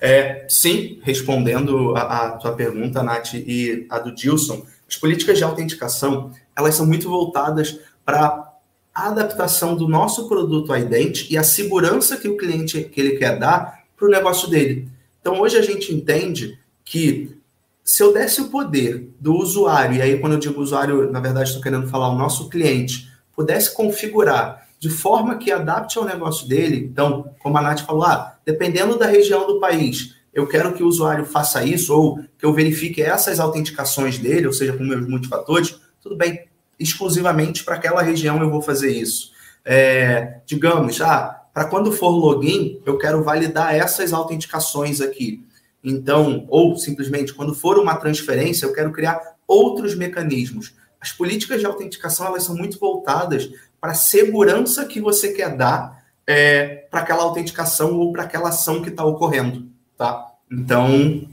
É, 0.00 0.46
sim, 0.48 1.00
respondendo 1.02 1.96
a, 1.96 2.26
a 2.26 2.30
tua 2.32 2.52
pergunta, 2.52 3.02
Nath, 3.02 3.34
e 3.34 3.86
a 3.88 3.98
do 3.98 4.12
Dilson, 4.12 4.62
as 4.88 4.96
políticas 4.96 5.38
de 5.38 5.44
autenticação, 5.44 6.32
elas 6.56 6.74
são 6.74 6.86
muito 6.86 7.08
voltadas 7.08 7.78
para 8.08 8.54
a 8.94 9.08
adaptação 9.08 9.76
do 9.76 9.86
nosso 9.86 10.30
produto 10.30 10.72
a 10.72 10.80
idente 10.80 11.30
e 11.30 11.36
a 11.36 11.42
segurança 11.42 12.16
que 12.16 12.26
o 12.26 12.38
cliente 12.38 12.82
que 12.84 12.98
ele 12.98 13.18
quer 13.18 13.38
dar 13.38 13.84
para 13.94 14.08
o 14.08 14.10
negócio 14.10 14.48
dele. 14.48 14.88
Então, 15.20 15.38
hoje 15.38 15.58
a 15.58 15.62
gente 15.62 15.94
entende 15.94 16.58
que 16.82 17.36
se 17.84 18.02
eu 18.02 18.14
desse 18.14 18.40
o 18.40 18.48
poder 18.48 19.10
do 19.20 19.34
usuário, 19.34 19.96
e 19.96 20.00
aí 20.00 20.18
quando 20.18 20.32
eu 20.32 20.38
digo 20.38 20.58
usuário, 20.58 21.12
na 21.12 21.20
verdade 21.20 21.48
estou 21.50 21.62
querendo 21.62 21.86
falar 21.88 22.08
o 22.08 22.16
nosso 22.16 22.48
cliente, 22.48 23.12
pudesse 23.36 23.74
configurar 23.74 24.66
de 24.78 24.88
forma 24.88 25.36
que 25.36 25.52
adapte 25.52 25.98
ao 25.98 26.06
negócio 26.06 26.48
dele. 26.48 26.88
Então, 26.90 27.30
como 27.40 27.58
a 27.58 27.60
Nath 27.60 27.80
falou, 27.80 28.04
ah, 28.04 28.38
dependendo 28.42 28.98
da 28.98 29.06
região 29.06 29.46
do 29.46 29.60
país, 29.60 30.14
eu 30.32 30.46
quero 30.46 30.72
que 30.72 30.82
o 30.82 30.86
usuário 30.86 31.26
faça 31.26 31.62
isso, 31.62 31.94
ou 31.94 32.18
que 32.38 32.46
eu 32.46 32.54
verifique 32.54 33.02
essas 33.02 33.38
autenticações 33.38 34.16
dele, 34.16 34.46
ou 34.46 34.52
seja, 34.54 34.72
com 34.72 34.82
meus 34.82 35.06
multifatores, 35.06 35.78
tudo 36.00 36.16
bem, 36.16 36.48
exclusivamente 36.78 37.64
para 37.64 37.74
aquela 37.74 38.02
região 38.02 38.40
eu 38.40 38.50
vou 38.50 38.62
fazer 38.62 38.90
isso. 38.92 39.32
É, 39.64 40.40
digamos, 40.46 41.00
ah, 41.00 41.42
para 41.52 41.64
quando 41.64 41.92
for 41.92 42.10
login, 42.10 42.80
eu 42.86 42.96
quero 42.96 43.22
validar 43.22 43.74
essas 43.74 44.12
autenticações 44.12 45.00
aqui. 45.00 45.44
Então, 45.82 46.44
ou 46.48 46.76
simplesmente, 46.76 47.34
quando 47.34 47.54
for 47.54 47.78
uma 47.78 47.96
transferência, 47.96 48.66
eu 48.66 48.72
quero 48.72 48.92
criar 48.92 49.20
outros 49.46 49.94
mecanismos. 49.94 50.74
As 51.00 51.12
políticas 51.12 51.60
de 51.60 51.66
autenticação 51.66 52.26
elas 52.26 52.44
são 52.44 52.56
muito 52.56 52.78
voltadas 52.78 53.50
para 53.80 53.92
a 53.92 53.96
segurança 53.96 54.84
que 54.84 55.00
você 55.00 55.32
quer 55.32 55.56
dar 55.56 56.04
é, 56.26 56.86
para 56.90 57.00
aquela 57.00 57.22
autenticação 57.22 57.96
ou 57.96 58.12
para 58.12 58.24
aquela 58.24 58.50
ação 58.50 58.82
que 58.82 58.90
está 58.90 59.04
ocorrendo, 59.04 59.66
tá? 59.96 60.32
Então, 60.50 61.26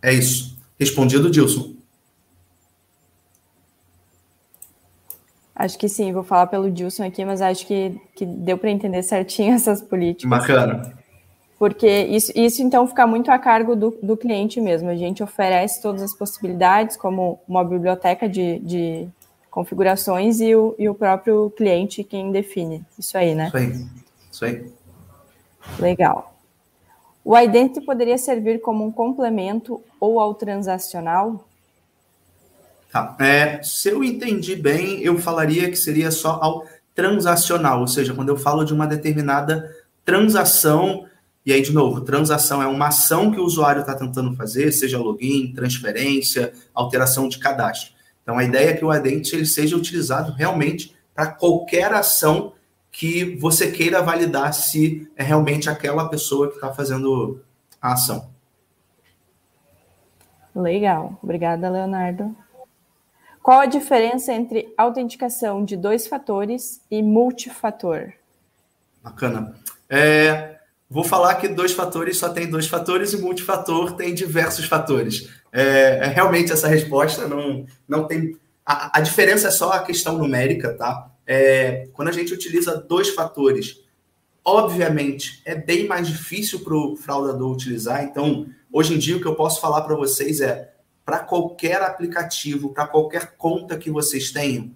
é 0.00 0.12
isso. 0.12 0.56
Respondido, 0.78 1.30
Dilson. 1.30 1.74
Acho 5.62 5.78
que 5.78 5.88
sim, 5.88 6.12
vou 6.12 6.24
falar 6.24 6.48
pelo 6.48 6.68
Dilson 6.68 7.04
aqui, 7.04 7.24
mas 7.24 7.40
acho 7.40 7.64
que, 7.64 7.96
que 8.16 8.26
deu 8.26 8.58
para 8.58 8.68
entender 8.68 9.00
certinho 9.04 9.54
essas 9.54 9.80
políticas. 9.80 10.28
Bacana. 10.28 10.92
Porque 11.56 11.86
isso, 11.86 12.32
isso 12.34 12.60
então 12.60 12.84
fica 12.88 13.06
muito 13.06 13.30
a 13.30 13.38
cargo 13.38 13.76
do, 13.76 13.96
do 14.02 14.16
cliente 14.16 14.60
mesmo. 14.60 14.88
A 14.88 14.96
gente 14.96 15.22
oferece 15.22 15.80
todas 15.80 16.02
as 16.02 16.12
possibilidades, 16.12 16.96
como 16.96 17.38
uma 17.46 17.62
biblioteca 17.62 18.28
de, 18.28 18.58
de 18.58 19.08
configurações 19.48 20.40
e 20.40 20.52
o, 20.52 20.74
e 20.76 20.88
o 20.88 20.94
próprio 20.96 21.50
cliente 21.56 22.02
quem 22.02 22.32
define. 22.32 22.84
Isso 22.98 23.16
aí, 23.16 23.32
né? 23.32 23.46
Isso 23.46 23.56
aí. 23.56 23.86
Isso 24.32 24.44
aí. 24.44 24.72
Legal. 25.78 26.34
O 27.24 27.38
Identity 27.38 27.86
poderia 27.86 28.18
servir 28.18 28.60
como 28.60 28.84
um 28.84 28.90
complemento 28.90 29.80
ou 30.00 30.18
ao 30.18 30.34
transacional? 30.34 31.44
Tá. 32.92 33.16
É, 33.18 33.62
se 33.62 33.88
eu 33.88 34.04
entendi 34.04 34.54
bem, 34.54 35.00
eu 35.00 35.18
falaria 35.18 35.70
que 35.70 35.76
seria 35.76 36.10
só 36.10 36.38
ao 36.42 36.66
transacional, 36.94 37.80
ou 37.80 37.88
seja, 37.88 38.12
quando 38.12 38.28
eu 38.28 38.36
falo 38.36 38.64
de 38.64 38.74
uma 38.74 38.86
determinada 38.86 39.74
transação, 40.04 41.06
e 41.46 41.54
aí, 41.54 41.62
de 41.62 41.72
novo, 41.72 42.02
transação 42.02 42.62
é 42.62 42.66
uma 42.66 42.88
ação 42.88 43.30
que 43.30 43.40
o 43.40 43.44
usuário 43.44 43.80
está 43.80 43.94
tentando 43.94 44.36
fazer, 44.36 44.70
seja 44.72 44.98
login, 44.98 45.54
transferência, 45.54 46.52
alteração 46.74 47.30
de 47.30 47.38
cadastro. 47.38 47.94
Então, 48.22 48.36
a 48.36 48.44
ideia 48.44 48.70
é 48.70 48.74
que 48.74 48.84
o 48.84 48.90
Adent 48.90 49.32
ele 49.32 49.46
seja 49.46 49.74
utilizado 49.74 50.32
realmente 50.32 50.94
para 51.14 51.28
qualquer 51.28 51.90
ação 51.94 52.52
que 52.90 53.36
você 53.36 53.72
queira 53.72 54.02
validar 54.02 54.52
se 54.52 55.10
é 55.16 55.22
realmente 55.22 55.70
aquela 55.70 56.10
pessoa 56.10 56.48
que 56.48 56.56
está 56.56 56.70
fazendo 56.74 57.40
a 57.80 57.94
ação. 57.94 58.30
Legal. 60.54 61.18
Obrigada, 61.22 61.70
Leonardo. 61.70 62.36
Qual 63.42 63.58
a 63.58 63.66
diferença 63.66 64.32
entre 64.32 64.72
autenticação 64.78 65.64
de 65.64 65.76
dois 65.76 66.06
fatores 66.06 66.80
e 66.88 67.02
multifator? 67.02 68.12
Bacana. 69.02 69.54
É, 69.90 70.58
vou 70.88 71.02
falar 71.02 71.34
que 71.34 71.48
dois 71.48 71.72
fatores 71.72 72.18
só 72.18 72.28
tem 72.28 72.48
dois 72.48 72.68
fatores 72.68 73.12
e 73.12 73.18
multifator 73.18 73.96
tem 73.96 74.14
diversos 74.14 74.66
fatores. 74.66 75.28
É, 75.52 75.98
é, 76.02 76.06
realmente 76.06 76.52
essa 76.52 76.68
resposta 76.68 77.26
não, 77.26 77.66
não 77.88 78.06
tem. 78.06 78.38
A, 78.64 78.98
a, 78.98 79.00
diferença 79.00 79.48
é 79.48 79.50
só 79.50 79.72
a 79.72 79.82
questão 79.82 80.16
numérica, 80.16 80.74
tá? 80.74 81.10
É, 81.26 81.88
quando 81.92 82.08
a 82.08 82.12
gente 82.12 82.32
utiliza 82.32 82.76
dois 82.76 83.10
fatores, 83.10 83.80
obviamente 84.44 85.42
é 85.44 85.56
bem 85.56 85.88
mais 85.88 86.06
difícil 86.06 86.60
para 86.60 86.74
o 86.74 86.96
fraudador 86.96 87.52
utilizar. 87.52 88.04
Então, 88.04 88.46
hoje 88.72 88.94
em 88.94 88.98
dia, 88.98 89.16
o 89.16 89.20
que 89.20 89.26
eu 89.26 89.34
posso 89.34 89.60
falar 89.60 89.82
para 89.82 89.96
vocês 89.96 90.40
é: 90.40 90.71
para 91.04 91.20
qualquer 91.20 91.82
aplicativo, 91.82 92.72
para 92.72 92.86
qualquer 92.86 93.34
conta 93.36 93.76
que 93.76 93.90
vocês 93.90 94.30
tenham, 94.30 94.70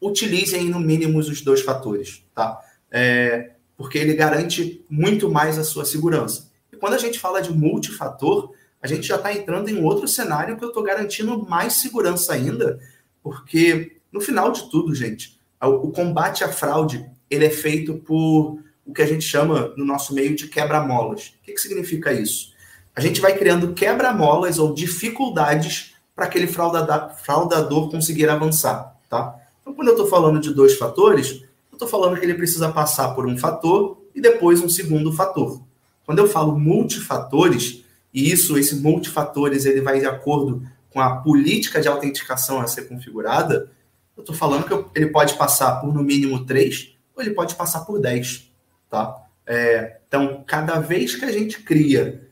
utilizem 0.00 0.68
no 0.68 0.80
mínimo 0.80 1.18
os 1.18 1.40
dois 1.40 1.62
fatores, 1.62 2.24
tá? 2.34 2.60
É, 2.90 3.52
porque 3.76 3.98
ele 3.98 4.14
garante 4.14 4.84
muito 4.88 5.30
mais 5.30 5.58
a 5.58 5.64
sua 5.64 5.84
segurança. 5.84 6.50
E 6.72 6.76
quando 6.76 6.94
a 6.94 6.98
gente 6.98 7.18
fala 7.18 7.42
de 7.42 7.52
multifator, 7.52 8.52
a 8.80 8.86
gente 8.86 9.06
já 9.06 9.16
está 9.16 9.32
entrando 9.32 9.68
em 9.68 9.82
outro 9.82 10.06
cenário 10.06 10.56
que 10.56 10.64
eu 10.64 10.68
estou 10.68 10.82
garantindo 10.82 11.44
mais 11.46 11.74
segurança 11.74 12.32
ainda, 12.32 12.78
porque 13.22 13.96
no 14.12 14.20
final 14.20 14.52
de 14.52 14.70
tudo, 14.70 14.94
gente, 14.94 15.38
o 15.60 15.90
combate 15.90 16.44
à 16.44 16.48
fraude 16.48 17.04
ele 17.28 17.44
é 17.44 17.50
feito 17.50 17.94
por 17.94 18.60
o 18.84 18.92
que 18.94 19.02
a 19.02 19.06
gente 19.06 19.24
chama 19.24 19.74
no 19.76 19.84
nosso 19.84 20.14
meio 20.14 20.36
de 20.36 20.46
quebra-molas. 20.46 21.34
O 21.40 21.42
que, 21.42 21.52
que 21.52 21.60
significa 21.60 22.12
isso? 22.12 22.54
A 22.96 23.00
gente 23.02 23.20
vai 23.20 23.36
criando 23.36 23.74
quebra-molas 23.74 24.58
ou 24.58 24.72
dificuldades 24.72 25.94
para 26.14 26.24
aquele 26.24 26.46
fraudador, 26.46 27.90
conseguir 27.90 28.26
avançar, 28.26 28.96
tá? 29.06 29.38
Então, 29.60 29.74
quando 29.74 29.88
eu 29.88 29.94
estou 29.94 30.06
falando 30.06 30.40
de 30.40 30.54
dois 30.54 30.78
fatores, 30.78 31.42
eu 31.70 31.74
estou 31.74 31.86
falando 31.86 32.18
que 32.18 32.24
ele 32.24 32.32
precisa 32.32 32.72
passar 32.72 33.14
por 33.14 33.26
um 33.26 33.36
fator 33.36 33.98
e 34.14 34.20
depois 34.20 34.62
um 34.62 34.68
segundo 34.68 35.12
fator. 35.12 35.60
Quando 36.06 36.20
eu 36.20 36.26
falo 36.26 36.58
multifatores, 36.58 37.84
e 38.14 38.32
isso, 38.32 38.56
esse 38.56 38.76
multifatores, 38.76 39.66
ele 39.66 39.82
vai 39.82 40.00
de 40.00 40.06
acordo 40.06 40.66
com 40.88 40.98
a 40.98 41.16
política 41.16 41.82
de 41.82 41.88
autenticação 41.88 42.60
a 42.60 42.66
ser 42.66 42.88
configurada, 42.88 43.70
eu 44.16 44.22
estou 44.22 44.34
falando 44.34 44.64
que 44.64 44.98
ele 44.98 45.08
pode 45.08 45.34
passar 45.34 45.82
por 45.82 45.92
no 45.92 46.02
mínimo 46.02 46.46
três 46.46 46.96
ou 47.14 47.22
ele 47.22 47.34
pode 47.34 47.54
passar 47.56 47.80
por 47.80 48.00
dez, 48.00 48.50
tá? 48.88 49.22
É, 49.46 49.98
então, 50.08 50.42
cada 50.46 50.80
vez 50.80 51.14
que 51.14 51.26
a 51.26 51.30
gente 51.30 51.60
cria 51.60 52.25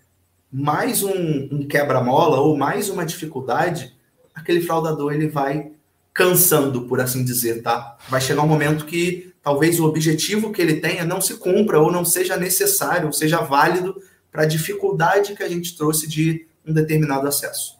mais 0.56 1.02
um, 1.02 1.48
um 1.50 1.66
quebra-mola 1.66 2.38
ou 2.38 2.56
mais 2.56 2.88
uma 2.88 3.04
dificuldade, 3.04 3.92
aquele 4.32 4.60
fraudador 4.60 5.12
ele 5.12 5.26
vai 5.26 5.72
cansando, 6.12 6.82
por 6.82 7.00
assim 7.00 7.24
dizer, 7.24 7.60
tá? 7.60 7.96
Vai 8.08 8.20
chegar 8.20 8.42
um 8.42 8.46
momento 8.46 8.86
que 8.86 9.34
talvez 9.42 9.80
o 9.80 9.84
objetivo 9.84 10.52
que 10.52 10.62
ele 10.62 10.76
tenha 10.76 11.04
não 11.04 11.20
se 11.20 11.38
cumpra 11.38 11.80
ou 11.80 11.90
não 11.90 12.04
seja 12.04 12.36
necessário, 12.36 13.08
ou 13.08 13.12
seja 13.12 13.40
válido 13.40 14.00
para 14.30 14.44
a 14.44 14.46
dificuldade 14.46 15.34
que 15.34 15.42
a 15.42 15.48
gente 15.48 15.76
trouxe 15.76 16.08
de 16.08 16.46
um 16.64 16.72
determinado 16.72 17.26
acesso. 17.26 17.76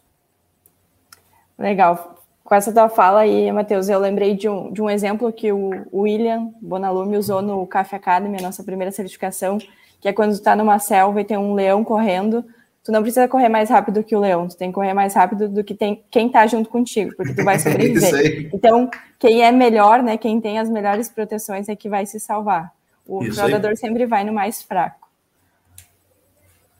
Legal. 1.57 2.25
Com 2.43 2.57
essa 2.57 2.73
tua 2.73 2.89
fala 2.89 3.21
aí, 3.21 3.53
Matheus, 3.53 3.89
eu 3.89 4.01
lembrei 4.01 4.35
de 4.35 4.49
um, 4.49 4.73
de 4.73 4.83
um 4.83 4.91
exemplo 4.91 5.33
que 5.33 5.53
o 5.53 5.71
William 5.93 6.51
Bonalume 6.61 7.17
usou 7.17 7.41
no 7.41 7.65
Café 7.69 7.97
Academy, 7.97 8.37
a 8.41 8.43
nossa 8.43 8.65
primeira 8.65 8.91
certificação, 8.91 9.59
que 10.01 10.09
é 10.09 10.13
quando 10.13 10.33
está 10.33 10.57
numa 10.57 10.81
selva 10.81 11.21
e 11.21 11.25
tem 11.25 11.39
um 11.39 11.55
leão 11.55 11.85
correndo, 11.85 12.45
tu 12.85 12.93
não 12.93 13.01
precisa 13.01 13.27
correr 13.27 13.49
mais 13.49 13.71
rápido 13.71 14.05
que 14.05 14.15
o 14.15 14.21
leão, 14.21 14.47
tu 14.47 14.57
tem 14.57 14.69
que 14.69 14.75
correr 14.75 14.93
mais 14.93 15.15
rápido 15.15 15.49
do 15.49 15.65
que 15.65 15.75
tem, 15.75 16.05
quem 16.11 16.29
tá 16.29 16.47
junto 16.47 16.69
contigo, 16.69 17.17
porque 17.17 17.33
tu 17.33 17.43
vai 17.43 17.59
sobreviver. 17.59 18.51
então, 18.53 18.91
quem 19.19 19.43
é 19.43 19.51
melhor, 19.51 20.03
né, 20.03 20.19
quem 20.19 20.39
tem 20.39 20.59
as 20.59 20.69
melhores 20.69 21.09
proteções 21.09 21.69
é 21.69 21.75
que 21.75 21.89
vai 21.89 22.05
se 22.05 22.21
salvar. 22.21 22.73
O 23.07 23.25
Isso 23.25 23.41
aí. 23.41 23.77
sempre 23.77 24.07
vai 24.07 24.23
no 24.23 24.33
mais 24.33 24.63
fraco. 24.63 25.09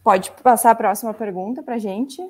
Pode 0.03 0.31
passar 0.43 0.73
a 0.73 0.75
próxima 0.75 1.15
pergunta 1.15 1.63
para 1.63 1.79
gente. 1.79 2.23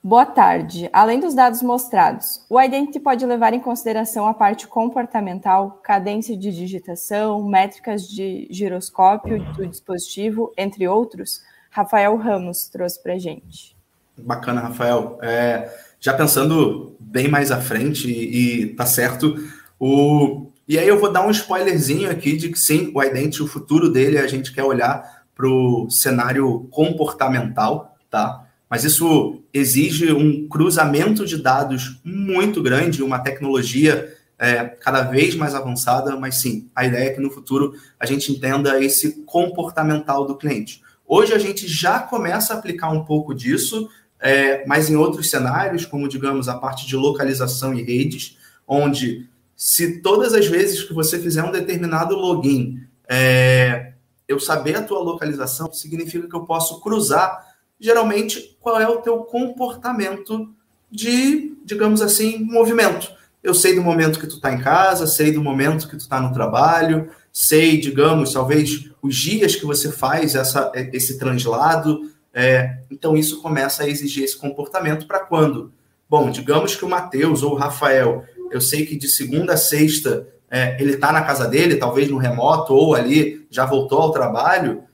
Boa 0.00 0.26
tarde. 0.26 0.88
Além 0.92 1.18
dos 1.18 1.34
dados 1.34 1.62
mostrados, 1.62 2.44
o 2.48 2.60
Identity 2.60 3.00
pode 3.00 3.24
levar 3.24 3.54
em 3.54 3.58
consideração 3.58 4.28
a 4.28 4.34
parte 4.34 4.68
comportamental, 4.68 5.80
cadência 5.82 6.36
de 6.36 6.52
digitação, 6.52 7.42
métricas 7.42 8.06
de 8.06 8.46
giroscópio 8.50 9.42
do 9.54 9.66
dispositivo, 9.66 10.52
entre 10.56 10.86
outros? 10.86 11.40
Rafael 11.74 12.16
Ramos 12.16 12.68
trouxe 12.68 13.02
para 13.02 13.18
gente. 13.18 13.76
Bacana, 14.16 14.60
Rafael. 14.60 15.18
É, 15.20 15.68
já 15.98 16.14
pensando 16.14 16.94
bem 17.00 17.26
mais 17.26 17.50
à 17.50 17.60
frente, 17.60 18.08
e, 18.08 18.62
e 18.62 18.66
tá 18.74 18.86
certo, 18.86 19.34
o, 19.76 20.52
e 20.68 20.78
aí 20.78 20.86
eu 20.86 21.00
vou 21.00 21.10
dar 21.10 21.26
um 21.26 21.32
spoilerzinho 21.32 22.08
aqui 22.08 22.36
de 22.36 22.48
que 22.50 22.58
sim, 22.60 22.92
o 22.94 23.02
Identity, 23.02 23.42
o 23.42 23.48
futuro 23.48 23.90
dele, 23.90 24.18
a 24.18 24.28
gente 24.28 24.52
quer 24.52 24.62
olhar 24.62 25.24
para 25.34 25.48
o 25.48 25.90
cenário 25.90 26.68
comportamental, 26.70 27.96
tá? 28.08 28.46
mas 28.70 28.84
isso 28.84 29.42
exige 29.52 30.12
um 30.12 30.46
cruzamento 30.46 31.26
de 31.26 31.42
dados 31.42 32.00
muito 32.04 32.62
grande, 32.62 33.02
uma 33.02 33.18
tecnologia 33.18 34.16
é, 34.38 34.64
cada 34.64 35.02
vez 35.02 35.34
mais 35.34 35.56
avançada, 35.56 36.16
mas 36.16 36.36
sim, 36.36 36.68
a 36.72 36.86
ideia 36.86 37.08
é 37.08 37.12
que 37.12 37.20
no 37.20 37.32
futuro 37.32 37.74
a 37.98 38.06
gente 38.06 38.30
entenda 38.30 38.80
esse 38.80 39.24
comportamental 39.24 40.24
do 40.24 40.36
cliente. 40.36 40.83
Hoje 41.06 41.32
a 41.32 41.38
gente 41.38 41.68
já 41.68 42.00
começa 42.00 42.54
a 42.54 42.58
aplicar 42.58 42.90
um 42.90 43.04
pouco 43.04 43.34
disso, 43.34 43.88
é, 44.20 44.66
mas 44.66 44.88
em 44.88 44.96
outros 44.96 45.28
cenários, 45.28 45.84
como 45.84 46.08
digamos 46.08 46.48
a 46.48 46.56
parte 46.56 46.86
de 46.86 46.96
localização 46.96 47.74
e 47.74 47.82
redes, 47.82 48.38
onde 48.66 49.28
se 49.56 50.00
todas 50.00 50.34
as 50.34 50.46
vezes 50.46 50.82
que 50.82 50.94
você 50.94 51.18
fizer 51.18 51.42
um 51.42 51.52
determinado 51.52 52.16
login, 52.16 52.82
é, 53.08 53.92
eu 54.26 54.40
saber 54.40 54.76
a 54.76 54.82
tua 54.82 55.00
localização, 55.00 55.72
significa 55.72 56.28
que 56.28 56.34
eu 56.34 56.44
posso 56.44 56.80
cruzar 56.80 57.54
geralmente 57.78 58.56
qual 58.60 58.80
é 58.80 58.88
o 58.88 59.02
teu 59.02 59.18
comportamento 59.18 60.52
de, 60.90 61.56
digamos 61.64 62.00
assim, 62.00 62.38
movimento. 62.38 63.12
Eu 63.42 63.52
sei 63.52 63.74
do 63.74 63.82
momento 63.82 64.18
que 64.18 64.26
tu 64.26 64.36
está 64.36 64.52
em 64.52 64.60
casa, 64.60 65.06
sei 65.06 65.32
do 65.32 65.42
momento 65.42 65.86
que 65.86 65.96
tu 65.96 66.00
está 66.00 66.18
no 66.18 66.32
trabalho, 66.32 67.10
sei, 67.34 67.78
digamos, 67.78 68.32
talvez 68.32 68.88
os 69.02 69.16
dias 69.16 69.56
que 69.56 69.66
você 69.66 69.90
faz 69.90 70.36
essa, 70.36 70.70
esse 70.92 71.18
translado. 71.18 72.08
É, 72.32 72.78
então, 72.88 73.16
isso 73.16 73.42
começa 73.42 73.82
a 73.82 73.88
exigir 73.88 74.22
esse 74.22 74.36
comportamento 74.36 75.04
para 75.04 75.18
quando? 75.18 75.72
Bom, 76.08 76.30
digamos 76.30 76.76
que 76.76 76.84
o 76.84 76.88
Matheus 76.88 77.42
ou 77.42 77.52
o 77.52 77.56
Rafael, 77.56 78.24
eu 78.52 78.60
sei 78.60 78.86
que 78.86 78.96
de 78.96 79.08
segunda 79.08 79.54
a 79.54 79.56
sexta 79.56 80.28
é, 80.48 80.80
ele 80.80 80.92
está 80.92 81.10
na 81.10 81.22
casa 81.22 81.48
dele, 81.48 81.74
talvez 81.74 82.08
no 82.08 82.18
remoto, 82.18 82.72
ou 82.72 82.94
ali 82.94 83.44
já 83.50 83.66
voltou 83.66 83.98
ao 83.98 84.12
trabalho, 84.12 84.84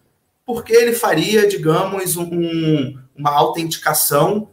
porque 0.46 0.72
ele 0.72 0.94
faria, 0.94 1.46
digamos, 1.46 2.16
um, 2.16 2.98
uma 3.14 3.30
autenticação 3.30 4.48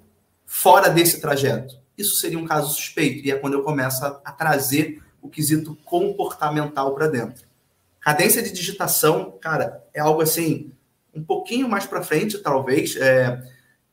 fora 0.46 0.90
desse 0.90 1.22
trajeto. 1.22 1.80
Isso 1.98 2.18
seria 2.18 2.38
um 2.38 2.46
caso 2.46 2.74
suspeito, 2.74 3.26
e 3.26 3.32
é 3.32 3.36
quando 3.36 3.54
eu 3.54 3.64
começo 3.64 4.04
a, 4.04 4.20
a 4.26 4.32
trazer 4.34 5.02
o 5.22 5.30
quesito 5.30 5.78
comportamental 5.86 6.94
para 6.94 7.08
dentro. 7.08 7.47
Cadência 8.08 8.42
de 8.42 8.54
digitação, 8.54 9.38
cara, 9.42 9.84
é 9.94 10.00
algo 10.00 10.22
assim, 10.22 10.72
um 11.14 11.22
pouquinho 11.22 11.68
mais 11.68 11.86
para 11.86 12.02
frente, 12.02 12.38
talvez. 12.38 12.96
É, 12.96 13.38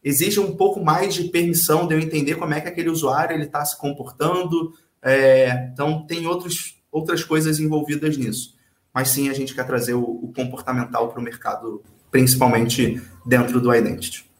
exige 0.05 0.39
um 0.39 0.55
pouco 0.55 0.81
mais 0.81 1.15
de 1.15 1.25
permissão 1.25 1.85
de 1.85 1.95
eu 1.95 1.99
entender 1.99 2.37
como 2.37 2.55
é 2.55 2.61
que 2.61 2.69
aquele 2.69 2.91
usuário 2.91 3.35
ele 3.35 3.47
está 3.47 3.65
se 3.65 3.77
comportando. 3.77 4.73
É, 5.03 5.69
então, 5.73 6.07
tem 6.07 6.29
outros, 6.29 6.81
outras 6.93 7.25
coisas 7.25 7.59
envolvidas 7.59 8.17
nisso. 8.17 8.55
Mas 8.95 9.09
sim, 9.09 9.29
a 9.29 9.33
gente 9.33 9.53
quer 9.53 9.67
trazer 9.67 9.95
o, 9.95 10.05
o 10.05 10.33
comportamental 10.33 11.09
para 11.09 11.19
o 11.19 11.25
mercado 11.25 11.83
principalmente 12.09 13.03
dentro 13.27 13.61
do 13.61 13.75
Identity. 13.75 14.31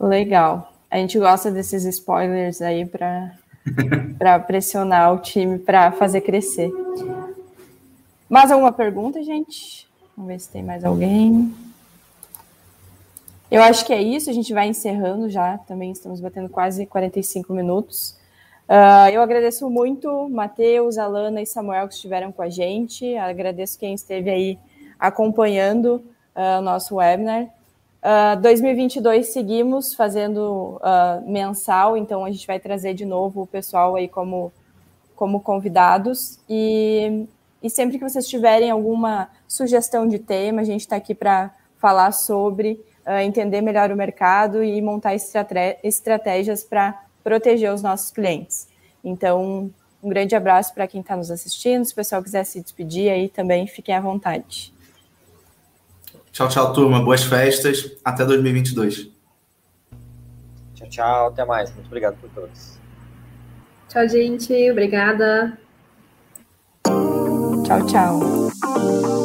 Legal. 0.00 0.74
A 0.90 0.96
gente 0.96 1.16
gosta 1.16 1.48
desses 1.48 1.84
spoilers 1.84 2.60
aí 2.60 2.84
para 2.84 3.38
pressionar 4.46 5.12
o 5.14 5.18
time 5.18 5.58
para 5.58 5.92
fazer 5.92 6.20
crescer. 6.20 6.70
Mais 8.28 8.50
alguma 8.50 8.72
pergunta, 8.72 9.22
gente? 9.22 9.88
Vamos 10.16 10.32
ver 10.32 10.40
se 10.40 10.48
tem 10.48 10.62
mais 10.62 10.84
alguém. 10.84 11.54
Eu 13.50 13.62
acho 13.62 13.84
que 13.84 13.92
é 13.92 14.02
isso, 14.02 14.30
a 14.30 14.32
gente 14.32 14.52
vai 14.52 14.66
encerrando 14.66 15.28
já, 15.28 15.58
também 15.58 15.92
estamos 15.92 16.20
batendo 16.20 16.48
quase 16.48 16.86
45 16.86 17.52
minutos. 17.52 18.16
Uh, 18.68 19.10
eu 19.12 19.20
agradeço 19.20 19.68
muito 19.68 20.28
Matheus, 20.30 20.96
Alana 20.96 21.42
e 21.42 21.46
Samuel 21.46 21.86
que 21.86 21.94
estiveram 21.94 22.32
com 22.32 22.42
a 22.42 22.48
gente. 22.48 23.16
Agradeço 23.16 23.78
quem 23.78 23.94
esteve 23.94 24.30
aí 24.30 24.58
acompanhando 24.98 26.02
uh, 26.34 26.58
o 26.58 26.62
nosso 26.62 26.96
webinar. 26.96 27.46
Uh, 28.04 28.38
2022 28.42 29.28
seguimos 29.28 29.94
fazendo 29.94 30.78
uh, 30.82 31.26
mensal, 31.26 31.96
então 31.96 32.22
a 32.22 32.30
gente 32.30 32.46
vai 32.46 32.60
trazer 32.60 32.92
de 32.92 33.06
novo 33.06 33.42
o 33.42 33.46
pessoal 33.46 33.96
aí 33.96 34.08
como, 34.08 34.52
como 35.16 35.40
convidados. 35.40 36.38
E, 36.46 37.26
e 37.62 37.70
sempre 37.70 37.96
que 37.96 38.04
vocês 38.04 38.28
tiverem 38.28 38.70
alguma 38.70 39.30
sugestão 39.48 40.06
de 40.06 40.18
tema, 40.18 40.60
a 40.60 40.64
gente 40.64 40.82
está 40.82 40.96
aqui 40.96 41.14
para 41.14 41.50
falar 41.78 42.12
sobre, 42.12 42.78
uh, 43.06 43.20
entender 43.22 43.62
melhor 43.62 43.90
o 43.90 43.96
mercado 43.96 44.62
e 44.62 44.82
montar 44.82 45.14
estratégias 45.14 46.62
para 46.62 47.02
proteger 47.22 47.72
os 47.72 47.80
nossos 47.80 48.10
clientes. 48.10 48.68
Então, 49.02 49.70
um 50.02 50.08
grande 50.10 50.36
abraço 50.36 50.74
para 50.74 50.86
quem 50.86 51.00
está 51.00 51.16
nos 51.16 51.30
assistindo. 51.30 51.86
Se 51.86 51.94
o 51.94 51.96
pessoal 51.96 52.22
quiser 52.22 52.44
se 52.44 52.60
despedir 52.60 53.10
aí 53.10 53.30
também, 53.30 53.66
fiquem 53.66 53.94
à 53.94 54.00
vontade. 54.02 54.73
Tchau, 56.34 56.48
tchau, 56.48 56.72
turma. 56.72 57.00
Boas 57.00 57.22
festas. 57.22 57.96
Até 58.04 58.24
2022. 58.24 59.08
Tchau, 60.74 60.88
tchau. 60.88 61.28
Até 61.28 61.44
mais. 61.44 61.72
Muito 61.72 61.86
obrigado 61.86 62.16
por 62.16 62.28
todos. 62.30 62.76
Tchau, 63.88 64.08
gente. 64.08 64.52
Obrigada. 64.72 65.56
Tchau, 67.64 67.86
tchau. 67.86 69.23